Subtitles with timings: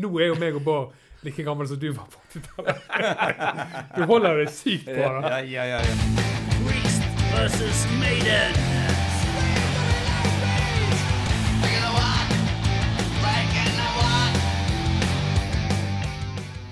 [0.00, 2.76] nå er jo meg og Bård like gammel som du var på 80-tallet.
[3.96, 5.32] Du holder deg sykt på det.
[5.52, 5.94] Ja, ja, ja.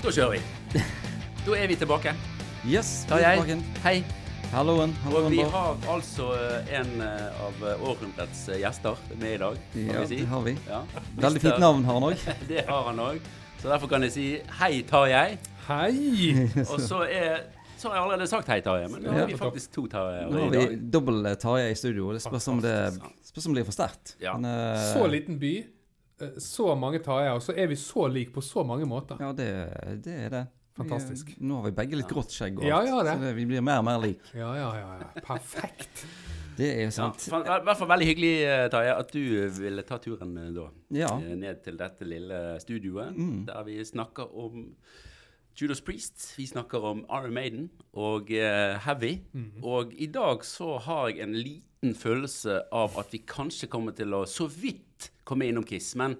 [0.02, 0.40] Da kjører vi.
[1.44, 2.14] Da er vi tilbake.
[2.64, 3.60] Yes, vi er tilbake.
[3.84, 4.27] Hei.
[4.52, 4.94] Halloen.
[5.12, 6.30] Og vi har altså
[6.72, 10.20] en eh, av århundrets eh, gjester med i dag, kan Ja, vi si.
[10.22, 10.54] det har vi.
[10.68, 10.80] Ja.
[11.20, 12.24] Veldig fint navn har han òg.
[12.48, 13.20] Det har han òg.
[13.60, 14.26] Så derfor kan jeg si
[14.60, 15.36] hei, Tarjei.
[15.68, 16.48] Hei!
[16.72, 17.44] Og så er
[17.78, 19.20] så har jeg allerede sagt hei, Tarjei, men nå Ja.
[19.20, 20.78] har vi faktisk to Tarjeier Nå har vi dag.
[20.96, 22.08] dobbel eh, Tarjei i studio.
[22.16, 22.72] Det spørs om det,
[23.28, 24.16] spørs om det blir for sterkt.
[24.22, 24.32] Ja.
[24.40, 25.52] Men, uh, Så liten by,
[26.24, 29.20] eh, så mange Tarjei, og så er vi så like på så mange måter.
[29.22, 29.50] Ja, det,
[30.08, 30.46] det er det.
[30.78, 31.34] Fantastisk.
[31.34, 33.14] Vi, nå har vi begge litt grått skjegg, og Ja, alt, ja, det.
[33.18, 34.20] så det, vi blir mer og mer lik.
[34.34, 34.88] Ja, ja, ja.
[35.02, 35.22] ja.
[35.26, 36.04] Perfekt.
[36.58, 37.22] Det er jo sant.
[37.28, 39.20] I I hvert fall veldig hyggelig, eh, at du
[39.60, 40.64] ville ta turen eh, da.
[40.96, 41.12] Ja.
[41.22, 43.44] eh, Ned til dette lille studioet, Mm.
[43.46, 44.64] der vi snakker om
[45.60, 46.34] Judas Priest.
[46.38, 49.18] Vi snakker om Iron Maiden og uh, Heavy.
[49.34, 49.62] Mm.
[49.66, 54.14] Og i dag så har jeg en liten følelse av at vi kanskje kommer til
[54.14, 55.94] å så vidt komme innom Kiss.
[55.98, 56.14] Men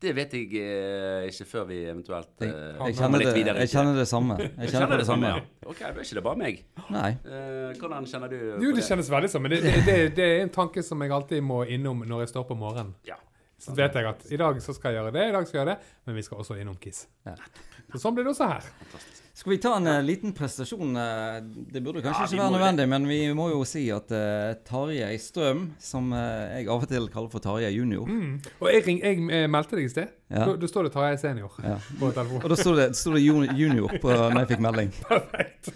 [0.00, 3.64] det vet jeg eh, ikke før vi eventuelt eh, Jeg kommer kjenner, litt det, videre.
[3.64, 4.36] jeg kjenner det samme.
[4.40, 5.32] Jeg kjenner på det samme.
[5.34, 5.42] ja.
[5.66, 6.62] Ok, da er ikke det bare meg.
[6.94, 7.10] Nei.
[7.20, 10.44] Eh, hvordan kjenner du Jo, på det kjennes veldig sånn, men det, det, det, er
[10.46, 12.94] en tanke som jeg alltid må innom når jeg står på morgenen.
[13.08, 13.20] Ja.
[13.60, 15.66] Så vet jeg at i dag så skal jeg gjøre det, i dag skal jeg
[15.66, 17.04] gjøre det, men vi skal også innom Kiss.
[17.28, 17.36] Ja.
[17.92, 18.70] Så sånn blir det også her.
[19.40, 20.96] Skal vi ta en uh, liten prestasjon?
[20.96, 21.36] eh,
[21.72, 24.50] det burde kanskje Ja, ikke være nødvendig, nødvendig, men vi må jo si at uh,
[24.68, 26.18] Tarjei Strøm, som uh,
[26.58, 29.92] jeg av og til kaller for Tarjei junior Og jeg, ring, jeg meldte deg i
[29.94, 30.10] sted.
[30.28, 30.42] Ja.
[30.44, 31.78] Da, da står det Tarjei senior Ja.
[32.02, 32.44] på telefonen.
[32.44, 33.22] Og da sto det, det
[33.62, 34.92] junior på når jeg fikk melding.
[35.08, 35.72] Perfekt.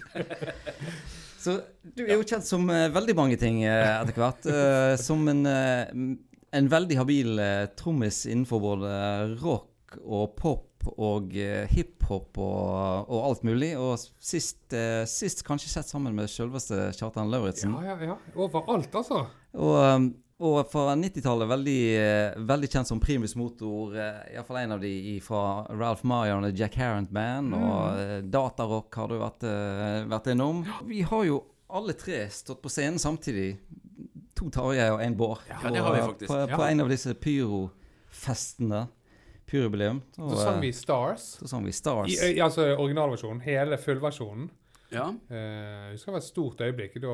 [1.41, 1.57] Så
[1.97, 4.45] du er jo kjent som veldig mange ting etter hvert.
[5.01, 7.41] som en, en veldig habil
[7.81, 8.95] trommis innenfor både
[9.41, 13.73] rock og pop og eh, hiphop og, og alt mulig.
[13.79, 17.73] Og sist, eh, sist kanskje sett sammen med selveste Kjartan Lauritzen.
[17.81, 18.19] Ja, ja, ja.
[18.35, 19.25] Overalt, altså.
[19.55, 20.13] Og, um,
[20.43, 23.93] og fra 90-tallet veldig, eh, veldig kjent som primus motor.
[23.95, 27.55] Uh, Iallfall en av de fra Ralph Meyer og Jack Harrant Band.
[27.55, 30.65] Og uh, Datarock har du vært, eh, vært innom.
[30.89, 31.39] Vi har jo
[31.71, 33.55] alle tre stått på scenen samtidig.
[34.35, 35.39] To Tarjei og én Bård.
[35.47, 36.27] Ja, det har vi faktisk.
[36.33, 38.85] På, på en av disse pyrofestene.
[39.49, 40.01] Pyrjubileum.
[40.17, 41.25] Og, Så sang eh, vi Stars.
[41.39, 42.13] så sang vi Stars.
[42.13, 43.41] I, i, altså originalversjonen.
[43.45, 44.49] Hele fullversjonen.
[44.93, 45.05] Ja.
[45.09, 46.97] Uh, husker det var et stort øyeblikk.
[47.01, 47.13] Da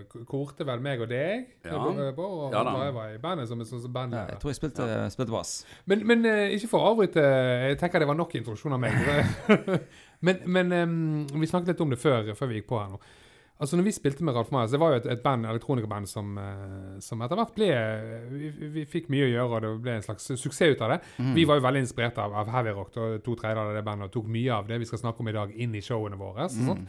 [0.00, 1.48] uh, korte vel meg og deg.
[1.66, 1.78] Ja.
[2.16, 2.74] På, og Ja da.
[2.86, 5.54] jeg var i bandet som sånn som Ja, jeg tror jeg spilte, spilte bass.
[5.90, 7.22] Men, men uh, ikke for å avbryte
[7.68, 8.98] Jeg tenker det var nok introduksjon av meg.
[10.26, 13.02] men men um, vi snakket litt om det før, før vi gikk på her nå.
[13.60, 16.36] Altså når vi spilte med Ralf Majas, Det var jo et, et band, elektronikerband som,
[16.38, 17.68] eh, som etter hvert ble
[18.30, 21.00] vi, vi fikk mye å gjøre, og det ble en slags suksess ut av det.
[21.34, 22.94] Vi var jo veldig inspirert av, av heavy rock.
[22.96, 25.28] og To tredjedeler av det bandet og tok mye av det vi skal snakke om
[25.32, 26.46] i dag, inn i showene våre.
[26.46, 26.86] og sånn.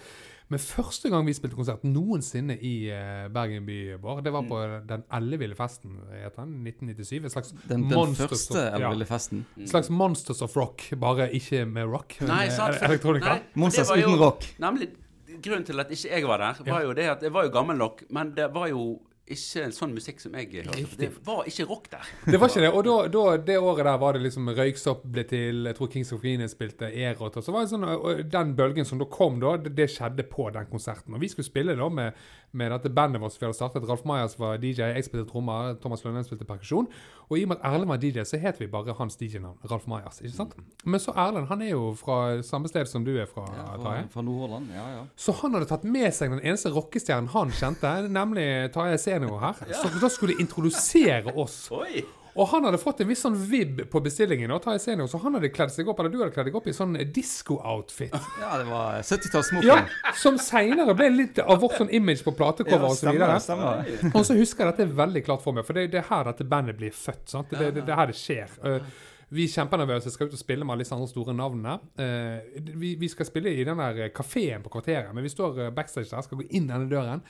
[0.50, 4.62] Men første gang vi spilte konsert noensinne i eh, Bergen by, Bård, det var på
[4.90, 7.20] den elleville festen, heter den, 1997.
[7.24, 9.44] En slags Den, den første første festen?
[9.58, 9.62] ja.
[9.62, 12.16] en slags Monsters of Rock, bare ikke med rock.
[12.22, 12.76] Nei, med sant.
[12.80, 13.36] for- Elektronika.
[13.36, 14.46] Nei, Monsters uten rock.
[14.58, 14.90] Nemlig,
[15.38, 17.78] grunnen til at ikke jeg var der, var jo det at jeg var jo gammel
[17.78, 20.86] nok, men det var jo ikke en sånn musikk som jeg hørte.
[20.98, 22.08] Det var ikke rock der.
[22.26, 22.72] Det var ikke det.
[22.74, 26.14] Og da, da, det året der var det liksom Røyksopp ble til, jeg tror Kings
[26.16, 27.38] of Green spilte Erot.
[27.38, 27.86] Og så var det sånn,
[28.32, 31.14] Den bølgen som da kom, da, det, det skjedde på den konserten.
[31.14, 32.18] Og vi skulle spille da med,
[32.52, 33.84] med dette bandet vårt som vi hadde startet.
[33.90, 36.88] Ralf Majas var DJ, jeg spilte trommer, Thomas Lønnen spilte perkusjon.
[37.30, 39.86] Og i og med at Erlend var DJ, så het vi bare hans DJ-navn, Ralf
[39.88, 40.18] Majas.
[40.24, 40.56] ikke sant?
[40.86, 44.08] Men så Erlend, han er jo fra samme sted som du er fra, Ja, Tarjei.
[44.10, 44.72] fra, Nordhordland.
[44.74, 45.04] Ja, ja.
[45.16, 49.54] Så han hadde tatt med seg den eneste rockestjernen han kjente, nemlig Tarjei Senior her.
[49.82, 51.68] Så da skulle introdusere oss.
[51.72, 52.02] Oi!
[52.40, 55.50] Og han hadde fått en viss sånn vibb på bestillingen, og Senior, så han hadde
[55.52, 58.16] kledd seg opp, eller du hadde kledd deg opp i sånn disco-outfit.
[58.40, 59.68] ja, det var 70-tallssmoking.
[59.68, 63.44] Ja, som seinere ble litt av vårt sånn image på platecover og så stemmer det.
[63.44, 63.84] Stemmer.
[63.84, 64.14] det.
[64.14, 66.48] Og så husker jeg dette veldig klart for meg, for det, det er her dette
[66.48, 67.26] bandet blir født.
[67.34, 67.52] sant?
[67.52, 68.56] Det, det, det er her det skjer.
[68.64, 71.76] Uh, vi er kjempenervøse, skal ut og spille med alle disse andre store navnene.
[72.00, 76.08] Uh, vi, vi skal spille i den der kafeen på kvarteret, men vi står backstage
[76.14, 77.26] der, skal gå inn denne døren.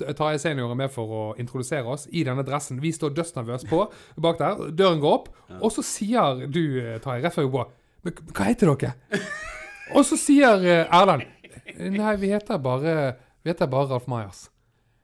[0.00, 2.80] Tarjei Senior er med for å introdusere oss i denne dressen.
[2.82, 3.84] Vi står dødsnervøse på
[4.20, 4.64] bak der.
[4.74, 5.28] Døren går opp,
[5.60, 7.70] og så sier du, Tai, Tarjei, rett før vi går
[8.04, 9.20] Men hva heter dere?
[9.94, 11.26] Og så sier uh, Erlend
[11.76, 12.94] Nei, vi heter bare
[13.44, 14.46] Vi heter bare Ralf Majas.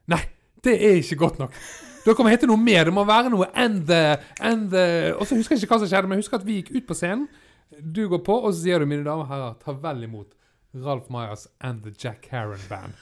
[0.09, 0.23] Nei,
[0.65, 1.57] det er ikke godt nok.
[2.05, 2.89] Dere må hete noe mer.
[2.89, 5.91] Det må være noe and the, and the Og så husker jeg ikke hva som
[5.91, 7.27] skjedde, men jeg husker at vi gikk ut på scenen.
[7.81, 10.33] Du går på, og så sier du, mine damer og herrer, ta vel imot
[10.75, 12.97] Ralf Majas and the Jack Harron Band.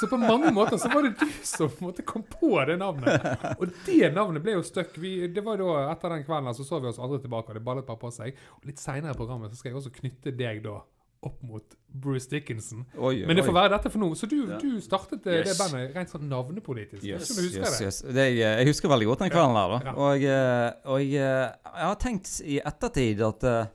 [0.00, 2.78] Så på mange måter så var det du som på en måte kom på det
[2.80, 3.26] navnet.
[3.58, 4.94] Og det navnet ble jo stuck.
[4.96, 7.86] Det var da, Etter den kvelden så så vi oss aldri tilbake, og det ballet
[7.86, 8.38] bare på seg.
[8.60, 10.80] Og litt seinere i programmet så skal jeg også knytte deg da
[11.22, 12.82] opp mot Bruce Dickinson.
[12.98, 14.08] Oi, Men det får være dette for nå.
[14.18, 14.58] Så du, Ja.
[14.58, 15.52] du startet yes.
[15.52, 17.04] det bandet rent sånn navnepolitisk.
[17.06, 17.86] Yes, du husker yes, det?
[17.86, 18.00] yes.
[18.16, 19.78] det jeg, jeg husker veldig godt den kvelden der, da.
[19.86, 19.94] Ja.
[19.94, 23.70] Og, eh, og jeg, eh, har tenkt i ettertid at eh,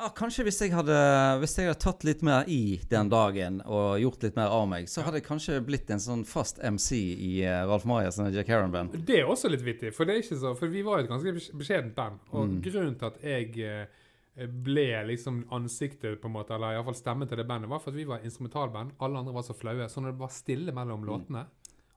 [0.00, 0.96] ja, kanskje hvis jeg, hadde,
[1.42, 4.88] hvis jeg hadde tatt litt mer i den dagen og gjort litt mer av meg,
[4.90, 8.96] så hadde jeg kanskje blitt en sånn fast MC i uh, Ralf Marias Jack Harron-band.
[9.06, 12.20] Det er også litt vittig, for så For vi var et ganske beskjedent band.
[12.32, 12.60] Og Mm.
[12.64, 17.36] grunnen til at jeg eh, ble liksom ansiktet, på en måte, eller iallfall stemmen til
[17.36, 18.92] det bandet, var for at vi var instrumentalband.
[19.00, 19.88] Alle andre var så flaue.
[19.88, 21.46] Så når det var stille mellom låtene,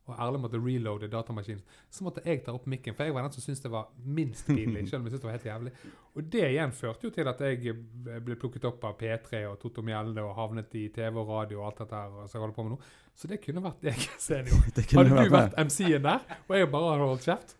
[0.04, 3.36] og Erle måtte reloade datamaskinen, så måtte jeg ta opp mikken, for jeg var den
[3.36, 4.84] som syntes det var minst pinlig.
[4.90, 5.74] selv om jeg syntes det var helt jævlig.
[6.14, 9.58] Og det igjen førte jo til at jeg eh, ble plukket opp av P3 og
[9.64, 12.58] Totto Mjelde og havnet i TV og radio og alt dette her så jeg holder
[12.58, 12.80] på med nå.
[13.16, 14.64] Så det kunne vært jeg senior.
[14.98, 17.58] Hadde du vært MC-en der, og jeg bare hadde holdt kjeft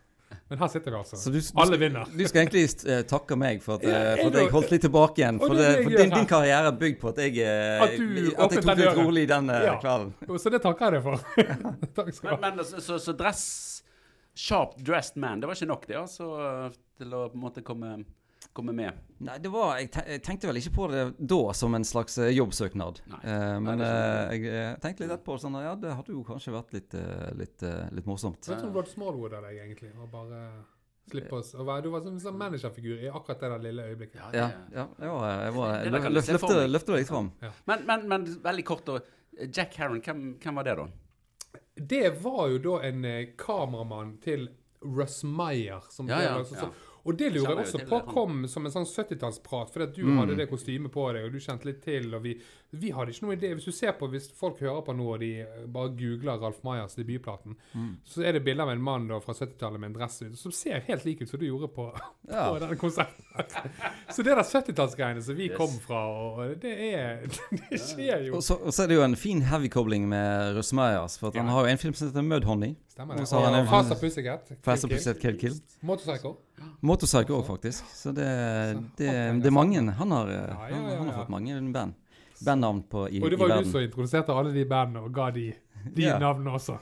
[0.50, 1.20] Men her sitter vi altså.
[1.20, 2.10] Så du, du, Alle vinner.
[2.14, 5.24] Du skal egentlig uh, takke meg for at, jeg for at jeg holdt litt tilbake
[5.24, 5.42] igjen.
[5.44, 8.58] For, det for din, din karriere er bygd på at jeg, uh, At du at
[8.58, 9.78] jeg tok det litt rolig den Ja.
[9.82, 10.14] kvelden.
[10.40, 11.24] Så det takker jeg deg for.
[12.00, 12.56] Takk skal du Men, ha.
[12.58, 13.46] men så, så, så dress
[14.34, 16.26] Sharp dressed man, det var ikke nok det, altså,
[16.98, 17.92] til å på en måte komme,
[18.54, 18.94] komme med.
[19.24, 22.18] Nei, det var, jeg, te jeg tenkte vel ikke på det da som en slags
[22.20, 23.00] eh, jobbsøknad.
[23.14, 23.20] Nei.
[23.24, 26.74] Eh, men eh, jeg eh, tenkte litt etterpå sånn Ja, det hadde jo kanskje vært
[26.76, 26.96] litt,
[27.40, 27.64] litt,
[27.96, 28.44] litt morsomt.
[28.50, 29.94] Jeg tror Rod Smallwood av deg, egentlig.
[29.96, 30.42] Og bare
[31.12, 34.20] slippe oss å være Du var en sånn managerfigur i akkurat det der lille øyeblikket.
[34.20, 37.32] Ja, Ja, det- ja jeg var, jeg var jeg løf, løfte, løfte det litt fram.
[37.68, 40.88] Men, men, men veldig kort, og Jack Harron, hvem, hvem var det, da?
[41.76, 43.06] Det var jo da en
[43.38, 44.48] kameramann til
[44.84, 45.82] Russ Meyer.
[45.90, 46.72] Som Ja, ja, sånn- ja.
[47.06, 50.18] Og det lurer jeg også på kom som en sånn 70-tallsprat, fordi at du Mm.
[50.22, 52.38] hadde det kostymet på deg, og du kjente litt til, og vi,
[52.74, 53.50] vi hadde ikke noe idé.
[53.54, 56.64] Hvis du ser på, hvis folk hører på nå, og de eh, bare googler Ralf
[56.66, 57.92] Majas debutplaten, Mm.
[58.06, 60.80] så er det bilde av en mann da fra 70-tallet med en dress som ser
[60.88, 61.86] helt lik ut som du gjorde på,
[62.30, 62.50] Ja.
[62.50, 63.24] på den konserten.
[64.10, 65.58] så det der 70-tallsgreiene som vi Yes.
[65.58, 67.26] kom fra, og det er
[67.70, 68.36] Det skjer jo.
[68.38, 71.36] Og så, og så er det jo en fin heavy-kobling med Russ Majas, For at
[71.36, 72.76] han har jo en film som heter Mudhoney.
[72.94, 73.26] Stemmer det.
[73.34, 74.52] Og Og Faster Pussycat.
[74.62, 74.88] Faster.
[74.88, 75.56] Pussycat Kill Kill.
[75.82, 76.36] Motorcycle.
[76.82, 77.84] Motorcycle òg, faktisk.
[77.94, 78.26] Så det,
[78.98, 81.30] det, det, det er mange Han har, eh, Ja, ja, han, ja, han har fått
[81.34, 81.94] mange band.
[82.46, 85.30] Bandnavn på i, Og det var jo du som introduserte alle de bandene og ga
[85.36, 85.50] de,
[85.96, 86.20] de Ja.
[86.20, 86.78] navnene også.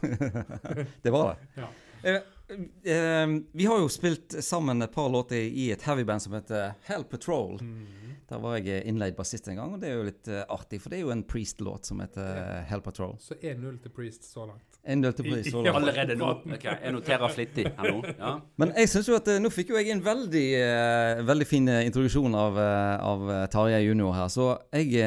[1.04, 1.62] Det var det.
[1.62, 1.70] Ja.
[2.02, 2.22] Uh,
[2.58, 7.04] uh, vi har jo spilt sammen et par låter i et heavyband som heter Hell
[7.04, 7.60] Patrol.
[7.62, 7.88] Mm.
[8.32, 10.80] Der var jeg eh, innleid bassist en gang, og det er jo litt uh, artig,
[10.82, 12.62] for det er jo en Priest-låt som heter ja.
[12.70, 13.18] Hell Patrol.
[13.20, 14.71] Så 1-0 til Priest så langt.
[14.84, 15.52] En del til Priest.
[15.54, 15.76] så Ja.
[15.78, 16.30] Allerede nå?
[16.56, 18.02] Ok, Jeg noterer flittig her nå.
[18.18, 18.36] Ja.
[18.58, 21.68] Men jeg synes jo at eh, nå fikk jo jeg en veldig, eh, veldig fin
[21.70, 25.06] eh, introduksjon av, av Tarjei Junior her, så jeg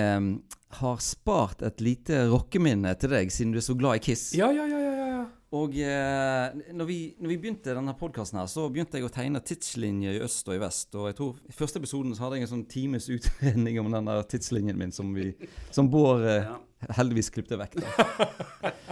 [0.75, 4.32] har spart et lite rockeminne til deg, siden du er så glad i Kiss.
[4.35, 5.25] Ja, ja, ja, ja, ja.
[5.55, 10.17] Og eh, når, vi, når vi begynte denne podkasten så begynte jeg å tegne tidslinjer
[10.19, 10.91] i øst og i vest.
[10.99, 14.11] Og jeg tror i første episoden så hadde jeg en sånn times utredning om den
[14.11, 15.31] der tidslinjen min som, vi,
[15.75, 16.59] som Bård eh, Ja.
[16.98, 17.78] Heldigvis klippte vekk.
[17.81, 18.82] Da.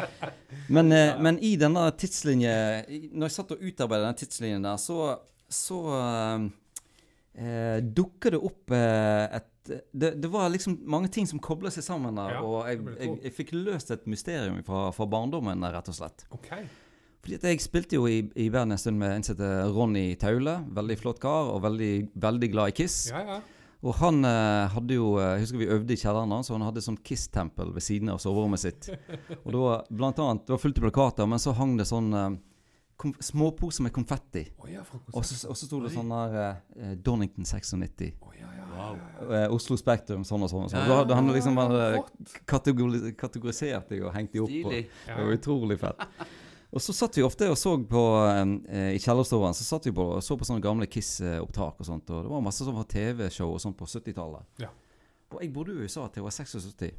[0.73, 1.17] Men, ja.
[1.21, 2.53] men i denne tidslinje
[3.13, 4.99] Når jeg satt og utarbeidet denne tidslinjen der, så,
[5.53, 6.45] så eh,
[7.43, 11.85] eh, dukker det opp eh, et det, det var liksom mange ting som kobla seg
[11.87, 15.91] sammen der, Ja, og jeg, jeg jeg, fikk løst et mysterium fra, fra barndommen, rett
[15.93, 16.25] og slett.
[16.35, 16.49] OK.
[17.23, 20.57] Fordi at Jeg spilte jo i, i en stund med en som heter Ronny Taule.
[20.75, 22.97] Veldig flott kar, og veldig, veldig glad i Kiss.
[23.13, 23.39] Ja, ja.
[23.83, 26.69] Og han eh, hadde jo eh, Jeg husker vi øvde i kjelleren hans, og han
[26.69, 28.89] hadde sånn Kiss-tempel ved siden av soverommet sitt.
[29.45, 32.13] Og det var blant annet Det var fullt av plakater, men så hang det sånn
[32.15, 32.29] eh,
[33.03, 34.45] kom, småposer med konfetti.
[34.63, 38.13] Oh, ja, Og så, og så sto det sånn der eh, Donington 96.
[38.23, 38.69] Oh, ja, ja.
[38.73, 39.01] Wow.
[39.35, 40.69] eh, Oslo Spektrum, sånn og sånn.
[40.69, 40.85] Og sånn.
[40.87, 42.05] Ja, Da hadde han liksom bare
[42.49, 44.55] kategori, kategorisert deg og hengt deg opp.
[44.63, 44.79] Og,
[45.11, 46.07] det var utrolig fett.
[46.73, 50.07] Og så satt vi ofte og så på eh, I kjellerstoven så satt vi på
[50.17, 52.09] og så på sånne gamle Kiss-opptak og sånt.
[52.09, 54.49] Og det var masse sånn TV-show og sånt på 70-tallet.
[54.65, 54.71] Ja.
[55.33, 56.91] Og jeg bodde jo i USA til jeg var 76.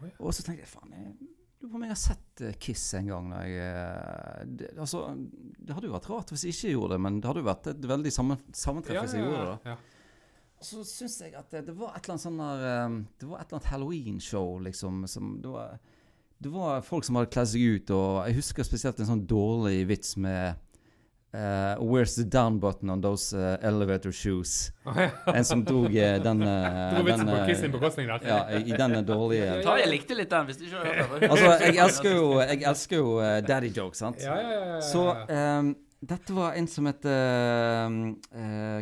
[0.00, 0.14] Oh, ja.
[0.22, 1.10] Og så tenkte jeg faen jeg
[1.60, 3.30] lurer på om jeg har sett eh, Kiss en gang.
[3.32, 5.02] Når jeg, eh, det, altså,
[5.58, 7.70] det hadde jo vært rart hvis jeg ikke gjorde det, men det hadde jo vært
[7.74, 9.74] et veldig sammen, sammentreff hvis jeg ja, gjorde det.
[9.74, 9.78] da.
[10.60, 13.28] Og så syns jeg at det, det var et eller annet sånn der eh, Det
[13.28, 15.02] var et eller annet Halloween-show, liksom.
[15.10, 15.80] Som det var
[16.40, 19.82] Det var folk som hadde kledd seg ut, og jeg husker spesielt en sånn dårlig
[19.90, 20.56] vits med
[21.36, 24.70] uh, Where's the down button on those uh, elevator shoes?
[24.88, 25.10] Oh, ja.
[25.34, 28.24] En som drog uh, den uh, Dro vitsen den, på på kostning» der.
[28.24, 31.28] Ja, i, i den dårlige Jeg likte litt den, hvis du ikke har hørt.
[31.34, 33.14] Altså, jeg elsker jo, jeg elsker jo
[33.52, 34.24] daddy jokes, sant?
[34.24, 34.64] Ja, ja, ja.
[34.64, 34.82] ja, ja.
[34.88, 37.96] Så um, dette var en som het ehm,
[38.32, 38.78] eh,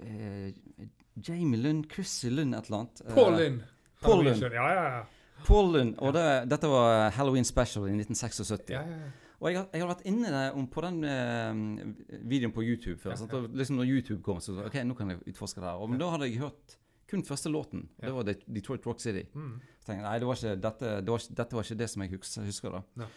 [0.00, 0.86] eh,
[1.20, 3.02] Jamie Lund, Chrissy Lund, et eller annet.
[3.14, 3.60] Paul Lund.
[4.00, 4.42] Paul Lund.
[4.42, 5.02] Ja, ja, ja.
[5.46, 5.76] Paul.
[5.98, 8.70] Og det, dette var Halloween Special i 1976.
[8.74, 9.10] Ja, ja, ja.
[9.42, 13.16] Og jeg, har- jeg har vært inne om, på den eh, videoen på YouTube før.
[13.18, 13.32] sant?
[13.34, 15.82] Og liksom når YouTube kom, så ok, nå kan jeg utforske det her.
[15.82, 16.76] Og, men da hadde jeg hørt
[17.10, 17.88] kun første låten.
[18.00, 19.24] Det var Detroit Rock City.
[19.34, 19.56] Mm.
[19.82, 22.04] Så tenkte jeg, nei, det var ikke, dette, det var dette var ikke det som
[22.06, 22.14] jeg
[22.46, 23.08] husker, da.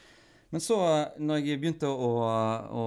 [0.51, 0.77] Men så,
[1.21, 2.09] når jeg begynte å,
[2.73, 2.83] å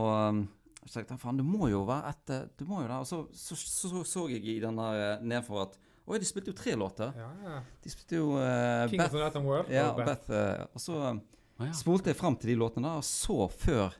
[0.88, 2.98] så tenkte jeg, faen, det må jo være et du Det må jo det.
[3.02, 6.56] Og så så, så, så, jeg i den der nedfor at Oi, de spilte jo
[6.56, 7.10] tre låter.
[7.16, 7.58] ja, ja.
[7.84, 9.68] De spilte jo uh, King of the Night and World.
[9.72, 10.28] ja, og Beth.
[10.28, 10.30] Beth.
[10.32, 11.18] eh, og så eh,
[11.58, 11.74] Å, ja.
[11.76, 13.92] spolte jeg fram til de låtene og så, før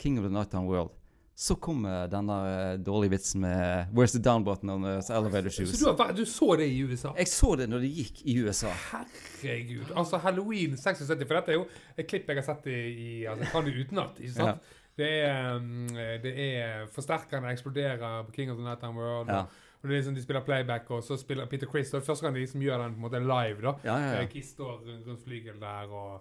[0.00, 0.90] King of the Night on World,
[1.38, 2.36] så kom denne
[2.74, 5.72] den dårlige vitsen med Where's the down button on the elevator shoes?
[5.78, 7.14] Så du, har, du så det i USA?
[7.18, 8.72] Jeg så det når det gikk i USA.
[8.90, 9.94] Herregud.
[9.96, 11.66] Altså Halloween 76, for dette er jo
[11.96, 14.20] et klipp jeg har sett i, i altså, jeg kan det utenat.
[14.20, 14.70] Ikke sant?
[14.98, 15.88] Det er, um,
[16.22, 19.30] det er Forsterkerne eksploderer på King of the Night Nighttime World.
[19.32, 19.44] Ja.
[19.46, 21.92] Og, og det er liksom De spiller playback, og så spiller Peter Chris.
[21.94, 23.60] Er første gang de liksom gjør den på en måte live.
[23.62, 24.22] da Ja, ja, ja.
[24.22, 26.20] Eh, Kiss står rundt, rundt flygel der, og,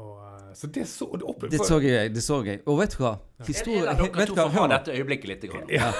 [0.00, 2.14] og eh, Så det så det opplevde Det så jeg.
[2.14, 2.62] det så jeg.
[2.66, 3.18] Og vet du hva?
[3.46, 5.48] Historie, dere vet to du får ha dette øyeblikket litt.
[5.52, 5.68] Grann.
[5.68, 5.92] Ja.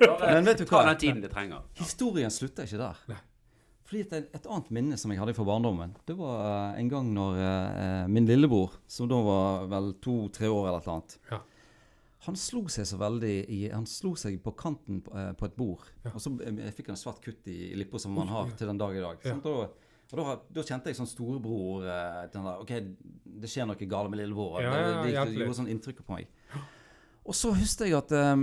[0.00, 0.84] Ja, Men vet du hva?
[0.84, 1.64] Ta den tiden det trenger.
[1.80, 3.02] Historien slutter ikke der.
[3.10, 3.18] Nei.
[3.86, 6.40] Fordi et, et annet minne som jeg hadde fra barndommen, det var
[6.74, 10.88] eh, en gang når uh, min lillebror, som da var vel to-tre år eller et
[10.88, 11.38] eller annet Ja.
[12.26, 15.56] Han slo seg så veldig i Han slo seg på kanten på, eh, på et
[15.58, 15.84] bord.
[16.04, 16.12] Ja.
[16.14, 18.70] Og så eh, fikk han et svart kutt i, i lippa som han har til
[18.72, 19.26] den dag i dag.
[19.26, 19.36] Ja.
[19.38, 22.74] Og, og da, da kjente jeg sånn storebror eh, den der, OK,
[23.42, 24.60] det skjer noe galt med lillebror.
[24.64, 26.30] Ja, det, det, det, gjorde sånn inntrykk på meg.
[27.26, 28.34] Og så husker jeg at eh,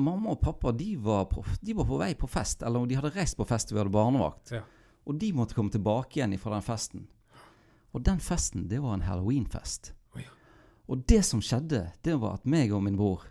[0.00, 2.66] mamma og pappa de var, på, de var på vei på fest.
[2.66, 4.54] Eller de hadde reist på fest, vi hadde barnevakt.
[5.08, 7.06] Og de måtte komme tilbake igjen fra den festen.
[7.90, 9.94] Og den festen, det var en halloweenfest.
[10.90, 13.22] Og det som skjedde, det var at meg og min bror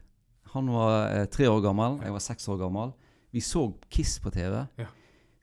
[0.53, 2.93] Han var eh, tre år gammel, jeg var seks år gammel.
[3.35, 4.63] Vi så Kiss på TV.
[4.79, 4.87] Ja.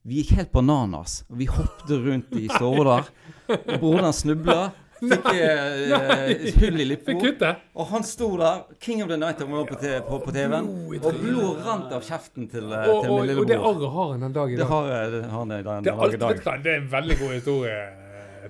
[0.06, 1.20] Vi gikk helt bananas.
[1.30, 3.12] Og vi hoppet rundt i stua der.
[3.52, 4.72] Og broren snubla.
[4.96, 7.52] Fikk eh, hull i lippa.
[7.76, 10.70] Og han sto der, King of the Night om på, på, på TV-en.
[10.96, 13.44] Og blod rant av kjeften til, eh, til og, lillebror.
[13.44, 14.72] og det arret har han den dag i Det dag.
[14.72, 16.34] har eh, det har han i den er, dag i dag.
[16.34, 17.78] vet du hva, det er en veldig god historie.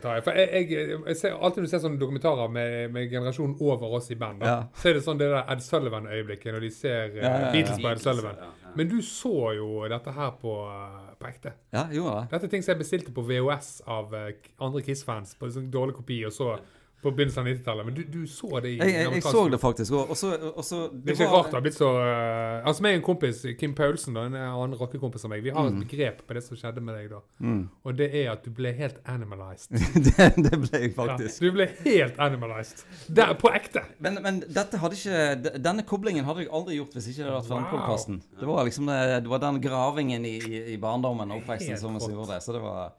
[0.02, 0.22] Tarjei.
[0.26, 3.96] For jeg, jeg, jeg ser, Alltid når du ser sånne dokumentarer med, med generasjonen over
[3.98, 4.58] oss i band, da, Ja.
[4.76, 7.52] så er det sånn det der Ed Sullivan-øyeblikket når de ser eh, Ja, ja, ja.
[7.52, 8.36] Beatles på Ed Sullivan.
[8.40, 8.72] Ja, ja.
[8.76, 11.52] Men du så jo dette her på, eh, på ekte.
[11.72, 12.30] Ja, gjorde det.
[12.34, 15.70] Dette er ting som jeg bestilte på VHS av eh, andre Kiss-fans, på en sånn
[15.72, 16.56] dårlig kopi, og så
[17.06, 17.86] på begynnelsen av 90-tallet.
[17.88, 19.92] Men du, du så det i Jeg, jeg, jeg så det faktisk.
[19.96, 20.12] òg.
[21.04, 23.74] Det er ikke rart det har blitt så uh, Altså meg og en kompis, Kim
[23.78, 25.80] Paulsen, da, en annen rockekompis av meg, vi har Mm.
[25.80, 27.20] et begrep på det som skjedde med deg da.
[27.86, 29.72] Og det er at du ble helt animalized.
[30.06, 31.40] det, det ble jeg Ja, faktisk.
[31.42, 32.84] du ble helt animalized.
[33.08, 33.82] Der, på ekte.
[34.04, 37.40] Men, men dette hadde ikke, denne koblingen hadde jeg aldri gjort hvis ikke det hadde
[37.40, 37.72] vært for Wow.
[37.72, 38.20] podkasten.
[38.40, 40.36] Det var liksom det, det var den gravingen i,
[40.74, 42.42] i, barndommen og oppveksten som, som gjorde det.
[42.46, 42.92] Så det var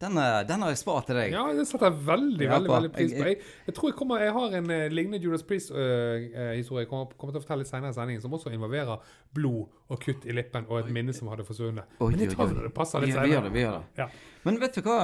[0.00, 1.32] den, eh, den har jeg spart til deg.
[1.34, 3.18] Ja, den setter jeg veldig Ja, veldig, veldig pris på.
[3.18, 7.06] Jeg- Jeg, jeg tror jeg kommer Jeg har en uh, lignende Judas Priest-historie jeg kommer,
[7.18, 9.00] kommer til å fortelle litt senere i sendingen, som også involverer
[9.34, 11.84] blod og kutt i lippen og et minne som hadde forsvunnet.
[12.00, 13.50] Oi, Men det tror tar vi det passer litt litt vi gjør det.
[13.50, 13.52] senere.
[13.52, 13.84] vi gjør det.
[13.98, 14.08] Ja.
[14.44, 14.98] Men vet du hva,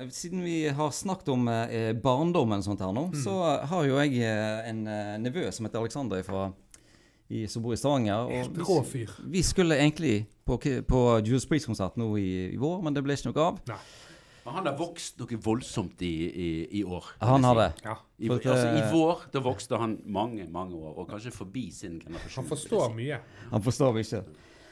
[0.00, 3.22] eh, siden vi har snakket om eh, barndommen sånt her nå, Mm.
[3.24, 6.52] så har jo jeg eh, en eh, nevø som heter Alexander fra,
[7.30, 8.28] i, som bor i Stavanger.
[8.54, 9.10] Vi, Rå fyr.
[9.28, 10.56] vi skulle egentlig på,
[10.88, 13.58] på Judas Priest-konsert nå i, i vår, men det ble ikke noe av.
[13.68, 13.76] Nei.
[14.48, 17.04] Men han har vokst noe voldsomt i, i, i år.
[17.20, 17.66] Han har det.
[17.84, 17.98] Ja.
[18.16, 21.98] I, altså, I eh, vår da vokste han mange mange år, og kanskje forbi sin
[22.00, 22.40] generasjon.
[22.40, 23.18] Han forstår mye.
[23.50, 24.20] Han forstår mye.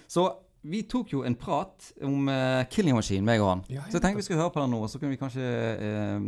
[0.09, 0.23] Så
[0.64, 3.64] vi tok jo en prat om uh, Killing Machine, meg og han.
[3.68, 5.45] Ja, så jeg tenkte vi skulle høre på den nå, og så kan vi kanskje
[5.45, 6.25] uh,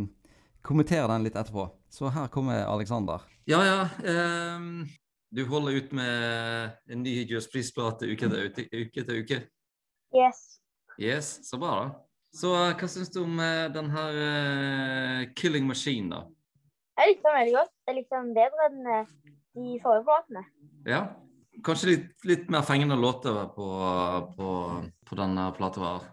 [0.69, 1.65] kommentere den litt etterpå.
[1.89, 3.25] Så her kommer Alexander.
[3.49, 3.79] Ja, ja.
[4.05, 4.85] Um,
[5.33, 9.41] du holder ut med en ny Jøss Pris-plate uke uke, uke etter uke.
[10.13, 10.45] Yes.
[11.01, 12.05] Yes, så bra, da.
[12.35, 16.25] Så eh, hva syns du om eh, den her uh, Killing Machine, da?
[16.99, 17.73] Jeg likte den veldig godt.
[17.89, 19.09] Jeg likte den bedre enn
[19.59, 20.43] de forrige platene.
[20.89, 21.01] Ja.
[21.67, 23.67] Kanskje litt, litt mer fengende låter på,
[24.37, 24.49] på,
[25.09, 26.07] på denne plata her.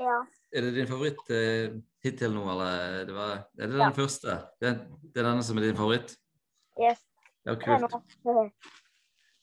[0.00, 0.16] Ja.
[0.56, 3.90] Er det din favoritt eh, hittil nå, eller er det, var- er det den Ja.
[3.96, 4.36] første?
[4.62, 4.72] Det,
[5.12, 6.14] det er denne som er din favoritt?
[6.80, 7.02] Yes.
[7.48, 7.96] Ja, kult.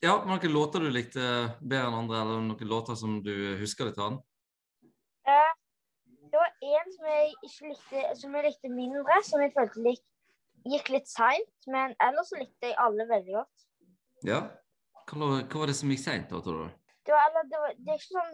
[0.03, 1.25] Ja, men Noen låter du likte
[1.61, 4.17] bedre enn andre, eller noen låter som du husker litt av?
[5.29, 5.51] Eh,
[6.33, 9.99] Det var en som jeg ikke likte, som jeg likte mindre, som jeg følte lik,
[10.65, 11.51] gikk litt seint.
[11.69, 13.65] Men ellers så likte jeg alle veldig godt.
[14.25, 14.39] Ja.
[15.11, 16.79] Hva, var det som gikk seint, da, tror du?
[17.05, 18.33] Det var, eller, det var, det sånn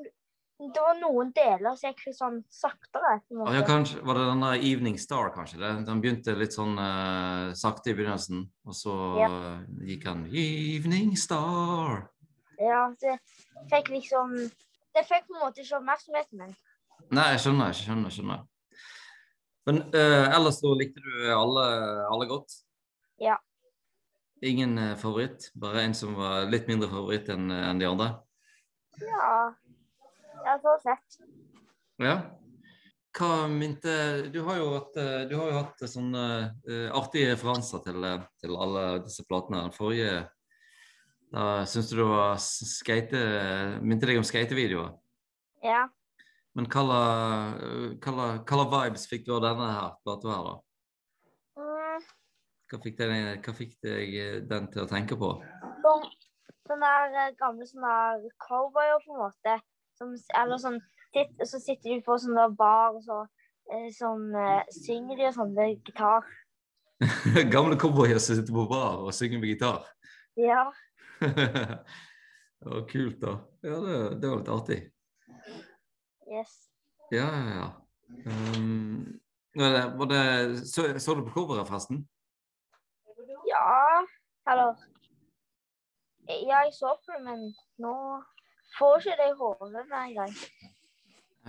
[0.60, 3.18] Det var noen deler som gikk sånn saktere.
[3.18, 5.60] Ah, ja, kanskje, var det den der Evening Star, kanskje?
[5.60, 5.74] Det?
[5.91, 9.29] Den begynte litt sånn uh, sakte i begynnelsen, og så ja.
[9.91, 12.06] gikk han Evening Star.
[12.63, 13.20] Ja, det
[13.72, 14.39] fikk liksom
[14.96, 16.58] Det fikk på en måte ikke oppmerksomheten min.
[17.10, 18.41] Nei, jeg skjønner, jeg skjønner, skjønner.
[19.70, 21.65] Men uh, ellers så likte du alle,
[22.10, 22.56] alle godt?
[23.22, 23.38] Ja.
[24.46, 25.50] Ingen eh, favoritt?
[25.60, 28.13] Bare en som var litt mindre favoritt enn en de andre?
[29.03, 29.32] Ja.
[30.46, 31.18] Ja, så fett.
[32.00, 32.13] Ja.
[33.20, 33.91] Hva minte
[34.32, 36.25] Du har jo hatt, eh, du har jo hatt sånne
[36.70, 38.06] uh, artige referanser til,
[38.39, 39.65] til alle disse platene.
[39.68, 40.22] Den forrige
[41.29, 43.20] da syns du det var skate...
[43.86, 44.96] Minte deg om skatevideoer.
[45.62, 45.84] Ja.
[46.60, 50.56] Men la vibes fikk du av denne her plata her, da?
[51.56, 52.08] Mm,
[52.68, 55.30] Hva fikk, deg, hva fikk deg eh, den til å tenke på?
[55.86, 56.04] Den,
[56.68, 59.56] sånn der gamle sånn der cowboyer, på en måte.
[59.96, 60.82] Som, eller sånn
[61.16, 63.24] titt, Så sitter de på sånn der bar, og så
[63.96, 64.36] sånn
[64.74, 66.28] synger de og sånn med gitar.
[67.54, 69.88] Gamle cowboyer som sitter på bar og synger med gitar.
[70.36, 70.68] Ja.
[71.24, 73.39] det var kult, da.
[73.63, 74.82] Ja, det, det var litt artig.
[76.29, 76.69] Yes.
[77.12, 77.67] Ja, ja, ja.
[78.25, 79.19] Um,
[79.55, 82.07] var det, det, så, så du på coveret, forresten?
[83.50, 84.05] Ja
[84.51, 84.75] Eller
[86.29, 87.48] Ja, jeg så på det, men
[87.81, 87.93] nå
[88.77, 90.36] får ikke det i hodet med en gang.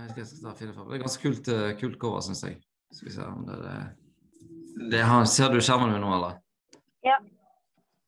[0.09, 2.57] Det er ganske kult, eh, kult cover, syns jeg.
[2.91, 6.39] Skal vi se om det, det, det han, Ser du skjermen min nå, eller?
[7.05, 7.19] Ja.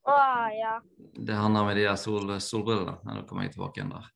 [0.10, 0.18] Å
[0.58, 0.74] ja.
[1.14, 2.98] Det handler med de der sol, solbrillene.
[3.06, 4.10] Nå kommer jeg tilbake igjen der.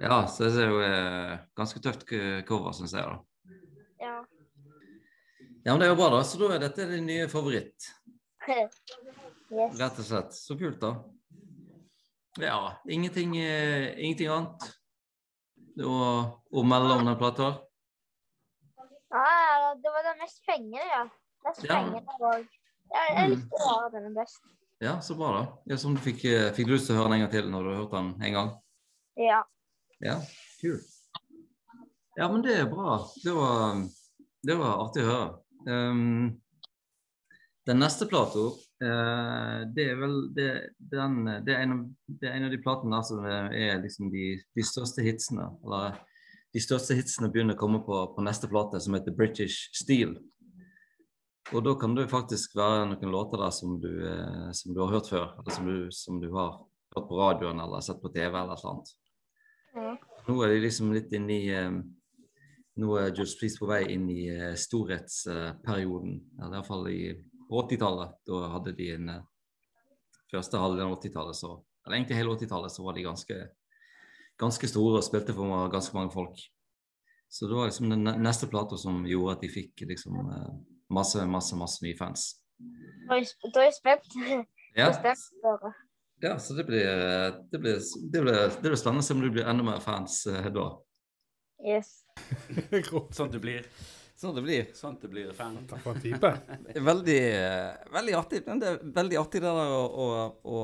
[0.00, 2.06] Ja, så det er jo eh, ganske tøft
[2.48, 3.04] cover, syns jeg.
[3.04, 3.18] da.
[4.00, 4.14] Ja.
[5.64, 6.22] Ja, men det er jo bra, da.
[6.26, 7.90] Så da er dette din nye favoritt,
[8.48, 9.78] Yes.
[9.78, 10.32] rett og slett.
[10.36, 10.90] Så kult, da.
[12.42, 14.66] Ja, ingenting, eh, ingenting annet
[15.78, 15.94] å,
[16.50, 17.52] å melde om den plata?
[19.14, 21.04] Ja, det var den mest fengende, ja.
[21.44, 21.78] Mest Ja.
[21.78, 22.44] fengende og
[22.94, 23.30] Jeg, jeg Mm.
[23.32, 24.40] likte å ha den best.
[24.80, 25.56] Ja, så bra, da.
[25.66, 27.62] Ja, som du fikk, eh, fikk lyst til å høre den en gang til når
[27.64, 28.50] du har hørt den en gang?
[29.16, 29.42] Ja.
[30.04, 30.20] Ja,
[30.60, 30.90] kult.
[32.16, 32.98] Ja, men det er bra.
[33.24, 33.78] Det var,
[34.42, 35.28] det var artig å høre.
[35.64, 36.26] Um,
[37.64, 38.42] den neste plata,
[38.84, 40.48] uh, det er vel det,
[40.92, 44.66] den, det, er av, det er en av de platene som er liksom de, de
[44.68, 45.48] største hitsene.
[45.64, 45.96] Eller
[46.52, 50.18] de største hitsene begynner å komme på, på neste plate, som heter British Steel.
[51.54, 54.98] Og da kan det faktisk være noen låter der som du, uh, som du har
[54.98, 56.60] hørt før, eller som du, som du har
[56.92, 58.94] hørt på radioen eller sett på TV eller et eller annet.
[59.74, 59.98] Mm.
[60.28, 61.76] Nå er de liksom litt inne i eh,
[62.80, 66.16] Nå er Jules Priest på vei inn i eh, storhetsperioden.
[66.40, 67.12] Eller iallfall i,
[67.48, 68.16] på 80-tallet.
[68.26, 69.22] Da hadde de en eh,
[70.32, 71.52] første halvdel av 80-tallet, så
[71.84, 73.38] Eller egentlig hele 80-tallet, så var de ganske,
[74.40, 76.40] ganske store og spilte for ganske mange folk.
[77.28, 80.50] Så det var liksom den neste plata som gjorde at de fikk liksom eh,
[80.94, 82.28] masse, masse, masse nye fans.
[83.08, 84.14] Da er jeg er jeg spent.
[84.74, 85.72] Ja, Bestemt å høre.
[86.24, 86.88] Ja så det blir,
[87.52, 87.78] det, blir,
[88.12, 90.70] det, blir, det blir spennende å se om du blir enda mer fans eh, da.
[91.64, 92.00] Yes.
[93.16, 93.66] Sånn det blir.
[94.14, 94.66] Sånn det blir.
[94.78, 95.56] Sånn det blir fan.
[95.68, 96.30] Takk for en type.
[96.90, 98.42] Veldig, eh, veldig artig.
[98.46, 100.06] Men det er veldig artig det der å, å,
[100.46, 100.60] å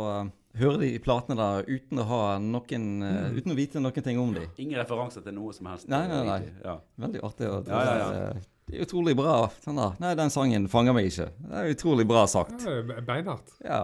[0.61, 4.33] høre de platene der uten å ha noen eh, Uten å vite noen ting om
[4.37, 4.47] de.
[4.63, 5.91] Ingen referanser til noe som helst.
[5.91, 6.41] Nei, nei, nei.
[6.63, 6.79] Ja.
[7.07, 7.51] Veldig artig.
[7.51, 8.09] å- Ja, ja, ja.
[8.15, 8.23] Det,
[8.79, 9.37] er, utrolig bra.
[9.65, 9.83] Sånn.
[9.99, 11.29] Nei, den sangen fanger meg ikke.
[11.43, 12.55] Det er utrolig bra sagt.
[12.63, 13.51] Ja, det Beinhardt.
[13.67, 13.83] Ja.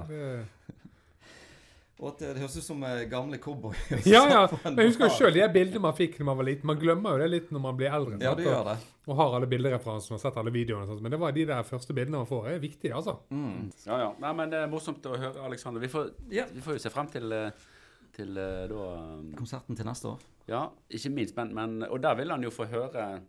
[1.96, 3.72] Det- Og at det, det høres ut som eh, gamle cowboy.
[4.04, 4.40] Ja, ja.
[4.64, 6.66] Men jeg husker jo sjøl de bildene man fikk da man var liten.
[6.68, 8.18] Man glemmer jo det litt når man blir eldre.
[8.20, 8.42] Ja, sant?
[8.44, 8.74] gjør det.
[9.06, 10.82] Og, og har alle bildereferansene og sett alle videoene.
[10.84, 11.02] og sånt.
[11.06, 13.14] Men det var de der første bildene man får, Det er viktig, altså.
[13.30, 13.72] Mm.
[13.86, 14.10] ja, ja.
[14.20, 15.80] Nei, men det er morsomt å høre, Alexander.
[15.80, 16.44] Vi får, Ja.
[16.52, 17.50] vi får jo se frem til, eh,
[18.12, 18.82] til eh, da
[19.16, 20.20] um, Konserten til neste år.
[20.48, 23.20] Ja, ikke minst Men, men Og der vil han jo få høre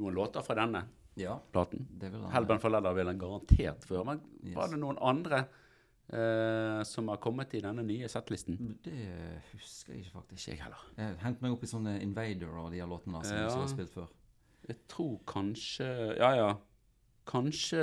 [0.00, 0.84] noen låter fra denne
[1.18, 1.88] Ja, platen.
[1.98, 2.30] det vil han.
[2.32, 4.04] Hellbent for Leather vil han garantert få høre.
[4.14, 4.54] Men Yes.
[4.56, 5.42] var det noen andre
[6.12, 8.56] eh, som har kommet i denne nye settlisten?
[8.84, 10.48] Det husker jeg ikke, faktisk.
[10.48, 10.84] Ikke jeg heller.
[10.98, 13.46] Jeg hent meg opp i sånne Invader og de her låtene som Ja.
[13.48, 14.08] jeg har spilt før.
[14.68, 16.54] Jeg tror kanskje Ja, ja.
[17.26, 17.80] Kanskje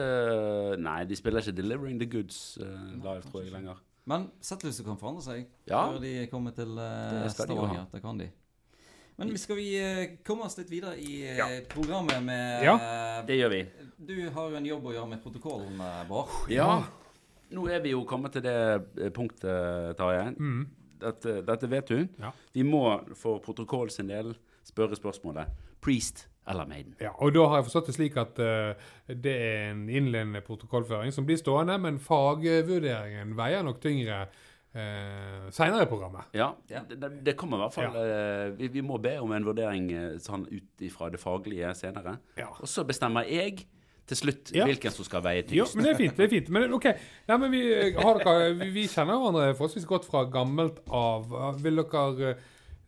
[0.80, 3.76] Nei, de spiller ikke 'Delivering the Goods' eh, live, tror jeg, lenger.
[4.06, 5.92] Men settlisten kan forandre seg Ja.
[5.92, 7.86] før de kommer til eh, jo Stavanger.
[7.92, 8.30] Det kan de.
[9.18, 11.48] Men skal vi eh, komme oss litt videre i ja.
[11.70, 12.76] programmet med Ja.
[12.76, 13.66] eh, Det gjør vi.
[14.06, 16.28] Du har jo en jobb å gjøre med protokollen, eh, Bård.
[16.50, 16.84] Ja.
[17.56, 18.56] Nå er vi jo kommet til det
[19.00, 20.34] eh, punktet, Tarjei.
[20.38, 20.66] Mm.
[21.00, 22.08] Dette, dette vet du.
[22.20, 22.32] Ja.
[22.56, 22.82] Vi må
[23.16, 24.34] for protokoll sin del
[24.68, 25.52] spørre spørsmålet
[25.84, 26.96] Priest eller Maiden?
[27.04, 31.12] Ja, og da har jeg forstått det slik at uh, det er en innledende protokollføring
[31.14, 36.32] som blir stående, men fagvurderingen veier nok tyngre uh, seinere i programmet.
[36.34, 36.82] Ja, Ja.
[36.90, 40.18] Det, det- kommer i hvert fall eh, vi, vi må be om en vurdering uh,
[40.24, 42.18] sånn ut ifra det faglige senere.
[42.40, 42.50] Ja.
[42.58, 43.68] Og så bestemmer jeg
[44.08, 44.66] til slutt Ja.
[44.66, 45.76] hvilken som skal veie Ja, tyngst.
[45.76, 46.16] men det er fint.
[46.18, 46.50] det er fint.
[46.56, 46.86] Men ok,
[47.28, 47.64] Nei, men vi,
[47.98, 51.28] har dere, vi, vi kjenner hverandre forholdsvis godt fra gammelt av.
[51.62, 52.46] Vil dere eh,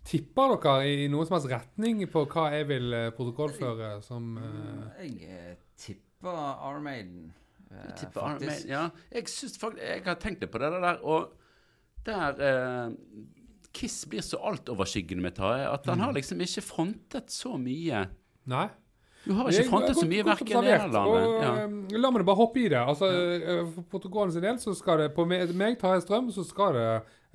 [0.10, 4.88] Tipper dere i noen som helst retning på hva jeg vil eh, protokollføre som uh...
[5.04, 7.34] Jeg eh, tipper Armaden.
[7.70, 8.48] Eh, Jeg tipper Iron faktisk.
[8.48, 11.36] Maiden, Ja, jeg faktisk Jeg har tenkt litt på det der, og
[12.08, 12.40] der
[12.88, 12.96] uh,
[13.76, 16.04] Kiss blir så altoverskyggende med Tae at han Mm.
[16.08, 18.08] har liksom ikke frontet så mye.
[18.50, 18.70] Nei?
[19.30, 20.54] Du har ikke frontet så mye verk i.
[21.46, 21.54] Ja.
[21.94, 22.82] eh, La meg bare hoppe i det.
[22.82, 26.44] Altså, eh, For protokollen sin del så skal det på meg, meg Tarjei Strøm, så
[26.48, 26.86] skal det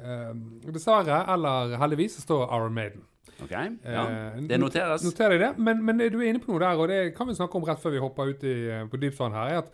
[0.03, 0.31] eh,
[0.75, 3.07] dessverre, eller heldigvis, stå Iron Maiden.
[3.43, 4.05] Ok, ja.
[4.35, 5.03] Eh, Det noteres.
[5.07, 5.53] Noterer jeg det.
[5.59, 7.81] Men, men du er inne på noe der, og det kan vi snakke om rett
[7.83, 9.55] før vi hopper ut i, eh, på dypt vann her.
[9.55, 9.73] er at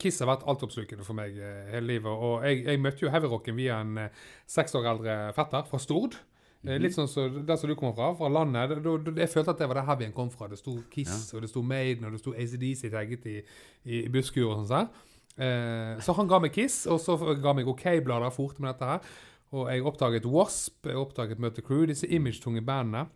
[0.00, 2.08] Kiss har vært altoppslukende for meg eh, hele livet.
[2.12, 4.08] Og jeg, jeg møtte jo heavyrocken via en eh,
[4.48, 6.16] seks år eldre fetter fra Stord.
[6.64, 8.78] Litt sånn som der som du kommer fra, fra landet.
[9.18, 10.48] Jeg følte at det var der heavyen kom fra.
[10.48, 13.36] Det sto Kiss, og det sto Maiden, og det sto ACDC tagget i,
[13.84, 14.70] i, i busskur og sånn.
[14.72, 15.12] sånn.
[15.34, 19.14] Eh, så han ga meg Kiss, og så ga meg OK-blader, fort med dette her.
[19.54, 23.06] Og jeg oppdaget Wasp, jeg oppdaget Møte Crew, disse image-tunge bandene.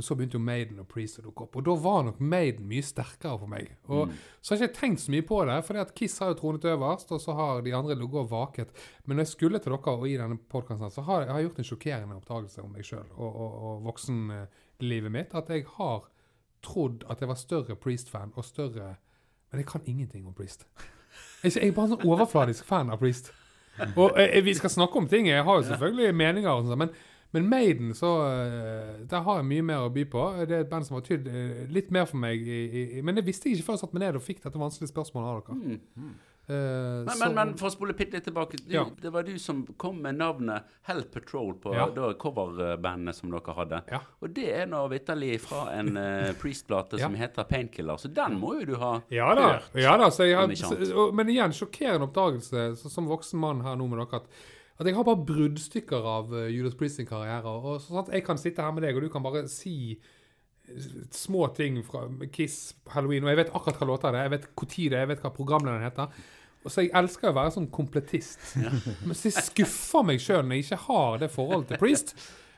[0.00, 2.64] Men så begynte jo Maiden og Priest å dukke opp, og da var nok Maiden
[2.70, 3.66] mye sterkere for meg.
[3.92, 6.64] Og Så har jeg ikke tenkt så mye på det, for Kiss har jo tronet
[6.64, 8.72] øverst, og så har de andre ligget og vaket.
[9.04, 11.60] Men når jeg skulle til dere og i denne podkasten, så har jeg, har gjort
[11.60, 15.36] en sjokkerende oppdagelse om meg sjøl og, og, og voksenlivet mitt.
[15.36, 16.08] At jeg har
[16.64, 18.94] trodd at jeg var større Priest-fan og større
[19.50, 20.64] Men jeg kan ingenting om Priest.
[21.42, 23.34] Jeg jeg er bare en sånn overfladisk fan av Priest.
[23.96, 25.28] Og jeg, vi skal snakke om ting.
[25.28, 26.90] Jeg har jo selvfølgelig meninger, og sånt, men,
[27.32, 30.24] men Maiden, så eh, Der har jeg mye mer å by på.
[30.48, 32.42] Det er et band som har tydd eh, litt mer for meg.
[32.42, 32.62] I,
[32.98, 34.90] i, men det visste jeg ikke før jeg satte meg ned og fikk dette vanskelige
[34.94, 35.78] spørsmålet av dere.
[35.94, 36.10] Mm.
[36.50, 36.56] Uh,
[37.06, 38.82] Men, så- men, men for å spole bitte litt tilbake du, Ja.
[38.98, 41.84] Det var du som kom med navnet Hell Patrol på Ja.
[42.18, 43.82] coverbandet som dere hadde.
[43.92, 44.00] Ja.
[44.20, 48.56] Og det er nå vitterlig fra en uh, Priest-plate som heter Painkiller, så den må
[48.60, 49.46] jo du ha Ja da.
[49.52, 49.70] hørt.
[49.78, 53.86] Ja da har, så, og, men igjen, sjokkerende oppdagelse så, som voksen mann her nå
[53.86, 54.24] med dere.
[54.24, 54.26] At,
[54.80, 57.52] at jeg har bare bruddstykker av uh, Judas Priest sin karriere.
[57.52, 60.90] Og, sånn at jeg kan sitte her med deg, og du kan bare si eh,
[61.12, 64.46] små ting fra Kiss, Halloween, og jeg vet akkurat hva låta det er, jeg vet
[64.62, 66.22] tid det er, jeg vet hva programlederen heter.
[66.60, 68.40] Og så Jeg elsker å være sånn komplettist.
[69.06, 72.14] Men så jeg skuffer meg sjøl når jeg ikke har det forholdet til Priest.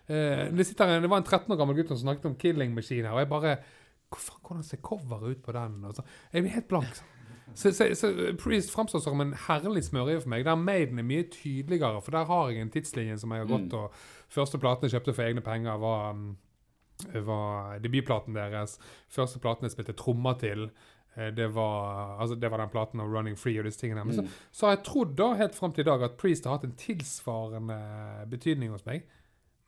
[0.06, 3.08] Uh, det, sitter, det var en 13 år gammel gutt som snakket om Killing Machine
[3.08, 3.56] her, og jeg bare
[4.12, 5.78] Hvordan ser coveret ut på den?
[5.88, 6.02] Og så,
[6.34, 6.98] jeg blir helt blank.
[7.54, 8.10] Så, så, så
[8.40, 10.44] Priest framstår som en herlig smørje for meg.
[10.44, 13.72] Der Maiden er mye tydeligere, for der har jeg en tidslinje som jeg har gått,
[13.74, 13.92] og
[14.32, 16.36] første platen jeg kjøpte for egne penger, var, um,
[17.26, 18.78] var debutplaten deres.
[19.10, 20.70] Første platen jeg spilte trommer til.
[21.16, 24.04] eh, Det var, altså det var den platen av 'Running Free' og disse tingene.
[24.04, 26.52] Men så, så har jeg trodd da, helt fram til i dag, at Priest har
[26.58, 27.78] hatt en tilsvarende
[28.30, 29.02] betydning hos meg.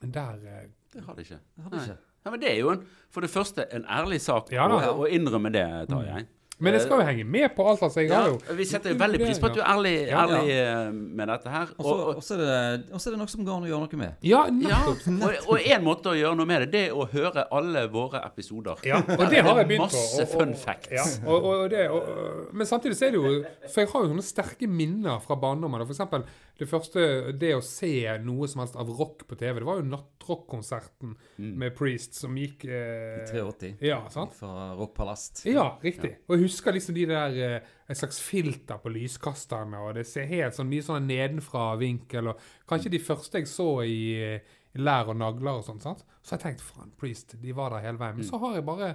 [0.01, 1.39] Men der eh, Det har det ikke.
[1.57, 1.99] Det har det ikke.
[2.25, 5.09] Nei, men det er jo en, for det første en ærlig sak Ja å, å
[5.13, 6.23] innrømme det, Tarjei.
[6.61, 7.81] Men jeg skal jo henge med på alt.
[7.83, 8.01] altså.
[8.01, 10.27] Jeg har jo Ja, vi setter jo veldig pris på at du er ærlig, Ja,
[10.27, 11.67] ærlig eh, med dette her.
[11.79, 14.13] Og så- er det- er det noe som går an å gjøre noe med.
[14.23, 15.23] Ja, ja, nettopp.
[15.23, 18.23] og, og en måte å gjøre noe med det, det er å høre alle våre
[18.25, 18.77] episoder.
[18.85, 19.93] Ja, og det har jeg begynt på.
[19.93, 20.91] Masse og- og- fun facts.
[20.93, 24.09] Ja, og, og det, og, men samtidig så er det jo For jeg har jo
[24.15, 25.83] sånne sterke minner fra barndommen.
[25.83, 26.25] F.eks.
[26.57, 29.89] Det første Det å se noe som helst av rock på TV, det var jo
[29.91, 34.33] nattrock-konserten med Priest som gikk eh, 83 Ja, sant?
[34.39, 35.45] fra Rock Palast.
[35.47, 36.15] Ja, riktig.
[36.29, 40.25] Og jeg husker liksom de der eh, Et slags filter på lyskasterne, og det ser
[40.31, 44.81] helt sånn mye sånn nedenfra vinkel, og kanskje de første jeg så i, eh, i
[44.81, 46.01] lær og nagler og sånn, sant.
[46.23, 48.17] Så har jeg tenkt faen, Priest, de var der hele veien.
[48.17, 48.95] Men så har jeg bare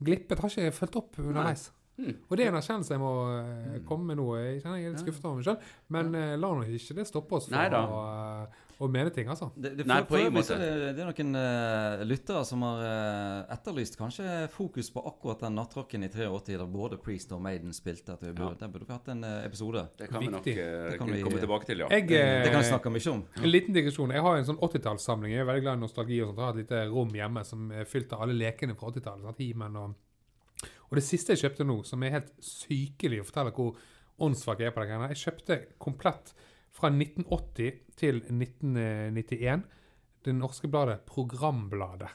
[0.00, 1.68] glippet, har ikke fulgt opp underveis.
[2.00, 4.30] Og det er en erkjennelse jeg må eh, komme med nå.
[4.40, 6.40] Jeg kjenner jeg er litt skuffet over meg sjøl, men ja.
[6.40, 8.00] la nå ikke det stoppe oss fra å,
[8.82, 9.48] å mene ting, altså.
[9.54, 10.56] Det, det, Nei, på så måte.
[10.58, 15.56] Det, det er noen uh, lyttere som har uh, etterlyst kanskje fokus på akkurat den
[15.58, 18.16] nattrocken i 83 der både Priest og Maiden spilte.
[18.16, 19.84] At vi burde, Der burde vi hatt en uh, episode.
[19.98, 20.98] Det kan vi nok Viktig.
[20.98, 21.90] kan vi- komme tilbake til, ja.
[21.94, 23.24] Jeg, Det, det kan vi snakke mye om.
[23.42, 24.14] En liten digresjon.
[24.18, 25.36] Jeg har en sånn 80-tallssamling.
[25.36, 26.42] Jeg er veldig glad i nostalgi og sånt.
[26.42, 29.28] Jeg har et lite rom hjemme som er fylt av alle lekene fra 80-tallet.
[29.30, 29.42] sant?
[29.42, 29.94] He-Man og
[30.92, 33.78] Og det siste jeg kjøpte nå, som er helt sykelig å fortelle hvor
[34.22, 36.34] åndssvak jeg er på det greiene, Jeg kjøpte komplett
[36.72, 39.62] fra 1980 til 1991
[40.24, 42.08] det norske bladet Programbladet,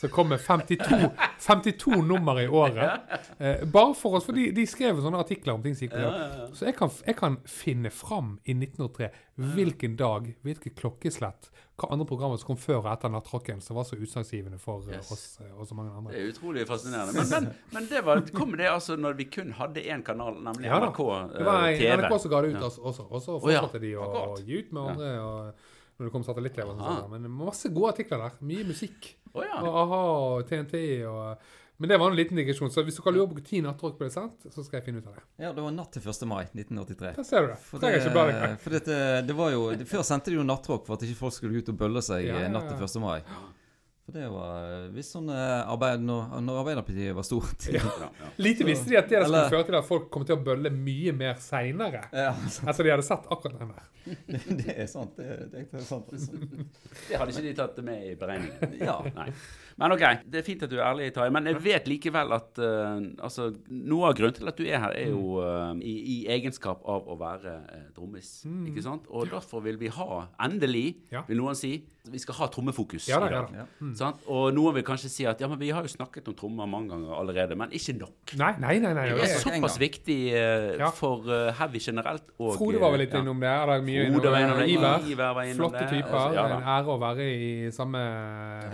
[0.00, 1.10] som kom med 52,
[1.46, 3.00] 52 nummer i året.
[3.38, 6.04] Eh, bare for oss, for de, de skrev sånne artikler om ting som gikk på
[6.04, 6.54] jobb.
[6.56, 9.10] Så jeg kan, jeg kan finne fram i 1903
[9.54, 11.48] hvilken dag, hvilket klokkeslett,
[11.80, 14.98] hva andre programmer som kom før og etter nattrocken, som var så utslagsgivende for eh,
[14.98, 15.12] Yes.
[15.14, 16.12] oss eh, og så mange andre.
[16.12, 17.14] Det er utrolig fascinerende.
[17.16, 20.68] Men, men, men det var, kom det altså når vi kun hadde én kanal, nemlig
[20.68, 20.80] Ja.
[20.84, 21.36] NRK TV?
[21.38, 21.90] Det var TV?
[22.04, 22.64] NRK som ga det ut Ja.
[22.68, 25.12] også, og så Å ja, fortsatte de å, å gi ut med andre.
[25.24, 25.68] Og,
[26.00, 27.10] når det kom satellitt-TV sånn.
[27.12, 28.38] Men masse gode artikler der.
[28.48, 29.10] Mye musikk.
[29.34, 29.60] Oh, ja.
[29.60, 32.68] Og a-ha og TNT og Men det var en liten digresjon.
[32.72, 35.06] Så hvis du kan lure på når nattrock ble sendt, så skal jeg finne ut
[35.08, 35.22] av det.
[35.40, 36.26] Ja, det var natt til 1.
[36.28, 37.14] mai 1983.
[37.16, 37.56] Der ser du det.
[37.70, 41.36] For ikke dette, det var jo, Før sendte de jo nattrock for at ikke folk
[41.38, 43.00] skulle ut og bølle seg Ja, natt til 1.
[43.00, 43.20] mai.
[44.06, 47.68] For det var hvis sånn eh, arbeid, når, når Arbeiderpartiet var stort.
[47.70, 48.10] Ja, ja.
[48.44, 51.14] Lite visste de at det skulle føre til at folk kom til å bølle mye
[51.16, 52.06] mer seinere.
[52.14, 52.32] Ja,
[52.64, 53.88] Etter de hadde sett akkurat den der.
[54.32, 55.12] det, det er sant.
[55.18, 56.08] Det, det er sant.
[56.10, 56.38] Altså.
[57.10, 58.78] Det hadde ikke de tatt med i beregningen.
[58.80, 58.96] Ja.
[59.14, 59.28] Nei.
[59.80, 61.32] Men OK, det er fint at du er ærlig, Tarjei.
[61.34, 64.96] Men jeg vet likevel at uh, altså, noe av grunnen til at du er her,
[64.98, 68.32] er jo uh, i, i egenskap av å være uh, trommis.
[68.68, 69.08] Ikke sant?
[69.08, 71.24] Og derfor vil vi ha, endelig, Ja.
[71.28, 73.50] vil noen si, vi skal ha trommefokus Ja da, i ja dag.
[73.52, 73.64] da.
[73.64, 73.88] Ja.
[73.98, 74.22] Sant?
[74.32, 76.88] Og noen vil kanskje si at ja, men vi har jo snakket om trommer mange
[76.94, 78.34] ganger allerede, men ikke nok.
[78.40, 78.92] Nei, nei, nei.
[78.96, 79.04] nei.
[79.10, 80.90] Det det er såpass viktig uh, Ja.
[80.96, 82.24] for uh, heavy generelt.
[82.38, 83.20] Og, Frode var vel litt ja.
[83.20, 83.50] innom det.
[83.52, 84.68] Er det mye Frode var innom det.
[84.74, 85.08] Iver.
[85.12, 85.90] Iver var innom Flotte det.
[85.92, 86.18] typer.
[86.22, 88.04] Altså, ja en ære å være i samme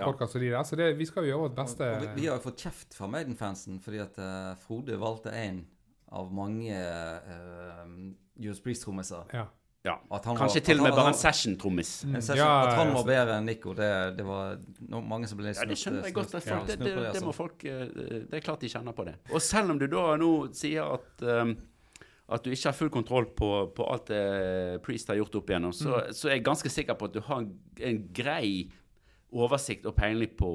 [0.05, 0.63] podkast som de der.
[0.71, 1.91] Så det, vi skal jo gjøre vårt beste.
[1.97, 5.65] Og vi, vi har jo fått kjeft fra Maiden-fansen fordi at uh, Frode valgte en
[6.15, 7.85] av mange uh,
[8.39, 9.27] Judas Priest-trommiser.
[9.35, 9.49] Ja.
[9.87, 9.95] Ja.
[10.11, 11.91] At han Kanskje var- til og med bare en session-trommis.
[12.09, 14.57] En session, Ja, at han var bedre enn Nico, det, det var
[14.91, 16.35] no, mange som ble Ja, det skjønner jeg godt.
[16.35, 17.25] at snudd- folk, det, det, det, altså.
[17.29, 17.87] må folk eh,
[18.27, 19.15] Det er klart de kjenner på det.
[19.31, 21.57] Og selv om du da nå sier at um,
[22.29, 25.71] at du ikke har full kontroll på, på alt det Priest har gjort opp igjennom,
[25.73, 28.67] så, så er jeg ganske sikker på at du har en, en grei
[29.35, 30.51] oversikt og peiling på,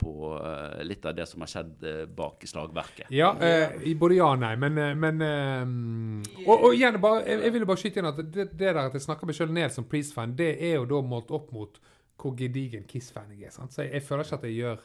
[0.00, 3.10] på eh, litt av det som har skjedd eh, bak slagverket.
[3.14, 7.22] Ja, eh, i både ja og nei, men, eh, men eh, og, og igjen, bare,
[7.28, 9.52] jeg, jeg ville bare skyte inn at det, det der at jeg snakker meg sjøl
[9.52, 11.80] ned som Priest-fan, det er jo da målt opp mot
[12.18, 13.54] hvor gedigen Kiss-fan jeg er.
[13.54, 13.76] Sant?
[13.76, 14.84] Så jeg, jeg føler ikke at jeg gjør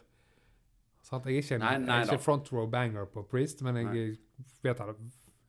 [1.08, 1.26] sant?
[1.26, 3.80] Jeg er ikke en, Nei, nei jeg er ikke front row banger på Priest, men
[3.82, 4.18] jeg
[4.66, 4.98] vet det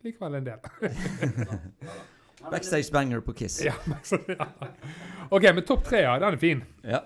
[0.04, 0.62] likevel en del.
[2.52, 3.58] Backstage banger på Kiss.
[3.64, 4.46] ja, men ja.
[5.30, 6.16] OK, men topp tre, ja.
[6.20, 6.64] Den er fin.
[6.84, 7.02] Ja.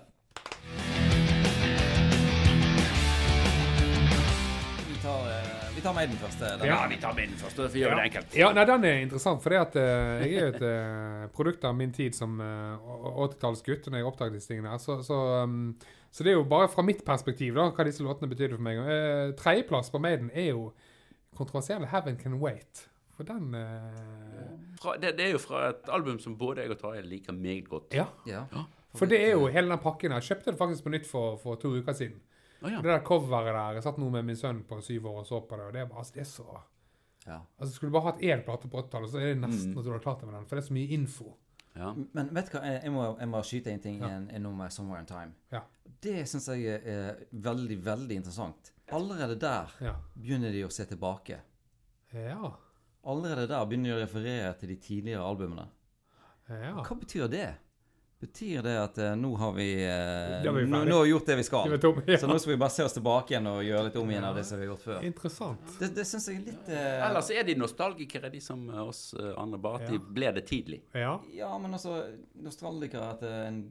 [5.79, 6.41] Vi tar Maiden først.
[6.43, 6.87] eh, Ja, Ja.
[6.91, 8.35] vi tar binden først, for å gjør vi det enkelt.
[8.35, 12.15] Ja, nei, den er interessant, for jeg er jo et uh, produkt av min tid
[12.15, 12.77] som uh,
[13.29, 14.77] 80-tallsgutt, når jeg oppdaget disse tingene her.
[14.83, 15.75] Så, så, um,
[16.11, 18.77] så det er jo bare fra mitt perspektiv da, hva disse låtene betydde for meg.
[18.83, 20.73] Uh, Tredjeplass på Maiden er jo
[21.37, 22.87] kontroversielle 'Heaven Can Wait'.
[23.19, 26.79] For den eh, Fra, det, det er jo fra et album som både jeg og
[26.79, 27.93] Tarjei liker meget godt.
[27.93, 28.05] Ja.
[28.25, 28.43] Ja.
[28.95, 30.21] For det er jo hele den pakken her.
[30.21, 32.15] Jeg kjøpte det faktisk på nytt for, for to uker siden.
[32.61, 32.81] Å, ja.
[32.83, 35.39] Det der coveret der Jeg satt nå med min sønn på syv år og så
[35.47, 36.47] på det, og det er bare altså, det er så
[37.25, 37.37] Ja.
[37.59, 39.91] Altså, Skulle du bare hatt én plate på 80-tallet, så er det nesten at du
[39.91, 40.45] hadde klart det med den.
[40.49, 41.33] For det er så mye info.
[41.75, 41.93] Ja.
[42.17, 44.07] Men vet du hva, jeg må, jeg må skyte en ting ja.
[44.15, 45.35] en, en nummer 'Somewhere in Time'.
[45.51, 45.61] Ja.
[46.01, 48.73] Det syns jeg er, er veldig, veldig interessant.
[48.91, 49.93] Allerede der Ja.
[50.15, 51.39] begynner de å se tilbake.
[52.13, 52.51] Ja.
[53.05, 55.67] Allerede der begynner de å referere til de tidligere albumene.
[56.49, 56.73] ja.
[56.81, 57.47] Hva betyr det?
[58.19, 60.89] Betyr det at eh, nå har vi, eh, vi nå, ferdig.
[60.89, 61.69] nå har vi gjort det vi skal?
[61.69, 62.17] Det var tom- ja.
[62.19, 64.35] Så nå skal vi bare se oss tilbake igjen og gjøre litt om igjen av
[64.35, 65.05] det som vi har gjort før.
[65.07, 65.71] Interessant.
[65.79, 69.13] Det, det syns jeg er litt eh, Ellers er de nostalgikere, de som eh, oss
[69.15, 69.93] eh, andre, bare at Ja.
[69.95, 70.81] de ble det tidlig.
[70.91, 71.13] Ja.
[71.37, 72.01] Ja, men altså
[72.43, 73.61] Nostalgikere etter, en,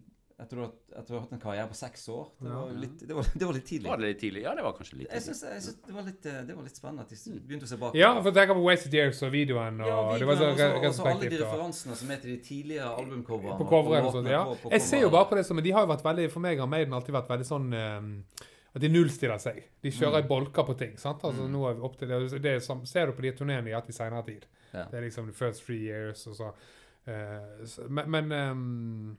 [0.41, 3.01] etter, du har, etter du har hatt en karriere på seks år Det var, litt,
[3.09, 3.89] det var, det var litt tidlig.
[3.91, 4.43] Var det litt tidlig?
[4.45, 5.51] Ja, det var kanskje litt Jeg tidlig.
[5.51, 7.79] jeg synes det, var litt, eh, det var litt spennende at de begynte å se
[7.81, 7.95] bak.
[7.99, 10.59] ja, for tenk på Wasted Years og videoen, og Ja, det var så videoen, og
[10.59, 13.59] så- og så alle de referansene som er til de tidligere albumcoverne.
[13.59, 14.45] På coveren og og sånt, ja.
[14.45, 16.41] på- på Jeg ser jo bare på det som De har jo vært veldig For
[16.41, 18.25] meg har Maiden alltid vært veldig sånn um,
[18.75, 19.65] at de nullstiller seg.
[19.83, 20.97] De kjører i bolker på ting.
[20.99, 21.21] sant?
[21.25, 23.65] Altså nå er vi opp til det, det er som, Ser du på de turneene
[23.65, 24.47] de har hatt i senere tid.
[24.73, 24.85] Ja.
[24.85, 26.53] Det er liksom the first three years og så
[27.09, 29.17] Uh, så- Men, men ehm,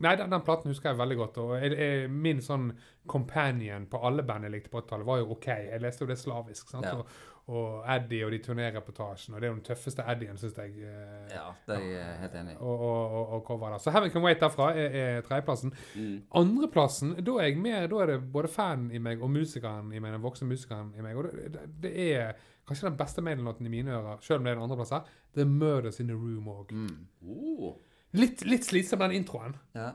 [0.00, 1.38] Nei, den, den platen husker jeg veldig godt.
[1.42, 2.70] Og jeg, jeg, min sånn
[3.08, 5.46] companion på alle band jeg likte på 80-tallet, var jo OK.
[5.72, 6.68] Jeg leste jo det slavisk.
[6.70, 6.86] sant?
[6.86, 6.94] Ja.
[7.00, 7.06] Og,
[7.48, 9.34] og Eddie og de turnéreportasjene.
[9.34, 10.74] Og det er jo den tøffeste Eddien, syns jeg.
[10.84, 12.56] eh, Ja, det er jeg helt enig i.
[12.60, 13.78] og, og, og, og cover der.
[13.80, 15.72] Så Heaven Can Wait derfra er, er tredjeplassen.
[15.96, 16.18] Mm.
[16.42, 19.98] Andreplassen, da er jeg mer, da er det både fanen i meg og musikeren i
[20.04, 21.16] meg, den voksne musikeren i meg.
[21.16, 24.52] Og det, det, det er kanskje den beste Maiden-låten i mine ører, selv om det
[24.52, 25.08] er en andreplass her.
[25.38, 26.76] The Murders in the Room òg.
[26.76, 27.06] Mm.
[27.32, 27.78] Oh.
[28.16, 29.56] Litt, litt slitsom den introen.
[29.76, 29.90] Ja.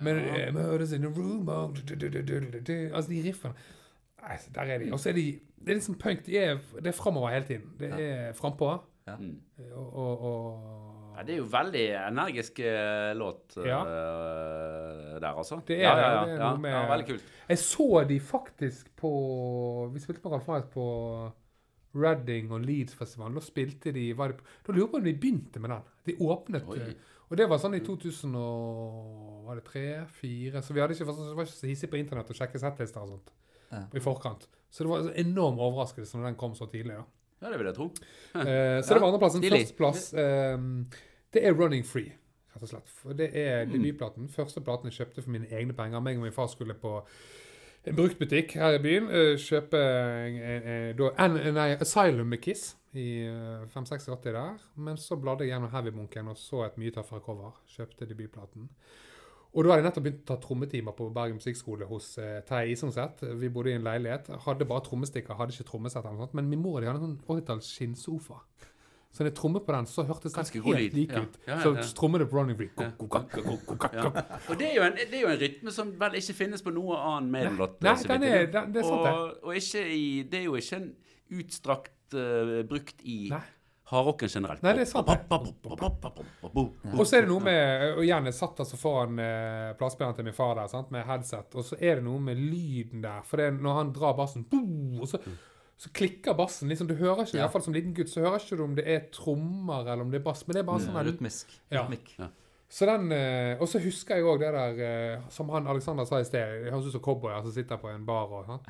[0.00, 3.54] Men eh, Murders in the Room og du, du, du, Altså, de riffene
[4.22, 4.92] Nei, der er de.
[4.94, 5.24] Og så er de
[5.58, 6.24] Det er liksom punk.
[6.26, 7.72] De er, det er framover hele tiden.
[7.80, 8.68] Det er frampå.
[9.08, 9.16] Ja.
[9.74, 13.80] Og, og, og Ja, det er jo veldig energisk eh, låt eh, Ja.
[15.18, 15.58] der, altså.
[15.66, 17.32] Det er ja, ja, ja, det er noe med- ja, veldig kult.
[17.48, 19.10] Jeg så de faktisk på
[19.92, 20.86] Vi spilte med Ralf på
[21.98, 23.34] Reading og Leeds-festivalen.
[23.38, 25.82] Da spilte de var det, Da lurer jeg på om de begynte med den.
[26.06, 26.94] De åpnet Oi.
[27.28, 30.62] Og det var sånn i 2000 og Var det tre-fire?
[30.64, 33.30] Så vi hadde ikke, var ikke så hissige på internett å sjekke settlister og sånt
[33.72, 33.82] Ja.
[33.96, 34.46] i forkant.
[34.70, 36.94] Så det var en enorm overraskelse når den kom så tidlig.
[36.96, 37.04] da.
[37.42, 37.90] Ja, det vil jeg tro.
[38.34, 39.34] Eh, så det var andreplass.
[39.36, 40.58] En Førsteplass eh,
[41.32, 42.12] Det er Running Free,
[42.54, 42.88] rett og slett.
[42.88, 44.28] For det er debutplaten.
[44.28, 46.00] Første platen jeg kjøpte for mine egne penger.
[46.00, 47.02] Meg og min far skulle på
[47.88, 49.08] en bruktbutikk her i byen.
[49.10, 54.58] eh, kjøpe en, en, en, en, nei, Asylum med Kiss i eh, 586 der.
[54.76, 57.52] Men så bladde jeg gjennom Heavy-bunken og så et mye tøffere cover.
[57.76, 58.68] Kjøpte debutplaten.
[59.54, 62.72] Og da hadde jeg nettopp begynt å ta trommetimer på Bergen musikkskole hos eh, Terje
[62.74, 63.22] Isungset.
[63.40, 64.28] Vi bodde i en leilighet.
[64.44, 66.34] Hadde bare trommestikker, hadde ikke trommesett eller noe sånt.
[66.36, 68.42] Men min mor de hadde en sånn 80-talls skinnsofa.
[69.08, 71.22] Så når jeg trommet på den, så hørtes den helt lik Ja.
[71.24, 71.38] ut.
[71.48, 72.68] Ja, ja, Så trommet det på Running Free.
[72.76, 76.98] Og det er, en, det er jo en rytme som vel ikke finnes på noe
[77.00, 77.78] annen Maiden-låt.
[77.82, 79.12] Nei, den er- den- det er sant, det.
[79.14, 80.90] og, og ikke i, det er jo ikke en
[81.40, 83.40] utstrakt eh, brukt i Nei.
[83.90, 84.62] hardrocken generelt.
[84.62, 85.08] Nei, det er sant.
[86.92, 90.28] Og så er det noe med Og igjen, jeg satt altså foran uh, platespilleren til
[90.28, 93.22] min far der, sant, med headset, og så er det noe med lyden der.
[93.28, 95.20] For det er når han drar bassen, boom, og så,
[95.76, 96.68] så klikker bassen.
[96.68, 98.76] liksom, Du hører ikke, i hvert fall som liten gutt, så hører ikke du om
[98.76, 101.56] det er trommer eller om det er bass, men det er bare sånn Rytmisk.
[101.72, 101.86] Ja.
[102.18, 102.30] ja.
[102.68, 106.20] Så den, eh, Og så husker jeg òg det der eh, som han Alexander sa
[106.20, 106.64] i sted.
[106.64, 108.28] Det høres ut som cowboyer som sitter på en bar.
[108.28, 108.60] og sånn.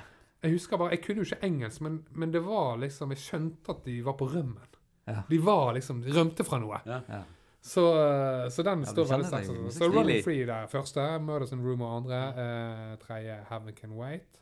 [0.42, 3.72] Jeg husker bare, jeg kunne jo ikke engelsk, men, men det var liksom Jeg skjønte
[3.74, 4.76] at de var på rømmen.
[5.08, 5.22] Ja.
[5.28, 6.78] De var liksom, de rømte fra noe.
[6.86, 7.00] Ja.
[7.08, 7.22] Ja.
[7.64, 9.46] Så, eh, så den Ja, står veldig sterkt.
[9.48, 10.22] Så, så Running.
[10.22, 11.06] Free der første.
[11.20, 12.20] Murders in Room og andre.
[12.44, 14.38] Eh, tredje Heaven Can Wait.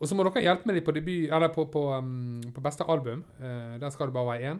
[0.00, 2.84] Og så må dere hjelpe meg litt på debut, eller på, på, um, på beste
[2.90, 3.22] album.
[3.38, 4.58] Eh, der skal det bare være én.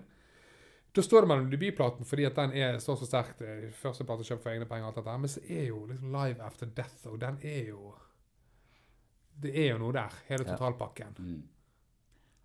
[0.95, 3.43] Da står det mellom debutplaten fordi at den er, står så sterkt.
[3.43, 5.17] eh, Første plate kjøpt for egne penger, alt dette.
[5.25, 7.91] Men så er jo liksom Live After Death, og den er jo
[9.41, 10.11] Det er jo noe der.
[10.29, 10.57] Hele Ja.
[10.57, 11.15] totalpakken.
[11.19, 11.43] Mm.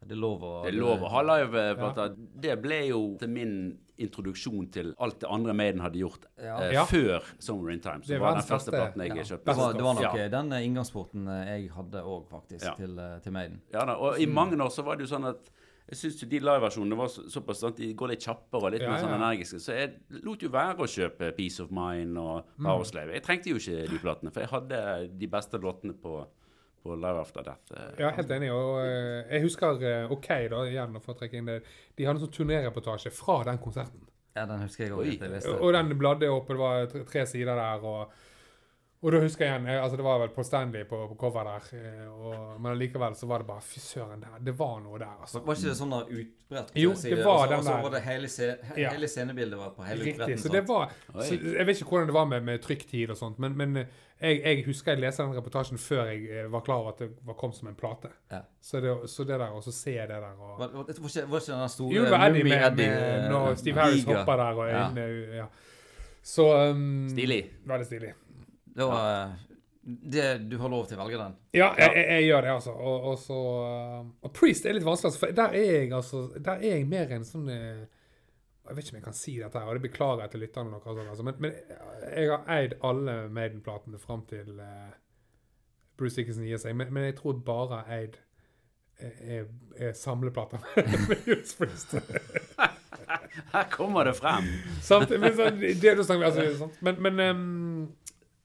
[0.02, 2.16] Det er lov å Det er lov å ha live-plater.
[2.40, 6.58] Det ble jo til min introduksjon til alt det andre Maiden hadde gjort Ja.
[6.62, 6.86] eh, Ja.
[6.86, 8.00] før Summer in Time.
[8.00, 9.24] Det er var den første platen jeg Ja.
[9.24, 9.44] kjøpte.
[9.46, 10.16] Det var, det var nok Ja.
[10.16, 12.74] eh, den eh, inngangsporten eh, jeg hadde òg, faktisk, Ja.
[12.76, 13.62] til, til Maiden.
[13.74, 15.50] Ja da, og i mange år så var det jo sånn at
[15.90, 18.82] jeg syns de liveversjonene var så, såpass sånn at de går litt kjappere og litt
[18.82, 19.18] Ja, mer sånn ja.
[19.18, 19.60] energiske.
[19.60, 22.66] Så jeg lot jo være å kjøpe Peace of Mind og Mm.
[22.66, 23.12] Powerslave.
[23.14, 26.26] Jeg trengte jo ikke de platene, for jeg hadde de beste låtene på,
[26.84, 27.74] på Live After Death.
[27.76, 27.90] eh.
[28.00, 28.52] Ja, helt enig.
[28.56, 31.60] Og eh, jeg husker eh, OK, da, igjen for å trekke inn det.
[31.98, 34.06] De hadde en sånn turnéreportasje fra den konserten.
[34.38, 35.60] Ja, den husker jeg òg.
[35.60, 37.84] Og den bladde opp, og det var tre, tre sider der.
[37.84, 38.14] og
[39.02, 41.68] og da husker jeg igjen, altså det var vel Paul Stanley på, på cover der,
[41.80, 45.14] eh, og, men allikevel så var det bare Fy søren, der, det var noe der,
[45.22, 45.40] altså.
[45.46, 46.74] Var ikke det sånn da utbredt?
[46.76, 47.82] Jo, det var og så- den Og så der.
[47.86, 48.90] var det hele, se, he, Ja.
[48.92, 50.14] hele scenebildet var på hele Riktig.
[50.20, 50.38] utbretten.
[50.44, 50.92] Så det var
[51.24, 53.86] så Jeg vet ikke hvordan det var med, med trykktid og sånt, men, men eh,
[54.22, 57.10] jeg, jeg husker jeg leste den reportasjen før jeg eh, var klar over at det
[57.26, 58.12] var kom som en plate.
[58.32, 58.42] Ja.
[58.62, 61.40] Så, det, så det der, og så se det der og Var, var, ikke, var
[61.40, 64.66] ikke den store Jo, det var Eddie med, med når Steve Harris hopper der og
[64.68, 64.90] er Ja.
[64.90, 65.46] inne ja.
[66.24, 67.46] Så um, Stilig.
[67.66, 68.12] Veldig stilig.
[68.80, 69.38] Det var eh,
[69.82, 71.38] det, Du har lov til å velge den.
[71.58, 72.76] Ja, jeg, jeg, jeg gjør det, altså.
[72.76, 76.24] Og, og så uh, Og Priest er litt vanskelig, altså, for der er jeg altså
[76.38, 77.84] Der er jeg mer en sånn eh,
[78.70, 80.78] Jeg vet ikke om jeg kan si dette, her, og det beklager jeg til lytterne,
[80.78, 81.56] og sånt, altså, men, men
[82.14, 84.92] jeg har eid alle Maiden-platene fram til uh,
[85.98, 86.76] Bruce Dickinson gir seg.
[86.78, 88.20] Men, men jeg tror bare jeg eid
[89.02, 89.48] eh, er,
[89.90, 90.62] er samleplater
[91.10, 91.98] med Judas Priest.
[93.54, 94.48] Her kommer det frem.
[94.90, 95.10] Sant?
[95.10, 97.44] Men, så, det, da snakker vi altså, men, men eh,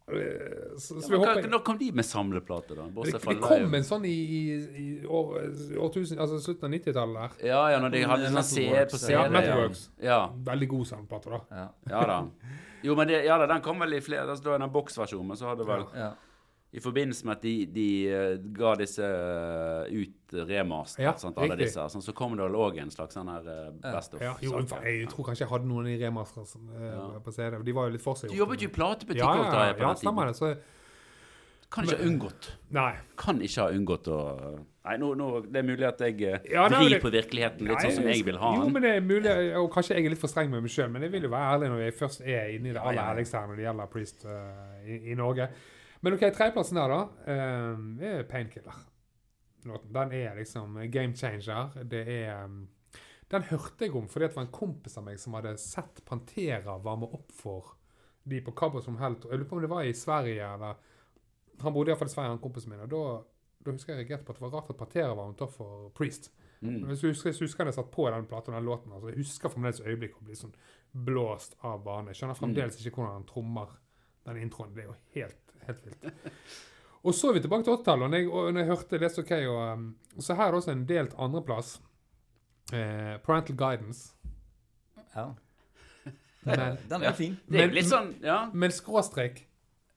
[0.05, 2.85] så, så ja, hva- håper Når kom de med samleplate, da?
[2.93, 4.41] det, det kom en sånn i, i,
[4.83, 5.39] i år,
[5.81, 7.47] årtusen, altså slutten av 90-tallet der.
[7.49, 9.15] Ja, ja, når de hadde sånn CD på CD.
[9.17, 9.87] Ja, Metalworks.
[10.05, 10.19] Ja,
[10.51, 11.41] Veldig god samleplate, da.
[11.63, 11.67] Ja.
[11.95, 12.19] ja da.
[12.85, 15.29] Jo, men det, ja da, den kom vel i flere altså, Det var den boksversjonen,
[15.33, 16.11] men så hadde vel Ja.
[16.75, 21.55] I forbindelse med at de, de eh, ga disse eh, ut remaster, Ja, sant, alle
[21.55, 21.69] riktig.
[21.69, 24.25] disse, sånn, så kom det vel òg en slags sånn her eh, best of.
[24.25, 27.05] Ja, jo, jeg tror kanskje jeg hadde noen i remaster som, eh, Ja.
[27.23, 27.61] på CD.
[27.63, 29.93] De var jo litt Du jobbet jo i platebutikk ja, òg, ja, ja, på ja,
[29.93, 30.33] den stemmer tiden.
[30.33, 30.37] det.
[30.41, 30.81] Så,
[31.75, 32.51] Kan ikke ha unngått.
[32.71, 32.93] nei.
[33.17, 34.21] Kan ikke ha unngått å
[34.85, 37.65] Nei, nå, nå, det er mulig at jeg eh, Ja, nei, vrir det- på virkeligheten
[37.65, 40.05] litt Nei, sånn som jeg vil ha Jo, men det er mulig, og kanskje jeg
[40.05, 41.95] er litt for streng med meg sjøl, men jeg vil jo være ærlig når jeg
[41.95, 43.15] først er inne i det aller ja, ja.
[43.15, 45.49] ærligste her når det gjelder Priest uh, i, i Norge.
[46.05, 48.83] Men OK, tredjeplassen der, da, eh, er Painkiller.
[49.65, 51.71] Den er liksom game changer.
[51.89, 52.67] Det er um,
[53.31, 56.77] Den hørte jeg om fordi det var en kompis av meg som hadde sett Pantera
[56.85, 57.73] varme opp for
[58.29, 60.77] de på Cabo som helt Jeg lurer på om det var i Sverige, eller
[61.63, 63.03] Han bodde iallfall i Sverige, han kompisen min, og da,
[63.65, 66.31] da husker jeg reagerte på at det var rart at Pantera varmet opp for Priest.
[66.61, 66.83] Mm.
[66.89, 69.21] Hvis du husker, jeg husker jeg satt på den platen og den låten, altså, jeg
[69.21, 70.55] husker fremdeles øyeblikket å bli sånn
[71.07, 72.11] blåst av bane.
[72.11, 73.75] Jeg skjønner fremdeles ikke hvordan han trommer
[74.29, 74.73] den introen.
[74.75, 76.31] Det er jo helt, helt vilt.
[77.05, 79.19] Og så er vi tilbake til 80-tallet, og når jeg, og når jeg hørte Let's
[79.21, 79.83] OK, og um,
[80.25, 81.75] så her er også en delt andreplass.
[82.73, 84.15] Eh, parental Guidance.
[85.15, 85.27] ja.
[86.47, 87.37] Men, Den er fin.
[87.49, 88.39] Det er Men- jo litt sånn, ja.
[88.53, 89.47] men skråstrek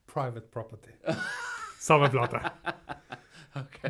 [0.08, 0.94] Private Property.
[1.88, 2.40] Samme plate.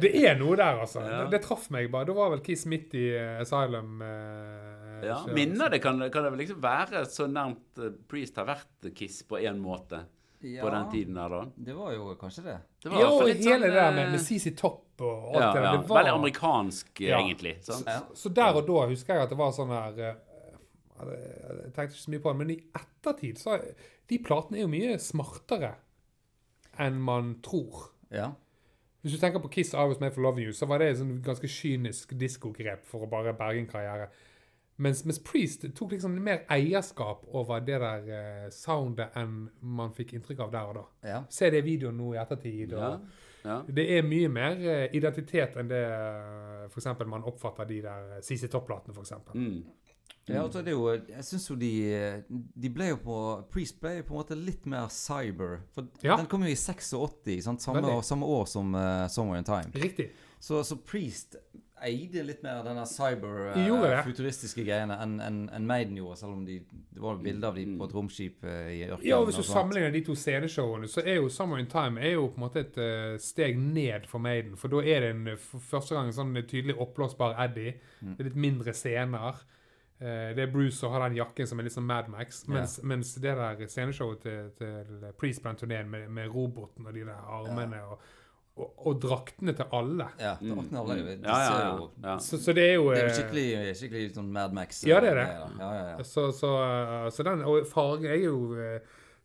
[0.01, 1.03] Det er noe der, altså.
[1.05, 1.21] Ja.
[1.25, 2.07] Det, det traff meg bare.
[2.09, 3.99] Da var vel Keith midt i eh, Asylum.
[4.03, 5.21] eh, ja.
[5.35, 9.21] Minner det kan, kan det vel liksom være så nærmt eh, Priest har vært Kiss
[9.29, 10.03] på en måte
[10.41, 11.41] Ja, på den tiden der, da?
[11.57, 12.57] Det var jo kanskje det.
[12.85, 15.43] Det Ja, i og hele sånn, det der med, eh, med CC Topp og alt
[15.43, 15.65] ja, det der.
[15.65, 15.73] ja.
[15.77, 17.19] Det var, Veldig amerikansk, eh, Ja.
[17.19, 17.57] egentlig.
[17.65, 17.87] Sant?
[17.87, 18.01] Ja.
[18.15, 20.15] Så der og da husker jeg at det var sånn her eh,
[20.99, 23.59] Jeg tenkte ikke så mye på det, men i ettertid så
[24.09, 25.75] De platene er jo mye smartere
[26.79, 27.91] enn man tror.
[28.11, 28.31] Ja.
[29.03, 30.99] Hvis du tenker på Kiss I Was Made For Loving You, så var det et
[30.99, 34.09] sånn ganske kynisk diskogrep for å bare berge en karriere.
[34.79, 40.15] Mens, mens Priest tok liksom mer eierskap over det der uh, soundet enn man fikk
[40.15, 40.85] inntrykk av der og da.
[41.11, 41.23] ja.
[41.35, 42.77] Se det videoen nå i ettertid.
[42.77, 42.93] Ja.
[42.93, 43.57] og ja.
[43.67, 48.23] Det er mye mer uh, identitet enn det uh, for eksempel man oppfatter de der
[48.23, 49.35] CC Topp-platene, eksempel.
[49.35, 49.59] Mm.
[50.29, 51.71] Ja, altså det er jo Jeg syns jo de
[52.29, 53.15] De ble jo på
[53.49, 55.63] Priest ble jo på en måte litt mer cyber.
[55.73, 57.65] For den kom jo i 86, sant?
[57.65, 58.77] Samme, samme år som
[59.09, 59.73] Somewhere in Time.
[59.75, 60.11] Riktig.
[60.39, 61.39] Så, så Priest
[61.87, 63.99] eide litt mer denne cyber De gjorde det.
[64.01, 67.59] uh, futuristiske greiene enn en, en Maiden gjorde, selv om de, det var bilder av
[67.61, 69.09] de på et romskip uh, i ørkenen.
[69.09, 72.17] Ja, og Hvis du sammenligner de to sceneshowene, så er jo Summer in Time er
[72.17, 74.57] jo på en måte et eh, steg ned for Maiden.
[74.59, 77.77] For da er det en, for første gang en sånn tydelig oppblåsbar Eddie.
[78.01, 79.41] Det er litt mindre scener.
[79.99, 82.45] Eh, det er Bruce som har den jakken som er litt sånn Mad Max.
[82.51, 86.95] Mens, mens det der sceneshowet til, til Priest på den turneen med, med roboten og
[86.95, 88.09] de der armene og,
[88.59, 90.77] og, og draktene til alle Ja, draktene Mm.
[90.83, 90.97] alle.
[90.99, 91.25] Mm.
[91.25, 91.89] Ja, ja, ja.
[92.05, 92.17] ja.
[92.19, 94.83] så, så det er jo Det er jo eh, skikkelig, skikkelig sånn Mad Max.
[94.89, 95.27] Ja, det er det.
[95.29, 95.59] eh.
[95.63, 96.05] Ja, ja, ja.
[96.05, 98.41] Så, så, eh, så den, og farge er jo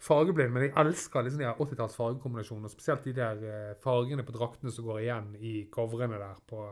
[0.04, 2.72] fargeblind, men jeg elsker liksom de her 80-talls fargekombinasjoner.
[2.74, 6.66] Spesielt de der fargene på draktene som går igjen i coverene der på,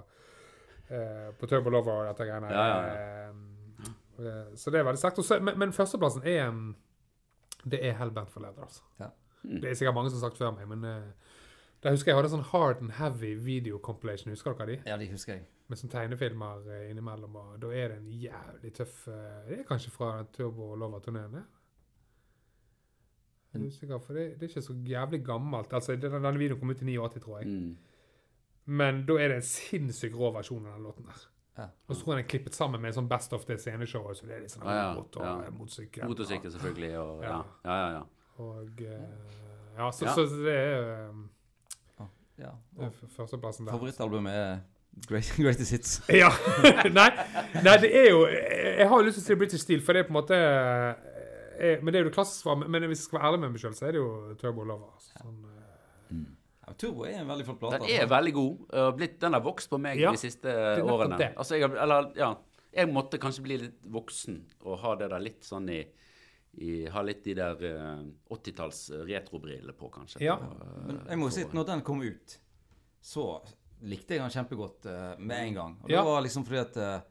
[0.92, 2.52] eh, på Turbo Lover og dette greiene.
[2.52, 3.30] Ja, ja,
[4.20, 5.24] eh, Så det er veldig sterkt.
[5.42, 6.76] Men, men førsteplassen er mm,
[7.72, 8.84] Det er Hellbent for Leather, altså.
[9.00, 9.08] Ja.
[9.44, 10.84] Det er sikkert mange som har sagt før meg, men
[11.84, 14.30] der husker jeg hadde sånn Hard and Heavy video compilation.
[14.34, 14.82] Husker dere de?
[14.86, 15.46] ja, de husker jeg.
[15.72, 17.36] med sånne tegnefilmer eh, innimellom.
[17.36, 21.48] Og da er det en jævlig tøff eh, Det er kanskje fra Turbo Lover-turneen, Ja?
[23.54, 25.74] Er usikker, for det, det er ikke så jævlig gammelt.
[25.76, 27.48] Altså, Denne videoen kom ut i 89, tror jeg.
[27.52, 27.74] Mm.
[28.80, 31.26] Men da er det en sinnssykt rå versjon av den låten der.
[31.58, 31.66] Ja.
[31.88, 34.08] Og så tror jeg den er klippet sammen med en sånn Best of the sceneshow.
[34.16, 35.52] så det er litt sånn Ah, ja, mot, og ja.
[35.58, 36.08] motorsykkel.
[36.08, 36.94] Motorsykkel, selvfølgelig.
[37.02, 37.34] Og, ja.
[37.34, 37.42] Ja.
[37.66, 38.46] Ja, ja, ja.
[38.46, 39.36] Og uh,
[39.82, 41.20] Ja, så, så, så det er eh,
[42.42, 42.90] Ja.
[43.16, 43.76] førsteplassen der.
[43.76, 44.60] favorittalbumet er
[45.08, 46.02] Great, Greatest Hits.
[46.22, 46.30] Ja.
[46.92, 47.08] nei,
[47.64, 50.04] nei, det er jo Jeg har jo lyst til å si British Steel, for det
[50.04, 52.60] er på en måte er, Men det er jo det klassiske svar.
[52.60, 54.12] Men hvis jeg skal være ærlig med meg sjøl, så er det jo
[54.42, 54.92] Turbo Lover.
[54.98, 55.42] Altså, sånn,
[56.10, 56.30] mm.
[56.66, 57.82] Ja, Turbo er en veldig flott plate.
[57.86, 58.78] Den er veldig god.
[58.98, 61.32] blitt, den har vokst på meg Ja, de siste årene.
[61.36, 62.34] Altså, jeg, eller, ja,
[62.72, 65.82] jeg måtte kanskje bli litt voksen og ha det der litt sånn i,
[66.60, 68.02] i Ha litt de der uh,
[68.36, 70.24] 80-talls retrobrillene på, kanskje.
[70.26, 70.36] Ja.
[70.42, 72.38] På, uh, Men jeg må si at når den kom ut,
[73.02, 73.28] så
[73.82, 75.78] likte jeg den kjempegodt uh, med en gang.
[75.84, 77.08] Og det var liksom fordi at eh,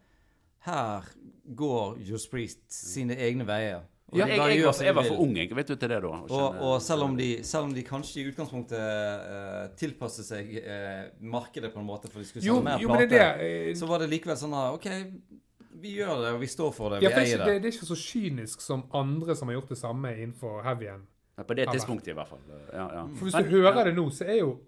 [0.67, 1.09] her
[1.57, 3.87] går Johs Priest sine egne veier.
[4.11, 5.51] Og Ja, jeg, jeg, jeg, var, jeg var for ung, jeg.
[5.55, 6.09] Vet du til det, da?
[6.11, 11.05] Og, og selv, om de, selv om de kanskje i utgangspunktet uh, tilpasset seg uh,
[11.23, 14.11] markedet på en måte, for de skulle selge mer plater, er eh, så var det
[14.11, 14.89] likevel sånn at OK,
[15.81, 17.47] vi gjør det, og vi står for det, Ja, vi er eier det.
[17.47, 21.07] det, det er ikke så kynisk som andre som har gjort det samme innenfor heavyen.
[21.39, 22.43] Ja, På det tidspunktet, i hvert fall.
[22.73, 23.05] Ja, ja.
[23.17, 24.59] For hvis Men- du hører det nå, så er jo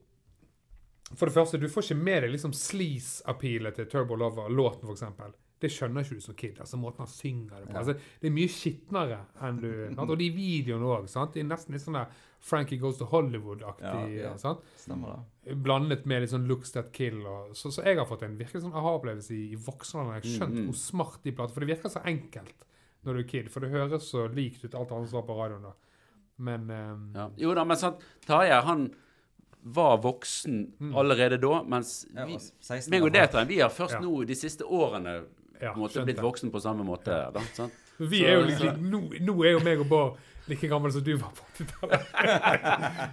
[1.15, 5.35] For det første, du får ikke med deg liksom sleaze-appealet til Turbo Lover-låten, eksempel.
[5.63, 6.59] Det skjønner ikke du som kid.
[6.61, 7.79] altså Måten han synger det på.
[7.79, 10.11] Altså, det er mye skitnere enn du sant?
[10.11, 11.07] Og de videoene òg.
[11.33, 12.11] Det er nesten litt sånn der
[12.43, 14.17] Frankie Goes to Hollywood-aktig.
[14.19, 15.55] Ja, ja.
[15.63, 17.21] Blandet med litt sånn Looks That Kill.
[17.27, 20.19] Og, så, så jeg har fått en virkelig sånn aha-opplevelse i, i voksen alder.
[20.19, 20.67] Jeg har skjønt Mm, mm.
[20.73, 22.67] hvor smart de plater For det virker så enkelt
[23.07, 23.49] når du er kid.
[23.51, 25.73] For det høres så likt ut alt annet som var på radioen da.
[26.43, 27.29] Men um, Ja.
[27.39, 28.89] Jo da, men sant, Tarjei han
[29.63, 30.95] var voksen Mm.
[30.99, 33.13] allerede da, mens vi, ja, meg og.
[33.15, 34.01] Detrein, vi har først Ja.
[34.03, 35.23] nå de siste årene ja,
[35.71, 37.15] på en måte blitt voksen på samme måte.
[37.35, 37.79] Da, sant?
[38.03, 40.21] Vi er jo liksom, nå, nå er jo meg og Bård
[40.51, 42.01] like gammel som du var på 80-tallet.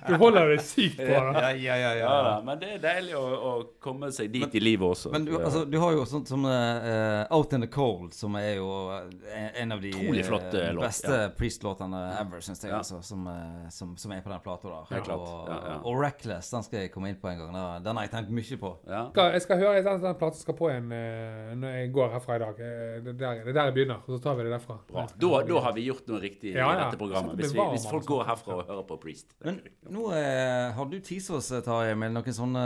[0.07, 1.43] Du holder deg sykt på det.
[1.61, 3.51] Ja, ja, ja, Ja, men det er deilig å, å
[3.83, 5.11] komme seg dit i livet også.
[5.13, 8.55] Men du, altså, du har jo sånt som uh, Out in the Cold, som er
[8.57, 9.91] jo eh, en av de
[10.25, 11.29] flott, eh, beste ja.
[11.37, 12.71] Priest-låtene ever, syns jeg.
[12.73, 12.79] Ja.
[12.81, 13.27] Altså, som,
[13.73, 14.71] som, som er på den plata.
[14.73, 15.77] Og, ja, ja.
[15.83, 17.59] og Reckless, den skal jeg komme inn på en gang.
[17.85, 18.73] Den, har jeg tenkt mye på.
[18.89, 19.05] ja.
[19.13, 22.39] Skal- Jeg skal høre den, den platen skal på igjen eh, når jeg går herfra
[22.39, 22.59] i dag.
[23.05, 24.79] Det er der, det er der jeg begynner, og så tar vi det derfra.
[24.89, 25.05] Bra.
[25.13, 27.18] Da, da har vi gjort noe riktig Ja, i dette programmet.
[27.27, 29.35] Det Hvis, vi, hvis folk går herfra og hører på Priest.
[29.45, 29.59] Men
[29.91, 32.63] nå eh, har du teaset oss, Tarjei, med noen sånne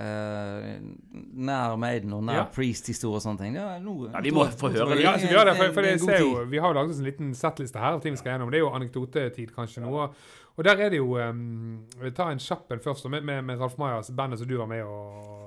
[0.00, 0.74] eh,
[1.50, 2.46] nær Maiden og nær Ja.
[2.54, 3.58] Priest-historier og sånne ting.
[3.60, 5.04] Ja, nå, Ja, vi må få høre det.
[5.04, 7.02] Ja, altså, vi, har det, for, for Det er jo, vi har jo laget oss
[7.02, 8.52] en liten settliste her av ting vi skal gjennom.
[8.52, 10.08] Det er jo anekdotetid, kanskje nå.
[10.50, 13.42] Og, og der er det jo um, Vi tar en kjapp en først, med, med,
[13.44, 14.98] med Ralf Majas, bandet som du var med å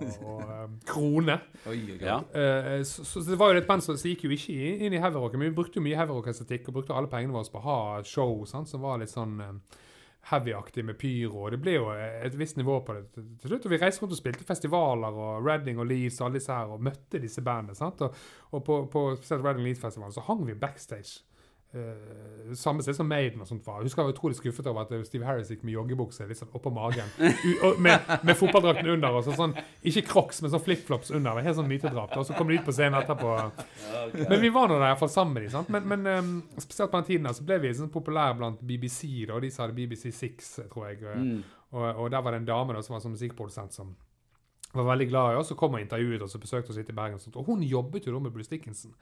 [0.04, 0.36] å,
[0.66, 1.38] um, krone.
[1.70, 1.78] Oi.
[2.02, 2.18] Ja.
[2.20, 5.40] uh, så, så det var jo et band som gikk jo ikke inn i heavyrocken,
[5.40, 8.44] men vi brukte jo mye heavyrock-estetikk og brukte alle pengene våre på å ha show
[8.50, 9.60] sant, som var litt sånn um,
[10.32, 11.46] heavyaktig med pyro.
[11.46, 13.68] og Det ble jo et visst nivå på det til, til slutt.
[13.68, 16.72] og Vi reiste rundt og spilte festivaler og Redding og Leeds og alle disse her,
[16.72, 17.76] og møtte disse bandene.
[17.78, 18.16] sant, Og,
[18.52, 21.24] og på, på spesielt Redding Leeds-festivalen så hang vi backstage
[21.74, 23.82] eh, samme sted som Maiden og sånt var.
[23.84, 26.54] Husker jeg var utrolig skuffet over at eh, Steve Harris gikk med joggebukse litt sånn
[26.56, 27.10] oppå magen.
[27.20, 29.18] U med, med fotballdrakten under.
[29.18, 31.42] Og så sånn, ikke crocs, men sånn flipflops under.
[31.46, 32.16] Helt sånn mytedrap.
[32.20, 33.34] Og så kom de ut på scenen etterpå.
[34.30, 35.66] Men vi var nå der iallfall sammen med dem.
[35.74, 39.26] Men, men um, spesielt på den tiden der, så ble vi sånn populære blant BBC.
[39.30, 41.02] da, De som hadde BBC Six, tror jeg.
[41.04, 41.40] Mm.
[41.74, 43.94] Og, og der var det en dame da, som var sånn musikkprodusent som
[44.74, 46.96] var veldig glad i oss, og kom og intervjuet oss og besøkte oss litt i
[46.98, 47.20] Bergen.
[47.22, 48.94] Og, og hun jobbet jo da med Bruce Dickinson,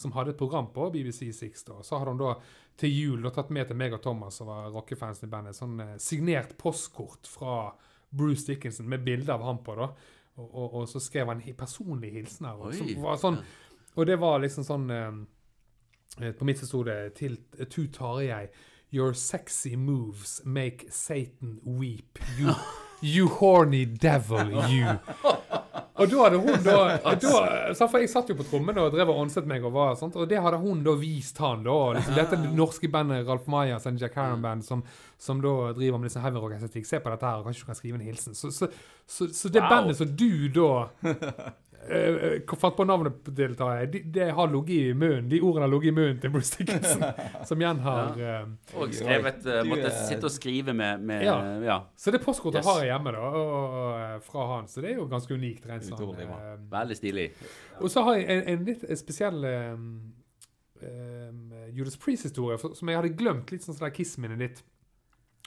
[0.00, 1.62] som hadde et program på BBC Six.
[1.68, 1.76] da.
[1.86, 2.32] Så hadde hun da
[2.80, 5.76] til jul da, tatt med til meg og Thomas, som var rockefansen i bandet, sånn
[5.84, 7.74] eh, signert postkort fra
[8.10, 9.76] Bruce Dickinson med bilde av ham på.
[9.78, 9.90] da.
[10.40, 12.58] Og, og, og så skrev han hi- personlig hilsen her.
[12.58, 13.38] Og, Oi, sånn,
[13.94, 15.22] og det var liksom sånn eh,
[16.24, 17.36] eh, På mitt så sto det til
[17.70, 18.46] Tu Tarjei
[18.90, 22.18] Your sexy moves make Satan weep.
[22.38, 22.50] You,
[23.02, 24.96] you horny devil, you.
[26.00, 26.74] Og da hadde hun da,
[27.04, 30.16] da For jeg satt jo på trommene og drev og ånset meg, og var sånt,
[30.16, 31.60] og det hadde hun da vist han.
[31.66, 34.80] da, liksom, Dette norske bandet Ralf Majas og Jack Harron Band som,
[35.20, 36.88] som da driver med disse heavyrock-estetikk.
[36.88, 38.34] Se på dette her, og kanskje du kan skrive en hilsen.
[38.38, 38.70] Så, så,
[39.04, 39.68] så, så det Wow.
[39.74, 40.70] bandet som du da
[41.88, 45.28] eh, eh, fant på navnet til Tarjei, det de har ligget i munnen.
[45.30, 47.04] De ordene har ligget i munnen til Bruce Dickinson,
[47.48, 48.36] som igjen har ja.
[48.76, 51.36] Og skrevet uh, Måtte eh, sitte og skrive med, med Ja.
[51.64, 51.78] ja.
[51.96, 52.68] Så det postkortet Yes.
[52.68, 54.68] har jeg hjemme da, og, eh, fra han.
[54.68, 55.66] Så det er jo ganske unikt.
[55.68, 57.28] rent sånn, Utrolig eh, Veldig stilig.
[57.80, 59.86] Og så har jeg en, en litt spesiell um,
[60.82, 64.62] um, Judas Priest-historie som jeg hadde glemt litt sånn som det Kiss-minnet ditt.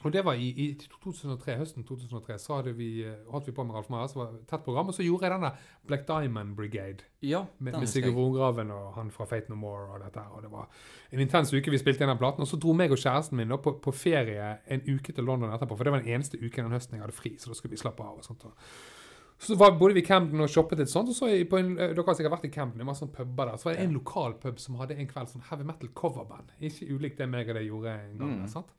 [0.05, 2.37] Og det var i, i 2003, høsten 2003.
[2.41, 4.89] Så hadde vi, eh, holdt vi på med Ralf Maja, som var et tett program.
[4.91, 5.51] Og så gjorde jeg denne
[5.87, 7.87] Black Diamond Brigade Ja, med, med.
[7.87, 9.93] Sigurd Vongraven og han fra Fate No More.
[9.95, 10.67] Og dette og det var
[11.11, 12.43] en intens uke vi spilte inn den platen.
[12.43, 15.53] Og så dro meg og kjæresten min da på, på ferie en uke til London
[15.53, 15.77] etterpå.
[15.77, 17.81] For det var den eneste uken den høsten jeg hadde fri, så da skulle vi
[17.83, 18.19] slappe av.
[18.19, 18.43] og sånt.
[18.43, 21.09] Og så var, bodde vi i Camden og shoppet litt sånt.
[21.11, 23.49] Og så på en, eh, dere har sikkert vært i Camden, det var sånne pubber
[23.51, 23.57] der.
[23.57, 26.53] Så var det en lokal pub som hadde en kveld sånn heavy metal coverband.
[26.61, 28.37] Ikke ulikt det meg og det gjorde en gang.
[28.43, 28.47] Mm.
[28.47, 28.71] sant?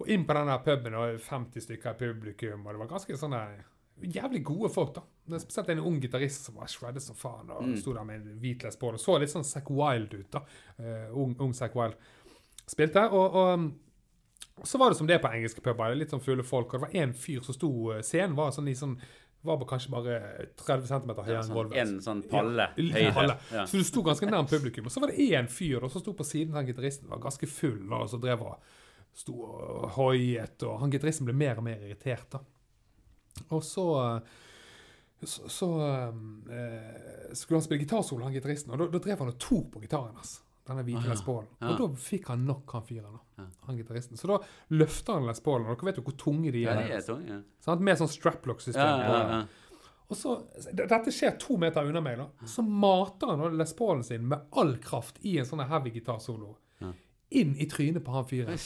[0.00, 3.16] Og inn på den der puben, og 50 stykker i publikum, og det var ganske
[3.16, 3.42] sånne
[4.02, 5.02] jævlig gode folk, da.
[5.26, 7.76] Det er spesielt en ung gitarist som var shredded som faen, og Mm.
[7.78, 10.40] sto der med en hvit på og så litt sånn Zack Wild ut, da.
[10.80, 11.94] Uh, ung, ung Zack Wild.
[12.66, 16.42] Spilte, og, og så var det som det er på engelske puber, litt sånn fulle
[16.46, 18.96] folk, og det var en fyr som sto, eh, scenen var sånn i sånn,
[19.44, 20.18] var på kanskje bare
[20.56, 21.76] 30 cm høyere enn sånn, gulvet.
[21.82, 23.12] en sånn palle Ja, høyde.
[23.14, 23.34] palle.
[23.52, 23.64] Ja.
[23.68, 24.86] Så du sto ganske nærm publikum.
[24.86, 27.92] Og så var det én fyr som sto på siden av gitaristen, var ganske full,
[27.92, 28.56] og så drev og
[29.14, 32.42] sto og hoiet, og han gitaristen ble mer og mer irritert, da.
[33.50, 33.86] Og så
[35.24, 35.68] så, så
[36.52, 39.80] eh, skulle han spille gitarsolo, han gitaristen, og da, da drev han og tok på
[39.84, 40.40] gitaren hans.
[40.64, 41.10] Denne hvite Ah.
[41.12, 41.48] Les Paulen.
[41.60, 41.70] Ja.
[41.74, 43.18] Og da fikk han nok, han fyren.
[43.36, 43.44] Ja.
[43.66, 44.16] Han gitaristen.
[44.16, 44.38] Så da
[44.72, 46.80] løfter han Les Paulen, dere vet jo hvor tunge de er.
[46.80, 47.40] Ja, det er tunge, ja.
[47.66, 47.84] sant?
[47.84, 48.80] Med sånn straplock-system.
[48.80, 49.90] Ja, ja, ja.
[50.08, 50.38] og så,
[50.72, 52.16] Dette skjer to meter unna meg.
[52.22, 52.48] da.
[52.48, 56.54] Så mater han Les Paulen sin med all kraft i en sånn heavy gitarsolo.
[57.40, 58.58] Inn i trynet på han fyren.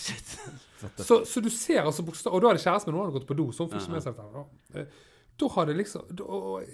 [0.97, 2.33] Så, så du ser altså bokstav...
[2.37, 4.05] Og da hadde kjæresten min noen hadde gått på do, så hun fikk ikke med
[4.05, 4.19] seg.
[4.19, 4.43] Da.
[4.79, 5.07] Eh,
[5.39, 6.25] Da hadde liksom da,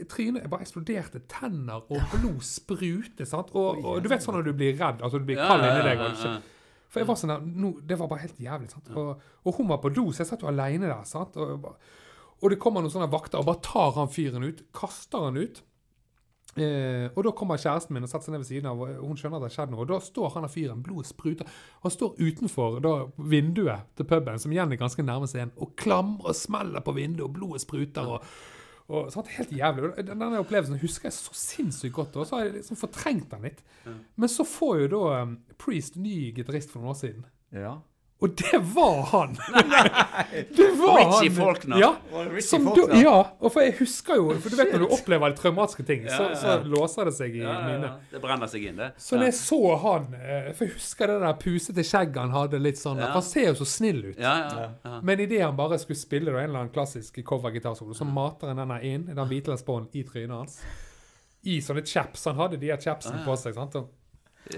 [0.08, 1.20] Trynet bare eksploderte.
[1.28, 3.26] Tenner og blod sprute.
[3.28, 3.50] sant?
[3.56, 6.00] Og, og du vet sånn når du blir redd, altså du blir kald inni deg.
[6.00, 6.34] og det ja.
[6.94, 8.70] For jeg var sånn der, no, Det var bare helt jævlig.
[8.70, 8.88] sant?
[8.94, 11.04] Og, og hun var på do, så jeg satt jo aleine der.
[11.08, 11.36] sant?
[11.36, 11.68] Og,
[12.40, 14.60] og det kommer noen sånne vakter og bare tar han fyren ut.
[14.76, 15.62] Kaster han ut.
[16.54, 19.18] Eh, og da kommer kjæresten min og setter seg ned ved siden av, og hun
[19.18, 19.84] skjønner at det har skjedd noe.
[19.84, 21.54] Og da står han av fyren, blodet spruter.
[21.84, 22.96] Han står utenfor da,
[23.34, 27.26] vinduet til puben, som igjen er ganske nærme scenen, og klamrer og smeller på vinduet,
[27.28, 28.16] og blodet spruter.
[28.18, 28.28] og
[28.88, 29.96] og det Helt jævlig.
[29.96, 32.16] Den denne opplevelsen husker jeg så sinnssykt godt.
[32.16, 33.62] Og så har jeg liksom fortrengt den litt.
[34.16, 37.24] Men så får jo da um, Priest ny gitarist for noen år siden.
[37.54, 37.78] Ja.
[38.24, 39.34] Og det var han!
[40.56, 41.36] det var Richie han.
[41.36, 41.80] Faulkner.
[41.82, 43.02] Ja, Faulkner?
[43.02, 46.06] ja, og for jeg husker jo For du vet når du opplever litt traumatiske ting,
[46.08, 48.06] så, så låser det seg i Ja, minnet.
[48.12, 48.92] Det brenner seg inn, det.
[49.02, 52.62] Så når jeg så han eh, For jeg husker det der pusete skjegget han hadde,
[52.62, 53.10] litt sånn Ja.
[53.14, 54.16] Han ser jo så snill ut.
[54.16, 54.94] Ja, ja, ja.
[55.04, 58.62] Men idet han bare skulle spille da, en eller annen klassisk cover-gitarsolo, så mater han
[58.62, 60.56] denne inn, den hvite Les i trynet hans.
[61.44, 62.24] I sånne chaps.
[62.30, 63.56] Han hadde de her chapsene på seg.
[63.58, 63.76] sant?
[63.76, 63.90] Og,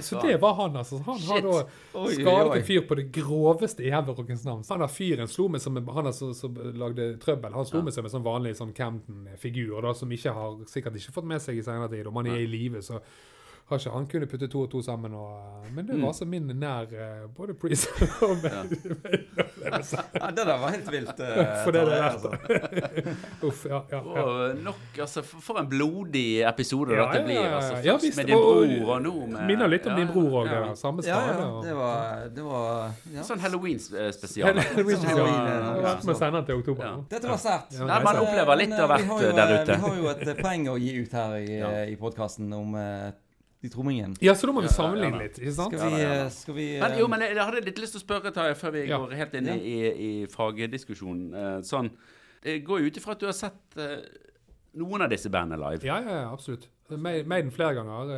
[0.00, 0.98] så det var han, altså.
[1.06, 1.52] Han har da
[1.94, 2.58] oi, skadet oi.
[2.58, 4.64] en fyr på det groveste i Heavyrockens navn.
[4.66, 7.84] Så han der fyren slo meg som Han som, som lagde trøbbel, han slo Ja.
[7.84, 11.42] meg som en sånn vanlig sånn Camden-figur, da, som ikke har sikkert ikke fått med
[11.42, 12.06] seg i senere tid.
[12.06, 13.00] Om han er i live, så
[13.68, 15.14] har ikke han kunnet putte to og to sammen.
[15.14, 15.30] Og,
[15.66, 16.02] eh, men det Mm.
[16.02, 17.88] var altså min nær eh, både Priest
[18.22, 19.98] og Maiden-opplevelse.
[20.20, 21.18] Ja, det der var helt vilt.
[21.20, 22.30] Uh, For det det altså.
[23.48, 24.22] Uff, ja, ja, ja.
[24.22, 27.40] Og nok, altså, for en blodig episode Ja, dette blir.
[27.56, 27.74] altså.
[27.84, 30.76] ja, visst, med din bror, og nå med Minner litt om ja, din bror òg.
[30.78, 33.22] Samme Ja, ja, det var, det var ja.
[33.26, 34.54] Sånn Halloween-spesial.
[34.62, 35.24] Halloween, Sånn ja.
[35.24, 35.76] vi Ja, ja.
[35.82, 35.94] ja.
[36.06, 36.84] Må sende den til oktober.
[36.86, 36.94] Ja.
[37.10, 37.74] Dette var sterkt.
[37.80, 39.76] Ja, Nei, man opplever litt av eh, hvert vi der eh, ute.
[39.76, 41.70] Vi har jo et eh, poeng å gi ut her i, Ja.
[41.82, 43.10] eh, i podkasten om eh,
[43.62, 44.14] de trommingene.
[44.20, 45.22] Ja, så da må vi Ja, ja, sammenligne ja.
[45.22, 45.72] litt, ikke sant?
[45.74, 46.28] Skal vi, Ja, ja, ja.
[46.28, 48.70] skal vi Men, jo, men jeg, jeg hadde litt lyst til å spørre Tarjei, før
[48.72, 48.98] vi Ja.
[48.98, 49.76] går helt inn i, i,
[50.08, 51.34] i fagdiskusjonen.
[51.34, 51.90] Eh, sånn,
[52.44, 54.04] jeg går jo ut ifra at du har sett eh,
[54.76, 55.84] noen av disse bandene live.
[55.88, 56.68] Ja, ja, ja, absolutt.
[56.90, 58.12] Ma- Maiden flere ganger.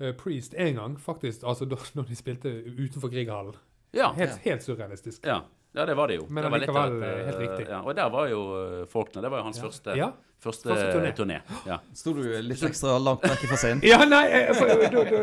[0.00, 1.42] eh, eh, Priest én gang, faktisk.
[1.44, 3.54] Altså da når de spilte utenfor Grieghallen.
[3.92, 5.26] Ja, Helt, helt surrealistisk.
[5.26, 5.42] ja.
[5.74, 6.26] Ja det var det jo.
[6.28, 7.68] Men det var litt av et, eh, helt riktig.
[7.70, 9.22] Ja, og der var jo eh, Faulkner.
[9.24, 9.62] Det var jo hans Ja.
[9.68, 10.10] første, Ja.
[10.42, 11.12] første, Første turné.
[11.16, 11.38] turné.
[11.66, 11.78] Ja.
[11.94, 13.82] Sto du litt ekstra langt vekk fra scenen?
[13.86, 15.16] Ja, nei, jeg, for, du, du,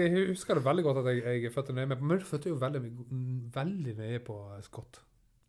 [0.00, 2.48] jeg, husker det veldig godt at jeg, jeg fødte nøye med på Men du fødte
[2.52, 2.82] jo veldig,
[3.54, 5.00] veldig nøye på Scott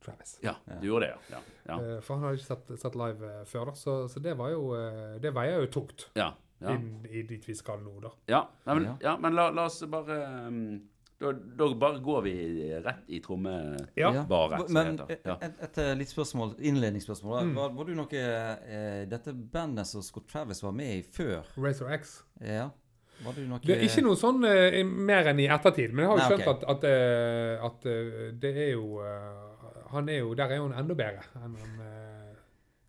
[0.01, 0.39] Travis.
[0.41, 1.39] ja, du gjorde det, ja.
[1.69, 1.75] ja.
[1.77, 3.73] Eh, For han hadde ikke sett, sett live eh, før, da.
[3.77, 6.31] Så, så det var jo eh, Det veier jo tungt ja.
[6.59, 6.73] ja.
[6.73, 8.09] inn i dit vi skal nå, da.
[8.27, 10.81] Ja, nei, men, men la, la oss bare um,
[11.21, 12.33] da, da bare går vi
[12.83, 14.11] rett i trommebaret, Ja.
[14.73, 15.29] Men det heter.
[15.29, 15.37] Ja.
[15.41, 17.43] et, et, et lite spørsmål, innledningsspørsmål.
[17.51, 17.55] Mm.
[17.59, 21.45] Var, var du noe eh, Dette bandet som Scott Travis var med i før?
[21.57, 22.19] Razor X.
[22.41, 22.69] Ja?
[23.21, 26.11] Var du noe Det er ikke noe sånn eh, mer enn i ettertid, men jeg
[26.11, 26.53] har jo skjønt okay.
[26.53, 30.69] at, at, eh, at eh, det er jo eh, Han er jo Der er jo
[30.69, 32.31] han enda bedre enn han eh,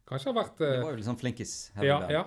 [0.09, 1.53] kanskje har vært Det var jo litt sånn flinkis.
[1.81, 2.25] Ja, i ja.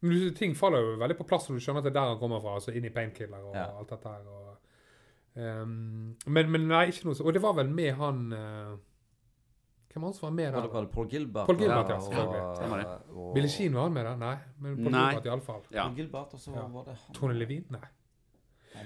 [0.00, 2.18] Men ting faller jo veldig på plass når du skjønner at det er der han
[2.20, 2.52] kommer fra.
[2.60, 3.64] Altså inn i Painkiller og Ja.
[3.80, 4.28] alt dette her.
[4.30, 4.57] Og,
[5.36, 8.76] ehm, men, men nei, ikke noe så Og det var vel med han uh,
[9.88, 10.68] Hvem var han som var med der?
[10.68, 11.46] var det Paul Gilbert?
[11.46, 12.98] Paul Gilbert, ja, selvfølgelig.
[13.16, 14.16] Og- Billie Jean var han med der?
[14.16, 14.36] Nei.
[14.58, 15.04] Men Paul Nei.
[15.12, 15.62] Gilbert iallfall.
[15.72, 15.82] Ja.
[15.86, 16.66] Paul Gilbert, og så Ja.
[16.66, 17.64] var det han Tone Levin?
[17.70, 17.80] Nei.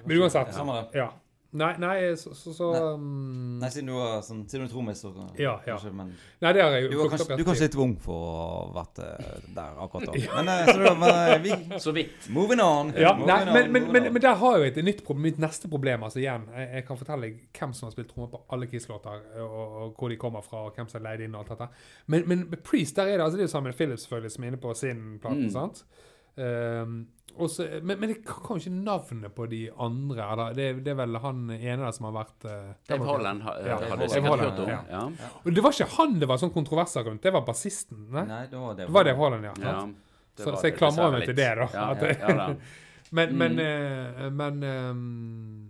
[0.07, 0.95] Men uansett.
[0.95, 1.09] Ja.
[1.53, 2.81] Nei, nei, så, så, så Nei.
[2.97, 5.75] um, Nei, siden du var sånn, siden du er trommis, så Ja, ja.
[5.75, 7.93] kanskje, men Nei, det har jeg du, jo var kanskje, du er kanskje litt ung
[8.01, 10.23] for å ha vært eh, der akkurat da.
[10.39, 12.29] Men, eh, så men eh, vi Så vidt.
[12.33, 12.95] Moving on.
[12.97, 14.17] Ja, moving nei, on, men, men, moving men, on.
[14.17, 16.07] men der har jeg et nytt problem, mitt neste problem.
[16.09, 19.27] altså igjen, Jeg, jeg kan fortelle deg hvem som har spilt trommer på alle Kiss-låter,
[19.45, 21.69] og, og hvor de kommer fra, og hvem som er leid inn og alt dette.
[22.07, 24.45] Men, men Priest, der er det altså det er jo sammen med Philip selvfølgelig som
[24.49, 25.45] er inne på sin plate.
[25.45, 25.53] Mm.
[25.53, 25.85] sant?
[26.41, 26.95] Ehm,
[27.37, 30.23] og så- men, men jeg kan jo ikke navnet på de andre.
[30.33, 33.55] eller Det, det er vel han ene der som har vært eh, Dave Holland ha,
[33.65, 34.69] Ja, hadde jeg sikkert hørt om.
[34.69, 34.81] ja.
[34.91, 35.03] Ja.
[35.45, 38.09] Og det var ikke han det var sånn kontroverser rundt, det var bassisten.
[38.11, 38.25] Nei?
[38.27, 38.87] Nei, det var det.
[38.87, 39.53] Det Dave Holland, ja.
[39.63, 39.87] Ja,
[40.37, 42.55] det Så- så jeg det klamrer meg til det, da, Ja, ja, ja, da.
[43.13, 43.61] Men, men, Mm.
[43.61, 45.69] eh, men um,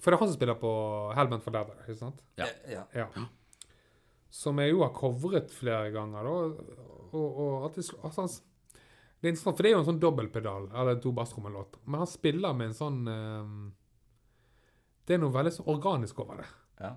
[0.00, 2.20] For det er han som spiller på Helmet for Leather, ikke sant?
[2.36, 2.44] Ja.
[2.68, 2.82] Ja.
[2.94, 3.06] Ja.
[4.30, 6.30] Som jeg jo har covret flere ganger, da.
[7.12, 8.26] Og, og at det, altså,
[9.22, 11.76] det er interessant, for det er jo en sånn dobbeltpedal, eller to basstrommelåt.
[11.86, 13.70] Men han spiller med en sånn uh,
[15.06, 16.48] Det er noe veldig så organisk over det.
[16.82, 16.92] Ja.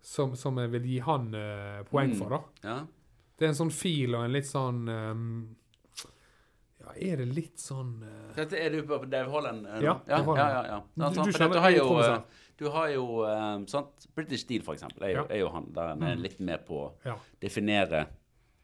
[0.00, 2.18] Som, som jeg vil gi han uh, poeng Mm.
[2.20, 2.40] for, da.
[2.62, 2.76] Ja.
[3.38, 5.56] Det er en sånn fil og en litt sånn um,
[6.78, 8.30] Ja, er det litt sånn uh...
[8.38, 9.66] Dette er du på Dave Holland?
[9.66, 9.80] Uh?
[9.82, 10.78] Ja, ja, ja, ja, ja.
[10.94, 13.04] Du- Sant, du du har jo, eh, du har jo
[13.70, 14.06] sant?
[14.14, 16.22] British Steel, for eksempel, er jo, er jo han der han er Mm.
[16.22, 18.06] litt med på å definere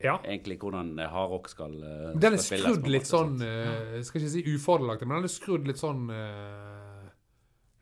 [0.05, 0.19] ja.
[0.25, 2.65] egentlig hvordan eh, hardrock skal, eh, Den er skal spilles.
[2.67, 6.05] skrudd en litt sånn eh, skal ikke si ufordelaktig, men den er skrudd litt sånn
[6.13, 7.09] uh,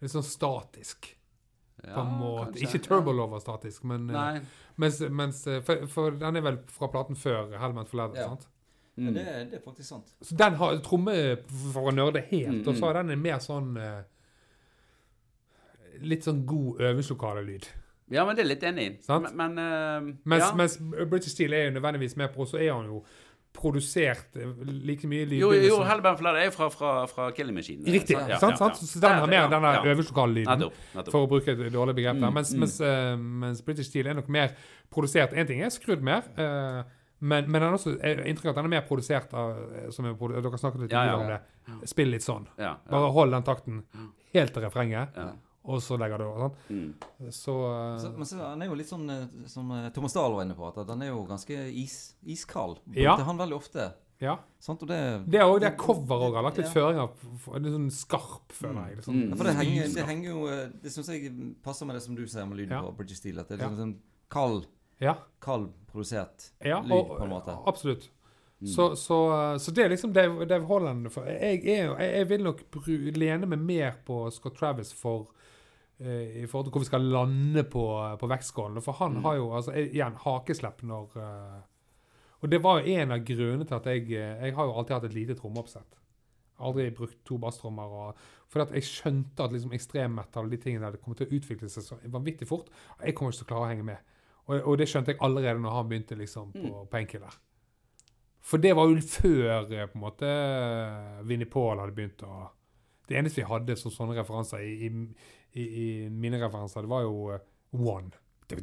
[0.03, 1.11] Litt sånn statisk,
[1.83, 2.47] Ja, på en måte.
[2.53, 2.65] kanskje.
[2.69, 4.41] Ikke Turbolover statisk, men Nei.
[4.83, 8.29] mens, mens for, for den er vel fra platen før Helmet for Leather, Ja.
[8.33, 8.49] sant?
[8.97, 9.07] Mm.
[9.07, 10.11] Ja, det, det er faktisk sant.
[10.21, 11.15] Så den har tromme
[11.73, 13.71] for å nerde helt, Mm, og så er har den en mer sånn
[16.03, 17.67] Litt sånn god øvingslokalelyd.
[18.13, 18.87] Ja, men det er litt enig.
[19.07, 19.31] Sant?
[19.35, 19.59] Men, men
[20.13, 20.55] uh, Mens, ja.
[20.59, 20.79] mens
[21.11, 23.03] British Steel er jo nødvendigvis med på, så er han jo
[23.53, 27.27] produsert eh, like mye Jo, lydbilde jo som- Hellbent for er jo fra, fra, fra
[27.37, 27.85] Killing Machine.
[27.85, 28.17] Riktig.
[28.17, 28.57] Ja, sant?
[28.57, 28.79] ja, sant?
[28.81, 28.87] ja.
[28.89, 29.83] Så den har mer Ja, den der ja.
[29.93, 30.71] øvingslokallyden.
[31.11, 32.31] For å bruke et dårlig begrep der.
[32.31, 32.61] Mm, Mens, mm.
[32.65, 34.55] mens, uh, mens British Steel er nok mer
[34.91, 35.35] produsert.
[35.37, 36.83] En ting er skrudd mer, Uh,
[37.23, 40.17] men, men den er også inntrykk av at den er mer produsert av som er
[40.19, 41.19] produ Dere snakket litt Ja, ja.
[41.21, 41.87] om det.
[41.87, 42.49] Spill litt sånn.
[42.59, 42.91] Ja, ja.
[42.91, 43.83] Bare hold den takten
[44.35, 45.29] helt til refrenget, Ja.
[45.65, 46.49] Og så legger du over.
[46.69, 46.77] Sånn.
[46.77, 47.31] Mm.
[47.31, 50.33] Så, eh, Så, men så, han er jo litt sånn eh, som eh, Thomas Dahl
[50.35, 52.81] var inne på, at han er jo ganske is, iskald.
[52.95, 53.15] Ja.
[53.19, 53.93] er han veldig ofte.
[54.23, 54.37] ja.
[54.63, 54.99] Sånt, Og det,
[55.31, 56.73] Det er òg det coveret òg har lagt litt Ja.
[56.73, 57.09] føringer.
[57.59, 59.03] Litt sånn skarp, føler jeg.
[59.05, 59.29] Sånn, Mm.
[59.31, 60.47] Ja, for det henger, det henger jo
[60.83, 62.83] Det syns jeg passer med det som du sier med lyden Ja.
[62.83, 63.39] på Bridget Steel.
[63.41, 63.69] At det er Ja.
[63.71, 63.99] liksom sånn
[64.31, 64.67] kald,
[65.01, 67.59] Ja, kald produsert ja lyd, og, på en måte.
[67.67, 68.09] absolutt.
[68.63, 68.69] Mm.
[68.69, 72.61] Så, så, så det er liksom Dave, Dave Holland for jeg, jeg, jeg vil nok
[72.71, 75.27] bru, lene meg mer på Scott Travis for
[76.43, 77.83] i forhold til hvor vi skal lande på,
[78.21, 78.83] på vektskålen.
[78.83, 79.23] For han Mm.
[79.25, 81.61] har jo altså, eh, igjen hakeslepp når uh,
[82.43, 84.95] Og det var jo en av grunnene til at jeg eh, Jeg har jo alltid
[84.97, 85.99] hatt et lite trommeoppsett.
[86.59, 87.87] Aldri brukt to basstrommer.
[87.87, 91.27] Fordi For at jeg skjønte at liksom ekstremmetal og de tingene der det kommer til
[91.27, 92.67] å utvikle seg så vanvittig fort.
[93.05, 93.99] Jeg kommer ikke til å klare å henge med.
[94.49, 97.39] Og, og det skjønte jeg allerede når han begynte liksom på Painkiller.
[98.43, 100.31] For det var jo før eh, på en måte
[101.29, 102.49] Vinnie Paul hadde begynt å
[103.09, 104.91] Det eneste vi hadde som sånne referanser i, i,
[105.55, 107.41] i, i mine referanser, det var jo eh,
[107.73, 108.11] One.
[108.53, 108.59] Ja,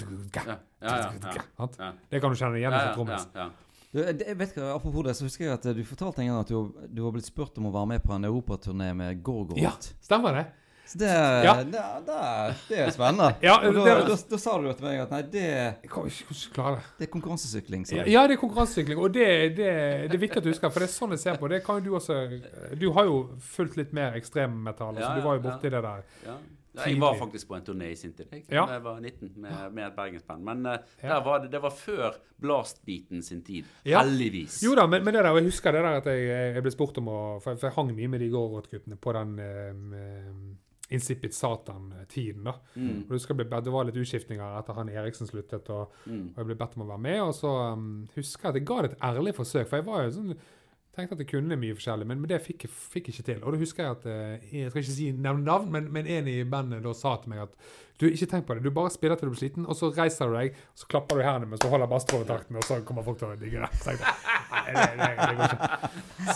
[0.46, 1.34] ja, ja,
[1.80, 1.92] ja.
[2.12, 3.26] Det kan du kjenne igjen Ja, som trommis.
[3.34, 3.50] ja, ja.
[3.90, 6.28] Du, det, jeg vet ikke, Apropos det, så husker jeg at eh, du fortalte en
[6.30, 9.24] gang at du, du var blitt spurt om å være med på en europaturné med
[9.26, 9.64] Gorgoroth.
[9.64, 9.72] Ja,
[10.06, 10.44] stemmer det?
[10.90, 11.10] Så det,
[11.46, 11.56] Ja.
[11.64, 12.20] det, det,
[12.70, 13.32] det er spennende.
[13.48, 15.44] Ja, Og da, det- da, da sa du til meg at nei, det,
[15.84, 16.86] Jeg kan ikke klare det.
[17.00, 17.84] det er konkurransesykling.
[17.98, 19.28] Ja, ja, det er konkurransesykling, og det,
[19.58, 19.70] det,
[20.10, 21.64] det er viktig at du husker, for det er sånn jeg ser på det.
[21.66, 22.20] kan jo Du også
[22.78, 25.82] Du har jo fulgt litt mer ekstremmetall, Ja, så du var jo ja, borti det
[25.90, 26.40] der.
[26.76, 28.66] Jeg var faktisk på en turné i sin tid, jeg, Ja.
[28.70, 30.44] jeg var 19, med, med et bergensband.
[30.44, 31.20] Men uh, Ja.
[31.26, 33.66] var det, det var før blastbeaten sin tid.
[33.86, 34.04] Ja.
[34.04, 34.62] Heldigvis.
[34.64, 36.98] Jo da, men, men det der, jeg husker det der at jeg, jeg ble spurt
[37.02, 40.58] om å For, for jeg hang mye med de Gorgot-guttene på den um,
[40.90, 42.54] Insipid Satan-tiden, da.
[42.76, 43.04] Mm.
[43.06, 46.30] Og jeg husker ble, Det var litt utskiftninger etter han Eriksen sluttet, og, Mm.
[46.34, 47.20] og jeg ble bedt om å være med.
[47.22, 50.04] Og så um, husker jeg at jeg ga det et ærlig forsøk, for jeg var
[50.08, 50.34] jo sånn
[51.00, 53.44] tenkte at jeg kunne mye forskjellig, men, men det fikk jeg fikk ikke til.
[53.44, 56.30] Og da husker jeg at eh, Jeg skal ikke si nevne navn, men, men en
[56.30, 57.54] i bandet da sa til meg at
[58.00, 60.30] du, ikke tenk på det, du bare spiller til du blir sliten, og så reiser
[60.30, 63.04] du deg, og så klapper du i hendene mens du holder bastrovertakten, og så kommer
[63.04, 63.72] folk til å digge det.
[63.82, 64.00] Så jeg
[64.50, 65.60] Nei, det, det, det går ikke.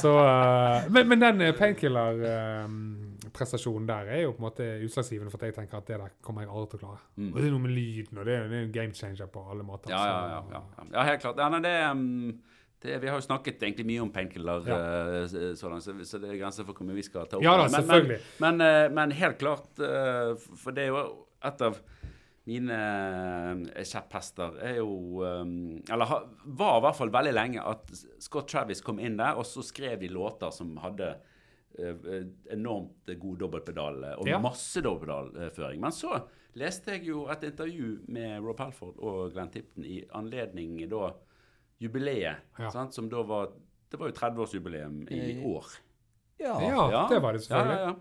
[0.01, 5.45] Så, eh, men, men den painkiller-prestasjonen der er jo på en måte utslagsgivende for at
[5.49, 7.01] jeg tenker at det der kommer jeg aldri til å klare.
[7.16, 7.32] Mm.
[7.32, 9.39] Og det er noe med lyden, og det er, det er en game changer på
[9.53, 9.88] alle måter.
[9.93, 10.84] Ja, ja, ja, ja, ja.
[10.97, 11.38] ja helt klart.
[11.39, 12.32] Ja, nei, det, um,
[12.84, 14.78] det, vi har jo snakket egentlig mye om painkiller, Ja.
[15.24, 17.44] eh, så, langt, så, så det er grenser for hvor mye vi skal ta opp.
[17.44, 18.22] Ja da, Men- men- selvfølgelig.
[18.44, 21.04] Men, eh, men helt klart, eh, for det er jo
[21.44, 21.80] et av
[22.46, 22.78] mine
[23.74, 27.88] eh, kjepphester er jo Eller ha, var i hvert fall veldig lenge at
[28.20, 31.16] Scott Travis kom inn der, og så skrev de låter som hadde
[32.54, 34.40] enormt god dobbeltpedal og Ja.
[34.40, 35.80] masse dobbeltpedalføring.
[35.80, 36.22] Men så
[36.56, 41.14] leste jeg jo et intervju med Rob Halford og Glenn Tipton i anledning da
[41.84, 42.70] jubileet, Ja.
[42.74, 43.52] sant, som da var
[43.94, 45.66] Det var jo 30-årsjubileum i Eh, år.
[46.40, 46.56] Ja.
[46.90, 47.76] Ja, det var det selvfølgelig.
[47.78, 47.94] Ja, ja,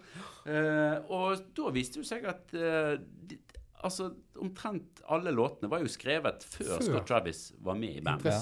[0.46, 0.52] ja.
[0.52, 2.96] Eh, og da viste det seg at uh,
[3.28, 3.36] de,
[3.84, 4.06] altså,
[4.40, 6.82] omtrent alle låtene var jo skrevet før, Før.
[6.88, 8.32] Scott Travis var med i bandet.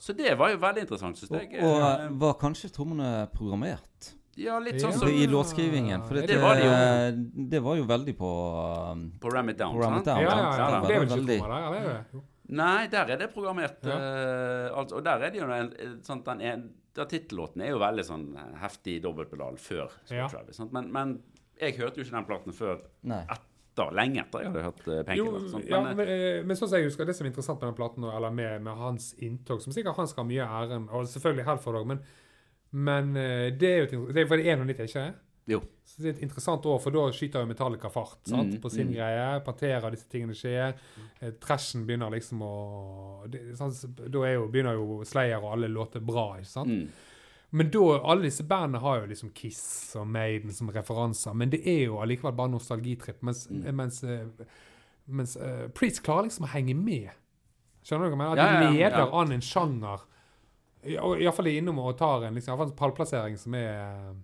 [0.00, 1.60] Så det var jo veldig interessant, syns jeg.
[1.62, 6.08] og Eh, var kanskje trommene programmert ja, litt sånn som i låtskrivingen?
[6.08, 7.12] For det, det var de eh,
[7.52, 8.30] det var jo veldig på
[8.96, 9.76] um, på Ram It Down.
[9.76, 9.98] På Ram?
[10.00, 10.58] It Down, Ja, ja, sant?
[10.58, 10.80] ja.
[10.88, 12.30] Det er vel ikke trommer der, eller er det?
[12.54, 13.80] Nei, der er det programmert.
[13.86, 13.96] Ja.
[13.98, 17.72] Uh, altså, og der er det jo en, en- sånn, den en, der Tittellåten er
[17.74, 20.28] jo veldig sånn eh, heftig dobbeltpedal før Scott Ja.
[20.30, 20.60] Travis.
[20.70, 21.16] Men, men
[21.58, 25.48] jeg hørte jo ikke den platen før etter, lenge etter jeg hadde hørt uh, Painkiller.
[25.66, 27.72] ja, Men, eh, men, eh, men sånn som jeg husker, det som er interessant med
[27.72, 31.08] den platen, eller med, med hans inntog, som sikkert han skal ha mye æren, og
[31.10, 32.04] selvfølgelig Helford òg, men,
[32.86, 35.14] men eh, det er jo ting, det er, For det er 91, ikke det?
[35.46, 35.60] Jo.
[35.84, 38.54] Så det er et interessant år, for da skyter jo Metallica fart sant?
[38.54, 38.94] Mm, på sin mm.
[38.96, 39.24] greie.
[39.46, 40.72] Pantera, disse tingene skjer.
[41.20, 42.54] Eh, Trashen begynner liksom å
[43.30, 43.42] det?
[43.54, 46.30] Da jo, begynner jo Slayer og alle låter bra.
[46.40, 46.72] ikke sant?
[46.72, 47.10] Mm.
[47.54, 51.60] Men da, alle disse bandene har jo liksom Kiss og Maiden som referanser, men det
[51.70, 53.22] er jo allikevel bare nostalgitripp.
[53.22, 53.68] Mens, Mm.
[53.76, 54.26] mens, eh,
[55.06, 57.12] mens uh, Priest klarer liksom å henge med.
[57.84, 58.36] Skjønner du hva jeg mener?
[58.40, 59.10] Ja, ja, de leder ja.
[59.20, 60.02] an en sjanger.
[60.84, 64.14] Ja, Iallfall innom og tar en, liksom, pallplassering som er eh,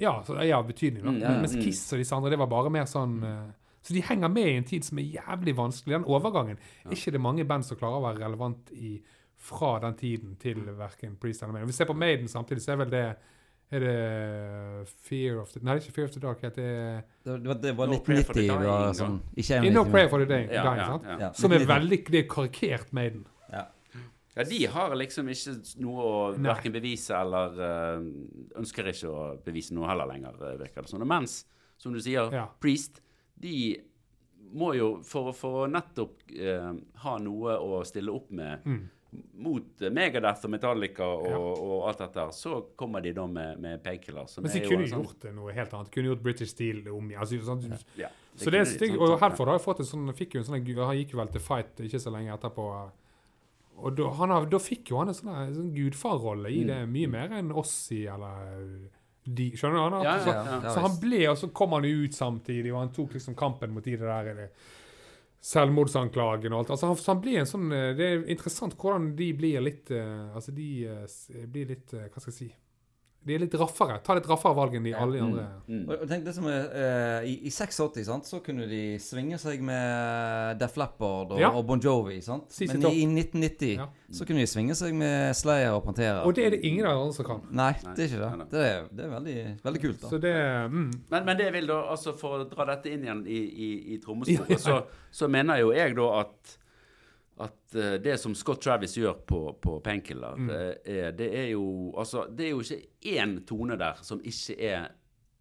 [0.00, 1.02] Ja, så det er av betydning.
[1.04, 1.10] da.
[1.10, 1.62] Mm, ja, Mens mm.
[1.62, 3.50] Kiss og disse andre, det var bare mer sånn eh,
[3.82, 5.98] Så de henger med i en tid som er jævlig vanskelig.
[5.98, 9.00] Den overgangen er ikke det mange band som klarer å være relevant i
[9.42, 11.66] fra den tiden til verken Priest eller Maiden.
[11.66, 13.16] Vi ser på Maiden samtidig, så er vel det
[13.72, 16.40] er det Fear of the Nei, det er ikke Fear of the Dark.
[16.42, 18.34] Det Det, var- det var No 1990.
[18.34, 21.18] Det var sånn, ikke In 91, No Prayer for the Dying, Ja, ja.
[21.18, 21.32] Ja.
[21.32, 23.26] Som er veldig Det er karikert Maiden.
[23.50, 23.64] Ja.
[24.34, 25.54] Ja, de har liksom ikke
[25.84, 28.06] noe å verken bevise eller eh,
[28.56, 31.04] ønsker ikke å bevise noe heller lenger, eh, virker det som.
[31.06, 31.44] Mens,
[31.76, 32.46] som du sier, Ja.
[32.60, 33.00] Priest,
[33.38, 33.82] de
[34.54, 36.72] må jo, for, for å nettopp eh,
[37.04, 38.82] ha noe å stille opp med Mm.
[39.44, 41.36] mot Megadeth og Metallica og, Ja.
[41.38, 44.26] og alt dette, så kommer de da med, med Painkiller.
[44.26, 45.90] som de jo kunne en sånn- gjort noe helt annet.
[45.92, 47.10] Kunne gjort British Steel om.
[47.10, 50.14] Altså, sånn, Ja, Så det, er de, det, og herfor har jeg fått en sånn,
[50.16, 52.90] fikk jo en sånn Han gikk jo vel til fight ikke så lenge etterpå.
[53.82, 57.10] Og da, han har, da fikk jo han en sånn, sånn gudfarrolle i det, mye
[57.10, 58.52] mer enn Ossi eller
[59.22, 59.48] de.
[59.58, 59.82] Skjønner du?
[59.82, 60.70] Han Ja, så, ja, ja.
[60.74, 63.74] så han ble, og så kom han jo ut samtidig, og han tok liksom kampen
[63.74, 64.54] mot de der eller,
[65.42, 66.72] selvmordsanklagene og alt.
[66.74, 69.90] Altså, han, så han blir en sånn eh, Det er interessant hvordan de blir litt
[69.90, 72.50] eh, Altså, de eh, blir litt eh, Hva skal jeg si
[73.24, 74.00] De er litt raffere.
[74.02, 75.42] Ta litt raffere valg enn de alle de andre.
[75.68, 75.82] Mm.
[75.86, 79.38] Og, og tenk det som er, uh, i, I 86 sant, så kunne de svinge
[79.38, 81.52] seg med Def Leppard og, Ja.
[81.54, 82.16] og Bon Jovi.
[82.24, 82.48] Sant?
[82.50, 82.96] CC Men Top.
[82.98, 83.86] i 1990 Ja.
[84.18, 86.24] så kunne de svinge seg med Slayer og Pantera.
[86.26, 87.44] Og det er det ingen av de andre som kan.
[87.62, 88.48] Nei, det er ikke det.
[88.56, 89.36] Det er, det er veldig,
[89.68, 90.00] veldig kult.
[90.02, 90.34] da Så det
[90.72, 93.70] mm, Men, men det vil da, altså for å dra dette inn igjen i, i,
[93.94, 94.58] i trommesporet, Ja, ja.
[94.58, 96.58] så, så mener jo jeg da at
[97.42, 100.50] at uh, det som Scott Travis gjør på, på Painkiller, Mm.
[100.86, 104.88] er, det er jo Altså, det er jo ikke én tone der som ikke er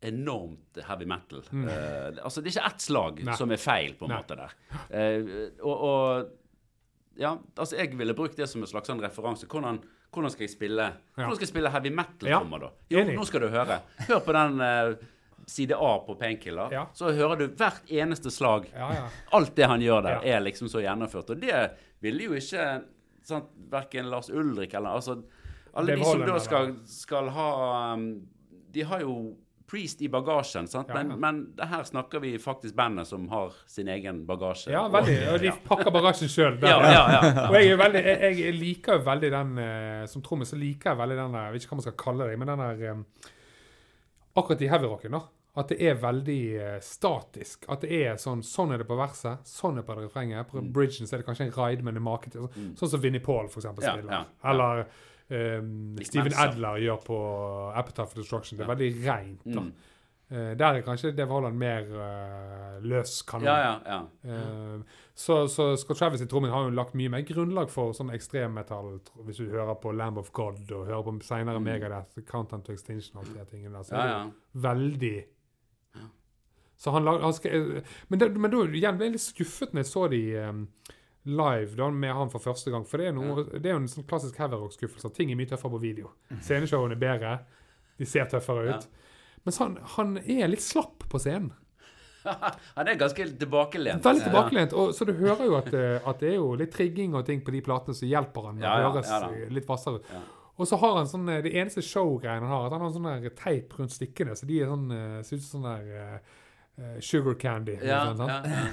[0.02, 1.44] enormt heavy metal.
[1.54, 3.26] Eh, altså, det er ikke ett slag Mm.
[3.30, 3.36] Nei.
[3.38, 4.18] som er feil, på en Nei.
[4.24, 5.52] måte, der.
[5.62, 6.38] Og, og
[7.20, 9.46] Ja, altså jeg ville brukt det som en slags sånn referanse.
[9.46, 9.82] Hvordan,
[10.16, 10.86] hvordan skal jeg spille.
[11.16, 12.70] Hvordan skal jeg spille heavy metal-trommer, da?
[12.90, 13.82] Jo, nå skal du høre.
[14.08, 14.62] Hør på den
[15.48, 16.74] side A på Painkiller.
[16.74, 16.88] Ja.
[16.94, 18.68] Så hører du hvert eneste slag.
[18.76, 19.06] Ja, ja.
[19.38, 21.30] Alt det han gjør der, er liksom så gjennomført.
[21.34, 21.62] Og det
[22.04, 22.66] ville jo ikke
[23.28, 25.22] sant, verken Lars Ulrik eller altså,
[25.74, 27.48] Alle de som da skal, skal ha
[27.94, 28.10] um,
[28.74, 29.16] De har jo
[29.72, 30.90] Priest i bagasjen, sant?
[30.92, 31.16] Ja, Men, ja.
[31.16, 34.72] men det her snakker vi faktisk bandet som har sin egen bagasje.
[34.74, 35.14] ja, veldig.
[35.32, 36.58] Og de pakker bagasjen sjøl.
[36.60, 37.46] Ja, ja, ja.
[37.46, 41.00] Og jeg, veldig, jeg, jeg liker jo veldig den eh, Som trommis så liker jeg
[41.00, 43.32] veldig den der Jeg vet ikke hva man skal kalle det, men den der eh,
[44.36, 45.22] Akkurat i heavyrocken, da.
[45.56, 47.66] At det er veldig eh, statisk.
[47.70, 50.48] At det er sånn Sånn er det på verset, sånn er det på refrenget.
[50.48, 50.72] På Mm.
[50.72, 52.48] bridgen så er det kanskje en ride, men det er maken til.
[52.80, 54.12] Sånn som Vinnie Paul, for eksempel, Ja, spiller.
[54.12, 54.50] ja, ja.
[54.50, 54.86] Eller
[55.60, 57.18] um, Steven Adler gjør på
[57.76, 58.58] Appetite for Destruction.
[58.58, 59.44] Det er veldig rent.
[59.46, 59.60] da.
[59.62, 59.74] Mm.
[60.32, 63.50] Eh, der er kanskje Dave Holland mer uh, løs kanon.
[63.50, 64.36] Ja, ja, ja.
[64.36, 68.14] Eh, så, så Scott Travis i trommen har jo lagt mye mer grunnlag for sånn
[68.16, 71.68] ekstremmetall, tr- hvis du hører på Lamb of God og hører på senere Mm.
[71.68, 73.84] Megadeth, Countdown to Extinction og alt de tingene der.
[73.90, 75.14] Så ja, er det veldig
[76.82, 79.90] Så han, han skal, Men, det, men da igjen ble jeg litt skuffet når jeg
[79.92, 80.64] så de um,
[81.30, 82.88] live da, med han for første gang.
[82.90, 85.12] For det er, noe, det er jo en sånn klassisk heavyrock-skuffelse.
[85.14, 86.10] Ting er mye tøffere på video.
[86.40, 87.36] Sceneshowene er bedre.
[88.00, 88.88] De ser tøffere ut.
[89.48, 91.54] Mens han, han er litt slapp på scenen.
[92.78, 94.06] Han er ganske tilbakelent.
[94.06, 94.74] Veldig tilbakelent.
[94.78, 97.42] Og, så du hører jo at, eh, at det er jo litt trigging og ting
[97.42, 100.12] på de platene som hjelper han Ja, ja, høres ja litt hvassere ut.
[100.14, 100.22] Ja.
[100.62, 103.10] Og så har han sånn eh, Det eneste showgreiene han har, at han har sånn
[103.10, 106.98] der teip rundt stikkene, så de er sånn eh, ser ut som sånn der eh,
[107.04, 107.78] sugar candy.
[107.86, 108.66] Ja, sånn, ja, ja.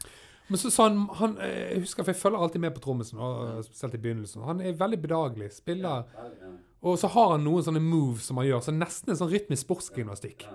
[0.50, 3.20] Men så sa han, han Jeg husker, for jeg følger alltid med på trommisen,
[3.62, 4.42] spesielt i begynnelsen.
[4.48, 5.52] Han er veldig bedagelig.
[5.54, 6.08] Spiller
[6.82, 9.66] Og så har han noen sånne moves som han gjør, så nesten en sånn rytmisk
[9.66, 10.46] sportsgymnastikk.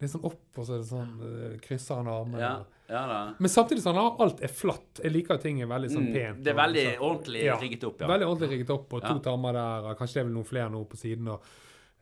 [0.00, 2.40] Det er sånn opp, og så er det sånn eh, krysser han armene.
[2.40, 2.52] Ja,
[2.88, 3.18] ja da.
[3.38, 5.02] Men samtidig sånn at alt er flatt.
[5.04, 6.42] Jeg liker at ting er veldig sånn Mm, pent.
[6.42, 7.04] det er og veldig sånn.
[7.10, 8.08] ordentlig Ja, rigget opp, ja.
[8.08, 9.18] Veldig ordentlig rigget opp, og to Ja.
[9.28, 11.28] tarmer der, og kanskje det er vel noen flere nå på siden.
[11.28, 11.40] Og,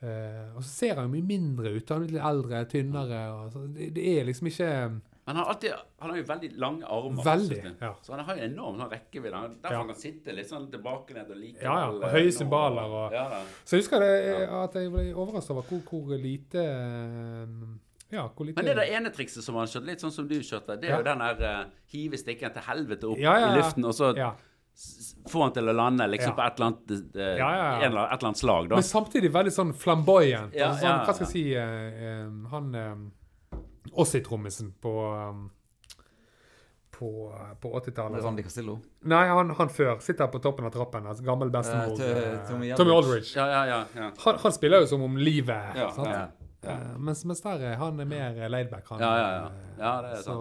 [0.02, 1.88] uh, og så ser han jo mye mindre ut.
[1.88, 3.50] Han er litt eldre, tynnere.
[3.52, 6.86] Så det, det er liksom ikke Men han har, alltid, han har jo veldig lange
[6.88, 7.24] armer.
[7.26, 7.90] Veldig, ja.
[8.00, 9.40] Så han har jo enorm sånn rekkevidde.
[9.60, 9.80] Derfor Ja.
[9.82, 13.26] han kan sitte litt sånn tilbakelent og like Ja, ja, og høye cymbaler og- ja.
[13.66, 17.46] Så jeg husker det, at jeg ble overrasket over hvor, hvor lite eh,
[18.10, 20.38] Ja, hvor lite Men det der ene trikset som han kjørte, litt sånn som du
[20.40, 23.92] kjørte, det er jo den der uh, hive stikken til helvete opp i luften, og
[23.92, 24.14] så
[25.28, 26.36] få han til å lande liksom Ja.
[26.38, 28.76] på et eller annet eh, Ja, ja, et eller annet slag, da.
[28.76, 30.54] Men samtidig veldig sånn flamboyant.
[30.54, 32.94] Altså, sånn, hva skal jeg si eh, eh, Han eh,
[34.04, 35.46] Ossi-trommisen på um,
[36.98, 38.24] på, på 80-tallet.
[38.24, 38.78] Randy Castillo.
[39.06, 40.00] Nei, han, han før.
[40.02, 41.06] Sitter på toppen av trappen.
[41.06, 42.00] Altså, gammel Eh, bestemor.
[42.02, 43.36] Eh, Tommy Tommy Aldridge.
[43.38, 43.84] Ja, ja, ja.
[43.94, 44.10] ja.
[44.24, 45.76] Han, han spiller jo som om livet.
[45.78, 46.10] Ja, sant?
[46.10, 46.26] ja.
[46.66, 48.88] Eh, mens, mens der er han er mer laidback.
[48.90, 49.48] Han, Ja, ja, ja.
[49.78, 50.34] Ja, det er så,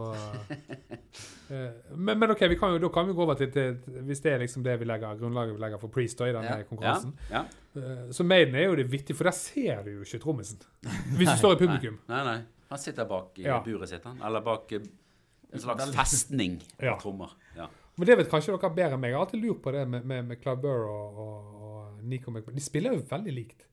[1.54, 3.76] uh, men, men OK, vi kan jo, da kan vi gå over til, til
[4.08, 6.50] Hvis det er liksom det vi legger, grunnlaget vi legger for Priest da, i denne
[6.50, 6.58] Ja.
[6.58, 7.14] ja, konkurransen.
[7.30, 7.44] ja.
[7.78, 10.58] Uh, Så Maiden er jo det vittige, for der ser du jo ikke trommisen.
[11.20, 12.00] Hvis du står i publikum.
[12.10, 12.40] Nei, nei.
[12.70, 13.62] Han sitter bak i Ja.
[13.64, 14.22] buret sitt, han.
[14.22, 14.82] Eller bak eh,
[15.54, 16.98] en slags festning Ja.
[17.00, 17.30] trommer.
[17.56, 17.68] Ja.
[17.98, 19.10] Men det vet kanskje dere bedre enn meg.
[19.10, 22.30] Jeg har alltid lurt på det med, med, med Clive Burr og, og, og Nico
[22.32, 22.56] McBride.
[22.60, 23.64] De spiller jo veldig likt.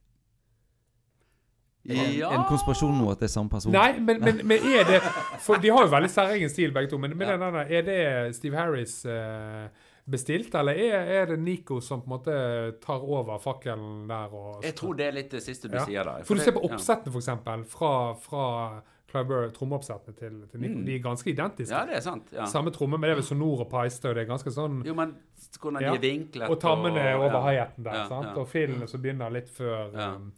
[1.85, 3.73] Er det en- en konspirasjon nå at det er samme person?
[3.73, 5.01] Nei, men, men, men er det
[5.45, 6.97] For de har jo veldig særegen stil, begge to.
[6.99, 9.69] Men, men den der, er det Steve Harris eh,
[10.11, 14.35] bestilt, eller er, er det Nico som på en måte tar over fakkelen der?
[14.63, 15.85] Jeg tror det er litt det siste du Ja.
[15.87, 16.25] sier der.
[16.25, 18.83] For du det- ser på oppsettene, for eksempel, fra, fra
[19.15, 20.75] Clive trommeoppsettene til, til Nico.
[20.81, 20.85] Mm.
[20.87, 21.71] De er ganske identiske.
[21.73, 22.33] Ja, det er sant.
[22.33, 22.45] Ja.
[22.51, 24.95] Samme tromme, men det er vel sonor og paiste, og det er ganske sånn Jo,
[24.95, 25.15] men
[25.61, 27.69] hvordan de er vinklet Og tammene og- over ja.
[27.79, 28.27] der, Ja, sant?
[28.27, 28.35] ja.
[28.41, 30.15] Og filene som begynner litt før Ja.
[30.17, 30.33] um,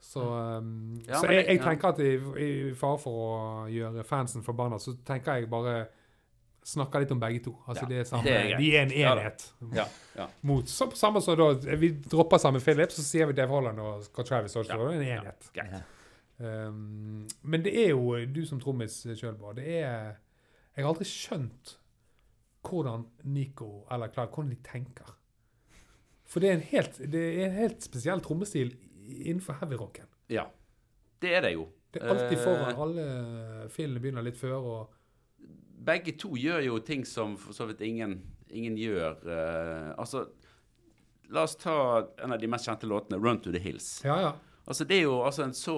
[0.00, 2.12] Så, um, Ja, så jeg, jeg tenker at i,
[2.70, 5.86] i fare for å gjøre fansen forbanna, så tenker jeg bare
[6.68, 7.54] snakker litt om begge to.
[7.66, 8.58] Altså Ja, det er samme, det er.
[8.60, 9.44] De er en enhet.
[9.74, 9.84] Ja,
[10.18, 10.26] ja.
[10.48, 14.02] Mot, så, samme som da Vi dropper sammen Philip, så sier vi Dave Holland og
[14.08, 14.76] Scott Travis også.
[14.76, 15.50] Ja, Det en enhet.
[15.56, 15.84] Ja,
[16.38, 19.56] Um, men det er jo du som trommis sjøl, Bård.
[19.58, 20.12] Det er
[20.76, 21.72] Jeg har aldri skjønt
[22.62, 25.08] hvordan Nico eller Clive hvordan de tenker.
[26.28, 28.70] For det er en helt, det er en helt spesiell trommestil
[29.08, 30.06] innenfor heavyrocken.
[30.30, 30.44] Ja.
[31.18, 31.66] Det er det jo.
[31.90, 32.80] Det er alltid Eh, foran.
[32.84, 34.58] Alle filene begynner litt før.
[34.62, 34.94] og
[35.84, 38.18] Begge to gjør jo ting som for så vidt ingen,
[38.50, 39.16] ingen gjør.
[39.24, 40.26] Uh, altså,
[41.30, 44.04] la oss ta en av de mest kjente låtene, 'Run to the Hills'.
[44.04, 44.32] Ja, ja.
[44.68, 45.74] Altså, det er jo altså en så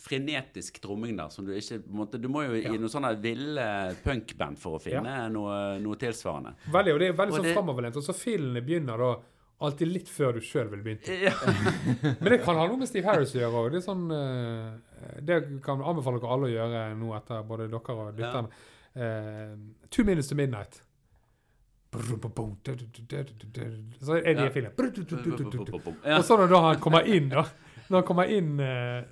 [0.00, 2.72] frenetisk tromming der som du ikke på en måte, Du må jo Ja.
[2.72, 6.54] i noen sånne ville punkband for å finne noe, noe tilsvarende.
[6.72, 7.96] Veldig, og det er veldig Og sånn det- framoverlent.
[7.96, 9.16] Og så filene begynner da
[9.60, 11.20] alltid litt før du sjøl vil begynne.
[11.28, 11.34] Ja.
[12.20, 13.70] Men det kan ha noe med Steve Harris å gjøre òg.
[13.72, 18.16] Det, sånn, eh, det kan anbefale dere alle å gjøre nå etter både dere og
[18.16, 18.48] lytterne.
[18.48, 18.81] Eh,
[19.90, 20.82] Two Minutes to Midnight.
[24.00, 24.72] Så er de i filmen.
[26.16, 27.44] Og så når han kommer inn, da
[27.90, 29.02] Når han kommer inn eh,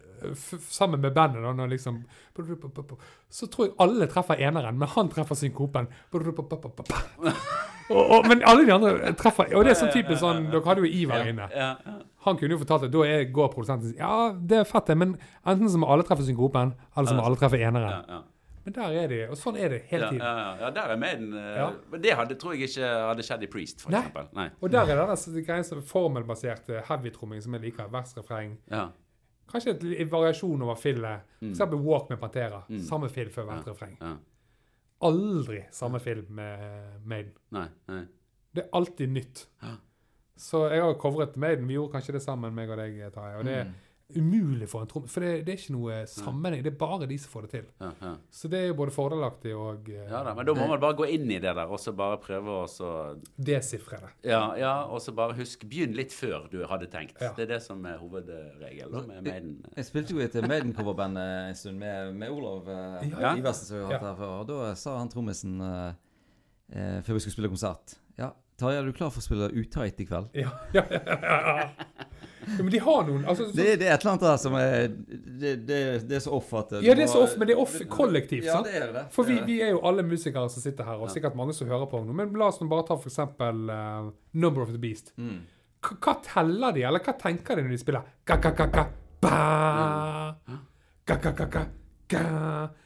[0.72, 1.98] sammen med bandet, da, når liksom
[3.28, 5.88] Så tror jeg alle treffer eneren, men han treffer synkopen.
[7.90, 10.84] Og, og, men alle de andre treffer Og det er sånn typisk sånn Dere hadde
[10.84, 11.48] jo Ivar inne.
[12.22, 12.92] Han kunne jo fortalt det.
[12.94, 16.22] da er, går produsenten Ja, det er fett, det, men enten så må alle treffe
[16.22, 18.06] synkopen, eller så må alle treffe eneren.
[18.64, 20.20] Men der er de, og sånn er det hele tiden.
[20.24, 20.48] ja, ja.
[20.60, 21.30] ja, der er Maiden.
[21.34, 21.68] eh, Ja.
[21.90, 24.00] Men det hadde, tror jeg ikke hadde skjedd i Priest, for Nei.
[24.02, 24.26] eksempel.
[24.36, 24.48] Nei.
[24.60, 27.88] Og der er denne greia som formelbaserte heavy-tromming som jeg liker.
[27.88, 28.58] Vers-refreng.
[28.70, 28.88] Ja.
[29.50, 31.24] Kanskje en variasjon over fillet.
[31.40, 31.54] Mm.
[31.56, 31.72] F.eks.
[31.88, 32.60] Walk med Pantera.
[32.68, 32.78] Mm.
[32.86, 33.96] Samme fill før hvert refreng.
[34.00, 34.16] ja.
[35.02, 37.32] Aldri samme film med Maiden.
[37.56, 38.02] Nei, nei.
[38.52, 39.46] Det er alltid nytt.
[39.62, 39.76] Ja.
[40.36, 41.66] Så jeg har covret Maiden.
[41.68, 43.38] Vi gjorde kanskje det sammen, meg og deg, Tarjei.
[43.40, 43.70] Og det er
[44.16, 45.12] umulig for en trommis.
[45.12, 46.62] For det, det er ikke noe sammenheng.
[46.64, 47.66] Det er bare de som får det til.
[47.82, 48.12] Ja, ja.
[48.34, 50.96] Så det er jo både fordelaktig og eh, ja da, men da må man bare
[50.98, 52.90] gå inn i det der, og så bare prøve å så
[53.36, 54.12] desifre det.
[54.32, 57.20] Ja, ja, og så bare husk Begynn litt før du hadde tenkt.
[57.22, 57.30] Ja.
[57.36, 59.56] Det er det som er hovedregelen med Maiden.
[59.76, 63.34] Jeg spilte jo i et Maiden-coverband eh, en stund med, med Olav eh, Ja.
[63.38, 64.12] Iversen, som vi har hatt Ja.
[64.12, 64.36] her før.
[64.42, 65.90] Og da sa han trommisen eh,
[66.74, 70.00] eh, før vi skulle spille konsert Ja, Tarjei, er du klar for å spille utight
[70.02, 70.26] i kveld?
[70.36, 71.68] Ja, ja, ja, ja,
[72.40, 72.56] ja.
[72.62, 74.88] Men de har noen altså, så, Det, det er et eller annet der som er
[75.40, 75.78] Det, det,
[76.08, 78.44] det er så off at Ja, det er så off, men det er off kollektivt,
[78.48, 78.66] Ja, sant?
[78.70, 79.04] det er det.
[79.14, 81.68] For vi, er vi er jo alle musikere som sitter her, og sikkert mange som
[81.68, 82.12] hører på nå.
[82.16, 85.12] Men la oss nå bare ta for eksempel eh, Number of the Beast.
[85.20, 85.42] Mm.
[85.80, 88.86] Hva, teller de, eller hva tenker de når de spiller ga-ga-ga-ga,
[89.24, 89.36] ba
[91.08, 91.62] ga-ga-ga-ga,
[92.10, 92.22] ga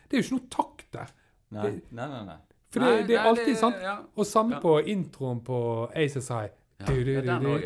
[0.09, 1.15] Det er jo ikke noe takt der.
[1.55, 2.25] Nei, nei, nei.
[2.29, 2.37] nei.
[2.75, 3.77] For det, Nei, det er nei, alltid det- sant.
[3.83, 3.97] ja.
[4.19, 4.61] Og samme Ja.
[4.61, 5.59] på introen på
[5.95, 6.51] Aces High.
[6.81, 7.63] Ja, Du, du, ja, du, den du, også,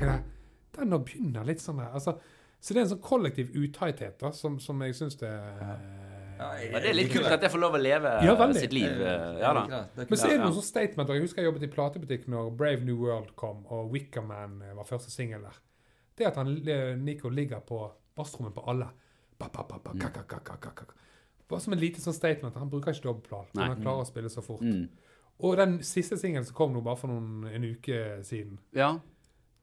[0.00, 0.18] ja.
[0.76, 0.90] Den.
[0.90, 1.90] å jeg- begynner litt sånn der.
[1.92, 2.18] Altså,
[2.60, 5.30] så det er en sånn kollektiv utheithet da, som, som jeg syns det
[6.38, 8.72] Ja, jeg- Men det er litt kult at jeg får lov å leve Ja, sitt
[8.72, 8.84] liv.
[8.84, 9.86] Jeg- eh, jeg Ja da.
[9.96, 11.14] Men så er det noen sånne statementer.
[11.14, 14.84] Jeg husker jeg jobbet i platebutikk når Brave New World kom, og Wickerman eh, var
[14.84, 15.56] første singel der.
[16.16, 18.88] Det at han, eh, Nico ligger på basstrommen på alle.
[19.38, 20.84] Ba, ba, ba, ba, ka, ka, ka, ka, ka, ka.
[21.48, 22.54] Bare som en lite sånn statement.
[22.56, 24.60] Han bruker ikke dobbeltplan, han klarer å spille så fort.
[24.62, 24.88] Mm.
[25.40, 28.98] Og den siste singelen som kom nå bare for noen, en uke siden, Ja.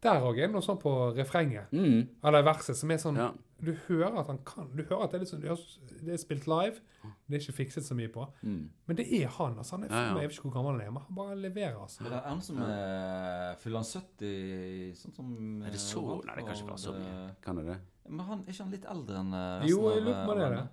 [0.03, 2.07] Der òg er det noe sånn på refrenget, Mm.
[2.23, 3.31] eller verset, som er sånn ja.
[3.63, 4.67] Du hører at han kan.
[4.75, 5.39] Du hører at det er, litt sånn,
[6.03, 6.81] det er- spilt live.
[7.29, 8.25] Det er ikke fikset så mye på.
[8.43, 8.69] Mm.
[8.87, 9.55] Men det er han.
[9.57, 10.19] altså han er, Ja, ja.
[10.19, 11.79] Jeg vet ikke hvor gammel han er, men han bare leverer.
[11.81, 12.01] altså.
[12.03, 16.35] Men det er han som er fyller han 70 sånn som Er det så Nei,
[16.35, 17.35] det kan ikke være så mye.
[17.41, 17.79] Kan det det?
[18.09, 20.35] Men han, er ikke han litt eldre enn eh, resten Jo, jeg lurer på eh,
[20.35, 20.67] det, Er det.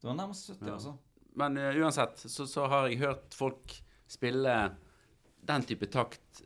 [0.00, 0.72] Det var nærmest 70, Ja.
[0.74, 0.94] altså.
[1.36, 4.76] Men uh, uansett så, så har jeg hørt folk spille
[5.44, 6.42] den type takt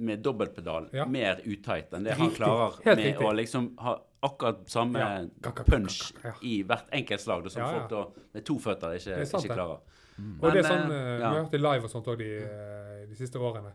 [0.00, 1.04] med dobbeltpedal Ja.
[1.06, 3.26] mer utight enn det han klarer Helt med riktig.
[3.26, 5.52] å liksom ha akkurat samme Ja.
[5.64, 6.32] Punch ja.
[6.42, 8.02] i hvert enkelt slag, som folk da
[8.34, 9.56] med to føtter ikke, sant, ikke det.
[9.56, 9.80] klarer.
[10.42, 11.16] Og det er sånn, eh, eh.
[11.18, 13.72] Vi har hørt det live og sånt òg de, eh, de siste årene.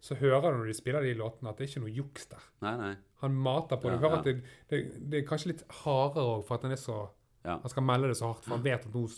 [0.00, 2.44] Så hører du når de spiller de låtene, at det er ikke noe juks der.
[2.62, 2.96] Nei, nei.
[3.22, 3.90] Han mater på.
[3.90, 4.36] Du hører at det,
[4.70, 7.08] det, det er kanskje litt hardere òg, for at han er så.
[7.44, 9.08] Han skal melde det så hardt, for han vet at nå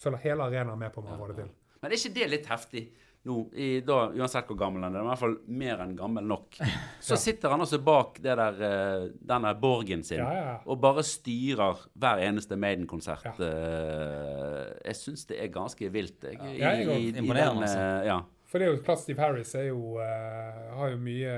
[0.00, 1.50] følger hele arenaen med på om han får det til.
[1.82, 2.82] Men er ikke det litt heftig
[3.24, 6.58] nå, i, da, uansett hvor gammel han er, i hvert fall mer enn gammel nok,
[7.00, 7.20] så Ja.
[7.22, 10.58] sitter han også bak det der, eh, denne borgen sin Ja, ja.
[10.66, 13.24] og bare styrer hver eneste Maiden-konsert.
[13.24, 13.48] Ja.
[13.48, 16.22] eh, jeg syns det er ganske vilt.
[16.22, 17.78] Jeg, i, Ja, jeg i, i imponerende, den, altså.
[17.80, 18.20] eh, Ja.
[18.54, 21.32] For det er jo klart Steve Harris er jo, uh, har jo mye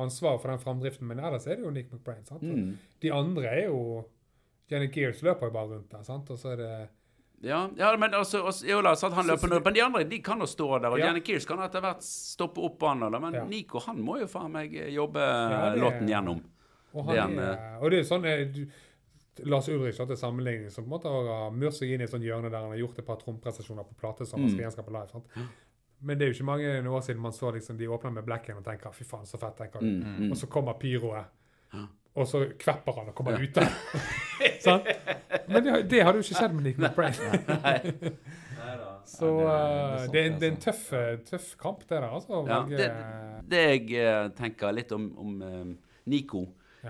[0.00, 2.24] ansvar for den framdriften, men ellers er det jo Nick McBrain.
[2.26, 2.42] sant?
[2.42, 2.72] Mm.
[3.02, 4.04] De andre er jo
[4.70, 6.30] Janet Gears løper jo bare rundt der, sant?
[6.30, 6.72] og så er det
[7.42, 10.18] Ja, ja, men altså, også, jo, la, sant, han løper nå, men de andre de
[10.20, 10.90] kan jo stå der.
[10.92, 11.06] Og Ja.
[11.06, 13.44] Janne Kears kan etter hvert stoppe opp han, men Ja.
[13.44, 16.42] Nico han må jo faen meg jobbe Ja, låten gjennom.
[16.92, 18.66] Og, Det han en, er, og det er sånn eh, du,
[19.46, 22.10] Lars Ulrich har til sammenligning som på en måte har murt seg inn i et
[22.10, 24.66] sånt hjørne der han har gjort et par tromprestasjoner på plate som han skal Mm.
[24.70, 25.08] gjenskape live.
[25.08, 25.24] sant?
[26.02, 28.56] Men det er jo ikke mange år siden man så liksom, de åpner med Blacken
[28.56, 29.56] og tenker 'fy faen, så fett'.
[29.56, 29.80] tenker.
[29.80, 30.30] Mm, mm.
[30.30, 31.24] Og så kommer pyroet,
[32.16, 33.46] og så kvepper han og kommer Ja.
[33.46, 34.82] ut sånn?
[35.50, 37.14] Men det, det hadde jo ikke skjedd med Nick McBrain.
[39.10, 41.80] Så eh, det er- det er det, er, det er en tøff, eh, tøff kamp,
[41.88, 42.08] det der.
[42.10, 42.42] altså.
[42.48, 42.90] Ja, det,
[43.50, 45.76] det jeg eh, tenker litt om, om
[46.10, 46.44] Nico,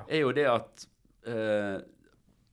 [0.06, 0.84] er jo det at
[1.26, 1.80] uh,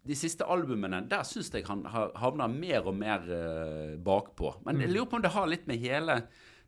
[0.08, 4.56] de siste albumene, der syns jeg han havner mer og mer uh, bakpå.
[4.66, 6.16] Men jeg lurer på om det har litt med hele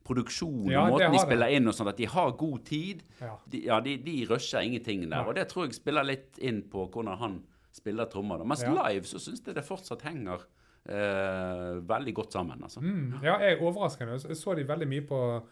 [0.04, 0.72] produksjonen Mm.
[0.72, 1.26] Ja, og måten de det.
[1.28, 3.04] spiller inn og sånn, at de har god tid.
[3.22, 3.36] ja.
[3.47, 5.26] De, ja, de, de rusher ingenting der.
[5.28, 8.43] Og det tror jeg spiller litt inn på hvordan han spiller trommer.
[8.45, 8.72] Mens Ja.
[8.74, 10.41] live så syns jeg det fortsatt henger
[10.89, 12.64] eh, veldig godt sammen.
[12.64, 12.82] altså.
[12.82, 14.18] Mm, ja, jeg er overraskende.
[14.28, 15.43] Jeg så de veldig mye på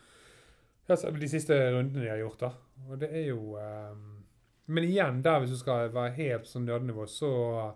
[0.87, 2.39] de siste rundene de har gjort.
[2.39, 2.51] da.
[2.89, 4.23] Og det er jo ehm,
[4.69, 7.73] Men igjen, der hvis du skal være helt sånn nerdenivå, så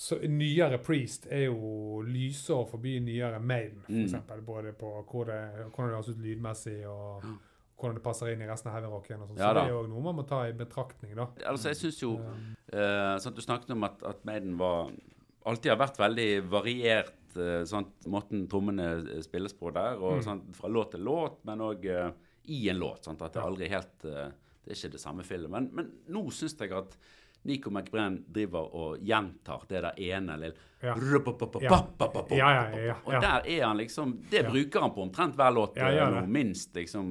[0.00, 4.44] så nyere Priest er jo lysår forbi nyere Maiden, for Mm.
[4.46, 5.40] Både på hvor det,
[5.74, 7.26] hvordan det høres ut lydmessig, og
[7.76, 9.26] hvordan det passer inn i resten av heavyrocken.
[9.26, 9.36] sånn.
[9.36, 11.26] Ja så det er jo noe man må ta i betraktning, da.
[11.44, 12.14] Altså, jeg syns jo
[12.72, 14.90] eh, sånn Du snakket om at, at Maiden var
[15.44, 20.00] alltid har vært veldig variert, uh, sånn, måten trommene eh, spilles på der.
[20.00, 20.24] og Mm.
[20.24, 21.84] sånn, Fra låt til låt, men òg
[22.44, 23.04] i en låt.
[23.04, 24.30] Sånn, at det er aldri helt uh,
[24.64, 25.50] Det er ikke det samme filmen.
[25.50, 26.96] Men, men nå syns jeg at
[27.42, 30.94] Nico McBrenn driver og gjentar det der ene lille Ja.
[31.62, 31.68] Ja.
[32.38, 35.76] Ja, ja, ja, Og der er han liksom Det bruker han på omtrent hver låt
[35.76, 37.10] eh, minst liksom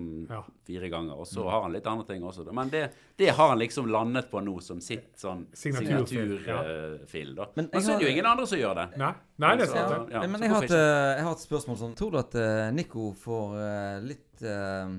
[0.66, 1.14] fire ganger.
[1.22, 2.46] Og så har han litt andre ting også.
[2.54, 7.36] Men det, det har han liksom landet på nå som sitt sånn signaturfil.
[7.36, 7.46] da.
[7.56, 8.88] Men Men jeg så er det jo ingen andre som gjør det.
[8.98, 10.12] Nei, nei det er sant.
[10.14, 11.96] Ja, men jeg har, et, eh, jeg har et spørsmål sånn.
[11.96, 14.90] Tror du at eh, Nico får litt uh,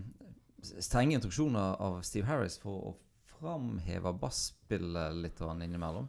[0.78, 2.94] strenge instruksjoner av Steve Harris for å
[3.40, 6.08] framheve basspillet litt innimellom?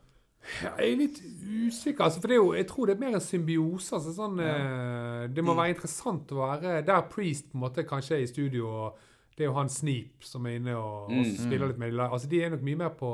[0.63, 1.19] Ja, Jeg er litt
[1.67, 3.93] usikker, altså, for det jo, jeg tror det er mer en symbiose.
[3.95, 8.15] Altså, sånn, eh, det må være interessant å være der Priest på en måte kanskje
[8.17, 8.97] er i studio, og
[9.37, 11.35] det er jo han Sneap som er inne og, og Mm.
[11.37, 13.11] spiller litt med de, Altså, de er nok mye mer på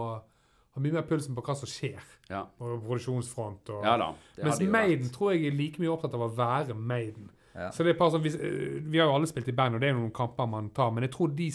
[0.78, 2.00] har mye mer pulsen på hva som skjer
[2.30, 3.70] Ja, på produksjonsfront.
[3.74, 4.12] Og, ja da.
[4.44, 5.14] Mens Maiden vært.
[5.16, 7.30] tror jeg er like mye opptatt av å være Maiden.
[7.56, 7.72] Ja.
[7.72, 9.82] Så det er bare sånn, vi, eh, vi har jo alle spilt i band, og
[9.82, 11.48] det er noen kamper man tar, men jeg tror de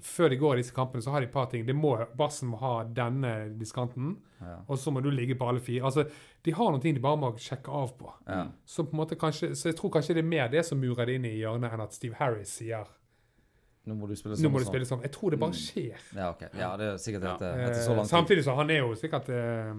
[0.00, 1.66] før de går i disse kampene, så har de et par ting.
[1.66, 4.56] De må, bassen må ha denne diskanten, Ja.
[4.68, 5.84] og så må du ligge på alle fire.
[5.84, 6.06] Altså,
[6.42, 8.12] de har noen ting de bare må sjekke av på.
[8.26, 8.46] Ja.
[8.66, 11.24] Så, på kanskje, så jeg tror kanskje det er mer det som murer det inn
[11.24, 12.86] i hjørnet, enn at Steve Harris sier
[13.84, 15.00] Nå må du spille nå sånn må du spille sånn.
[15.02, 15.98] Jeg tror det bare skjer.
[16.14, 16.42] Ja, ok.
[16.54, 18.10] Ja, det er sikkert etter, etter så Eh, lang tid.
[18.12, 19.74] samtidig så han er jo sikkert eh,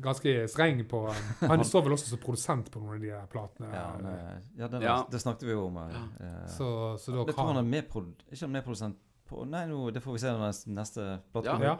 [0.00, 1.02] ganske streng på
[1.40, 3.68] Han står vel også som produsent på noen av de der platene.
[3.72, 4.96] Ja, han er- ja, det, Ja.
[5.10, 5.76] det snakket vi jo om.
[5.76, 6.02] Ja.
[6.20, 8.12] eh, så, så da jeg tror han er kan medprod...
[8.30, 8.96] Ikke han medprodusent
[9.28, 11.52] på Nei, nå, det får vi se når neste, neste plate Ja.
[11.52, 11.78] kommer ja.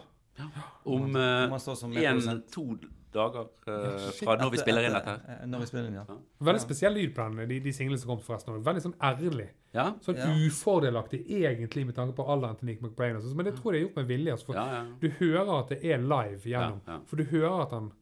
[0.85, 2.79] Om han én-to
[3.13, 5.15] dager uh, fra når vi spiller inn dette.
[5.29, 6.15] eh, Når vi spiller inn, ja.
[6.41, 8.63] Veldig spesiell lyd på den, de, de singlene som kom forresten.
[8.65, 9.51] Veldig sånn ærlig.
[9.77, 9.91] Ja?
[10.01, 10.31] Sånn Ja.
[10.33, 13.19] ufordelaktig egentlig med tanke på alderen til Nick McBrain.
[13.37, 14.33] Men det tror jeg er gjort med vilje.
[14.33, 14.85] Altså, for Ja, ja.
[15.03, 16.81] Du hører at det er live gjennom.
[16.87, 16.99] Ja, ja.
[17.07, 17.93] For du hører at han,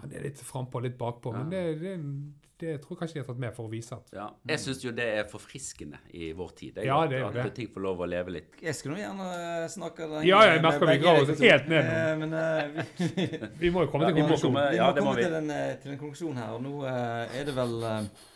[0.00, 1.32] han er litt frampå og litt bakpå.
[1.36, 1.92] Men det, det,
[2.60, 4.26] det tror jeg kanskje de har tatt med for å vise at ja.
[4.50, 6.76] Jeg syns jo det er forfriskende i vår tid.
[6.78, 7.46] jeg, Ja, det er at det.
[7.56, 8.54] ting får lov å leve litt.
[8.62, 9.28] Jeg skulle gjerne
[9.74, 11.96] snakke lenge Ja, jeg merker vi graver oss helt ned nå.
[11.96, 13.26] Eh, Men uh, vi,
[13.64, 14.70] Vi må jo komme Ja, til en må konklusjonen.
[14.70, 16.54] vi må komme til en, eh, til en konklusjon her.
[16.54, 18.30] Og nå uh, er det vel uh,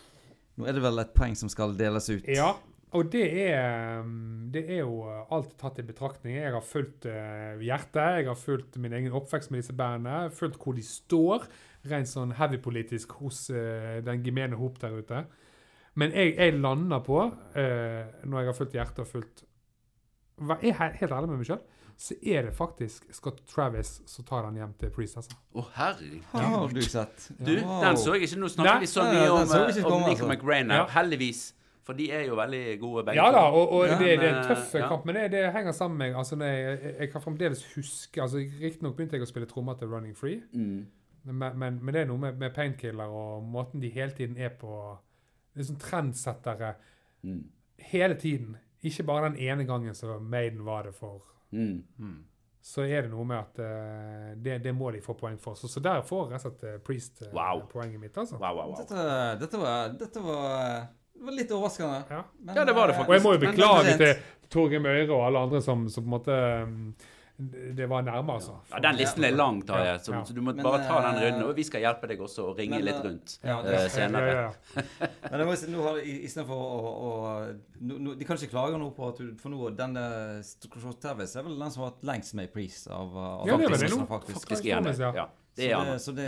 [0.59, 2.27] Nå er det vel et poeng som skal deles ut.
[2.35, 2.51] Ja,
[2.97, 6.39] og det er, um, det er jo uh, alt tatt i betraktning.
[6.39, 10.57] Jeg har fulgt uh, hjertet, jeg har fulgt min egen oppvekst med disse bandene, fulgt
[10.63, 11.45] hvor de står,
[11.89, 15.25] rent sånn heavy-politisk hos uh, den gemene hop der ute.
[15.99, 17.17] Men jeg, jeg lander på,
[17.59, 19.41] når jeg har fulgt hjertet og fulgt
[20.63, 21.65] Jeg er helt ærlig med meg sjøl,
[21.99, 25.35] så er det faktisk Scott Travis som tar den hjem til Priest, altså.
[25.59, 26.29] Å, herregud.
[26.31, 27.27] Har du sett?
[27.35, 27.81] Du, Wow.
[27.83, 28.39] den så jeg ikke.
[28.45, 30.29] Nå snakker vi så mye om, om Nico altså.
[30.29, 30.85] McGrainer.
[30.85, 30.87] Ja.
[30.95, 31.49] Heldigvis.
[31.89, 34.35] For de er jo veldig gode begge Ja da, og, og men, det, det er
[34.43, 34.89] en tøff ja.
[34.91, 38.97] kamp, men det, det henger sammen med altså, jeg, jeg, kan fremdeles huske altså Riktignok
[38.99, 40.87] begynte jeg å spille trommer til Running Free, Mm.
[41.33, 44.53] men, men, men det er noe med, med Painkiller og måten de hele tiden er
[44.61, 44.77] på
[45.55, 46.75] Det er sånn trendsettere
[47.25, 47.41] Mm.
[47.91, 48.53] hele tiden.
[48.87, 51.25] Ikke bare den ene gangen som Maiden var det for.
[51.51, 51.81] Mm.
[52.63, 55.57] Så er det noe med at uh, det, det må de få poeng for.
[55.59, 57.65] Så, så der får rett og slett eh, Priest uh, Wow.
[57.73, 58.37] poenget mitt, altså.
[58.39, 58.77] Wow, wow, wow.
[58.79, 59.07] Dette,
[59.41, 60.87] dette, var, dette var,
[61.19, 62.01] det var litt overraskende.
[62.11, 62.23] Ja.
[62.41, 63.09] Men, Ja, det var det faktisk.
[63.11, 64.17] Og jeg må jo beklage til
[64.55, 66.83] Torgeir Møyre og alle andre som, som på en måte um,
[67.39, 68.55] Det var nærme, altså.
[68.73, 70.23] Ja, den listen er lang, Tarjei, Ja, så, ja.
[70.27, 71.45] så du må Men, bare ta den eh, runden.
[71.47, 73.89] Og vi skal hjelpe deg også å ringe men, litt eh, rundt ja, det, uh,
[73.95, 74.33] senere.
[74.33, 75.11] Ja, ja, ja.
[75.31, 78.41] Men jeg må si, nå har i- istedenfor å, å, å nå- nå- De kan
[78.41, 80.07] ikke klage nå på at du For nå, denne
[80.99, 83.69] Travis er vel den som har hatt lengst med i pris av, av Ja, det
[83.69, 84.41] er vel det faktisk.
[84.41, 84.97] Faktisk er det.
[84.99, 85.13] Ja.
[85.23, 85.93] Ja, det er han.
[85.93, 86.27] det, så det,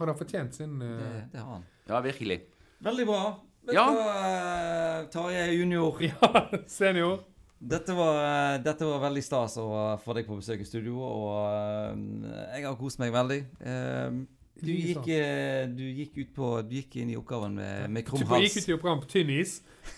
[0.00, 1.64] Han har fortjent sin det, eh, det har han.
[1.86, 2.40] Ja, virkelig.
[2.82, 3.22] Veldig bra.
[3.66, 3.84] Vet Ja.
[3.86, 6.00] du hva, eh, Tarjei junior?
[6.08, 7.20] Ja, senior.
[7.62, 9.66] Dette var, eh, dette var veldig stas å
[10.02, 13.42] få deg på besøk i studio, og eh, jeg har kost meg veldig.
[13.62, 14.22] Eh,
[14.62, 18.20] Du gikk, eh, du gikk ut på Du gikk inn i oppgaven med, med krum
[18.20, 19.54] Jeg gikk ut i oppgaven på tynn is,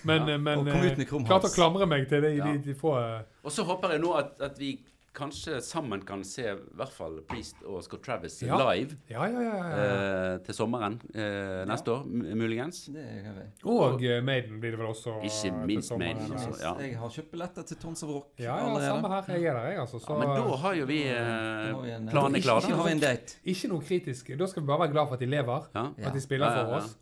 [0.07, 2.47] men, Ja, eh, men eh, klarte å klamre meg til det i Ja.
[2.53, 4.71] de, de få eh, Og så håper jeg nå at, at vi
[5.15, 8.57] kanskje sammen kan se i hvert fall Priest og Scott Travis Ja.
[8.59, 9.53] live Ja, ja, ja.
[9.57, 9.85] ja.
[10.35, 12.03] eh, til sommeren eh, neste år,
[12.35, 12.85] muligens.
[12.93, 13.45] Det kan vi.
[13.71, 15.15] Og eh, Maiden blir det vel også.
[15.23, 16.47] Ikke minst til sommeren, Maiden, eller?
[16.49, 16.65] altså.
[16.67, 16.75] Ja.
[16.89, 19.31] Jeg har kjøpt billetter til Tons of Rock Ja, ja, samme her.
[19.37, 19.99] Jeg er der, jeg, altså.
[20.03, 22.67] Så Ja, men da har jo vi eh, har vi en- planene klare.
[22.67, 24.35] Ikke ikke, ikke, ikke noe kritisk.
[24.39, 26.65] Da skal vi bare være glad for at de lever, at de spiller Ja, ja,
[26.67, 26.97] for oss.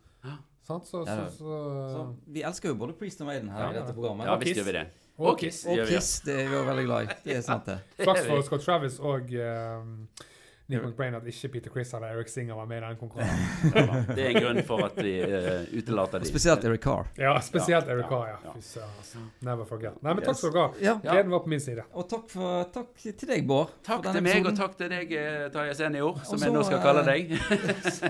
[0.63, 0.85] Sant?
[0.87, 1.55] Så, så, så,
[1.91, 4.25] Så, vi elsker jo både Priest og Maiden her Ja, i dette programmet.
[4.29, 4.85] Ja, Og visst gjør vi det.
[5.17, 5.65] Og Og Kiss.
[5.65, 5.87] Og det.
[5.87, 7.17] Kiss, det er vi også veldig glad i.
[7.23, 7.79] Det er sant, det.
[8.03, 10.23] Flaks for Scott Travis og eh,
[10.65, 13.73] Nick McBrain at ikke Peter Chris eller Eric Singer var med i den konkurransen.
[13.75, 16.27] Ja, det er en grunn for at vi uh, utelater dem.
[16.29, 17.09] Spesielt Eric Carr.
[17.19, 18.37] Ja, spesielt Ja, Eric Carr, ja.
[18.45, 18.53] ja.
[18.55, 19.19] Altså.
[19.39, 19.99] Never forget.
[20.01, 20.95] Nei, men takk skal dere ha.
[21.03, 21.83] Gleden var på min side.
[21.91, 23.75] Og takk, for, takk til deg, Bård.
[23.83, 26.83] Takk til meg, og takk til deg, eh, Tarjei Senior, som så, jeg nå skal
[26.85, 27.35] kalle eh, deg.
[27.93, 28.09] Så,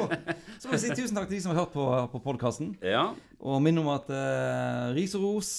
[0.61, 2.75] så må jeg si tusen takk til de som har hørt på, på podkasten.
[2.85, 3.07] Ja.
[3.41, 5.49] Og minne om at uh, ris og ros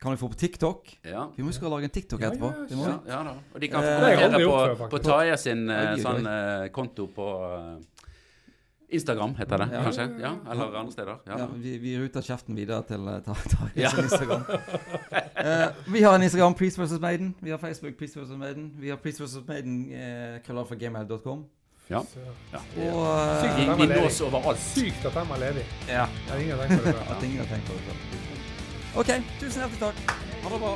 [0.00, 0.98] kan vi få på TikTok.
[1.04, 1.26] Ja.
[1.36, 2.50] Vi må huske å lage en TikTok Ja, ja, etterpå.
[2.72, 3.34] Ja, ja da.
[3.54, 6.68] Og de kan få Eh, aldri kommentere gjort på, på Taja sin eh, sånn eh,
[6.72, 8.06] konto på eh,
[8.96, 9.82] Instagram, heter det Ja.
[9.84, 10.06] kanskje?
[10.22, 11.18] Ja, Eller andre steder.
[11.26, 11.36] Ja.
[11.38, 13.90] Ja, vi, vi ruter kjeften videre til uh, Tarjei Ja.
[13.94, 14.42] sin Instagram.
[15.40, 16.98] Eh, vi har en Instagram, Priest vs.
[17.00, 17.30] Maiden.
[17.40, 18.28] Vi har Facebook, Priest vs.
[18.36, 18.66] Maiden.
[18.76, 19.38] Vi har Priest vs.
[19.48, 21.44] Maiden, uh, krøllalfagmail.com.
[21.88, 22.02] Ja.
[22.52, 22.60] Ja.
[22.92, 23.56] Og uh, Sykt.
[23.80, 24.60] Vi, vi nås overalt.
[24.60, 25.64] sykt at de er ledig.
[25.88, 27.14] ja, har ingen tenkt på det før.
[27.16, 28.29] at ingen har tenkt på det.
[28.98, 29.06] OK,
[29.38, 30.16] tusen hjertelig takk.
[30.42, 30.74] Ha det bra.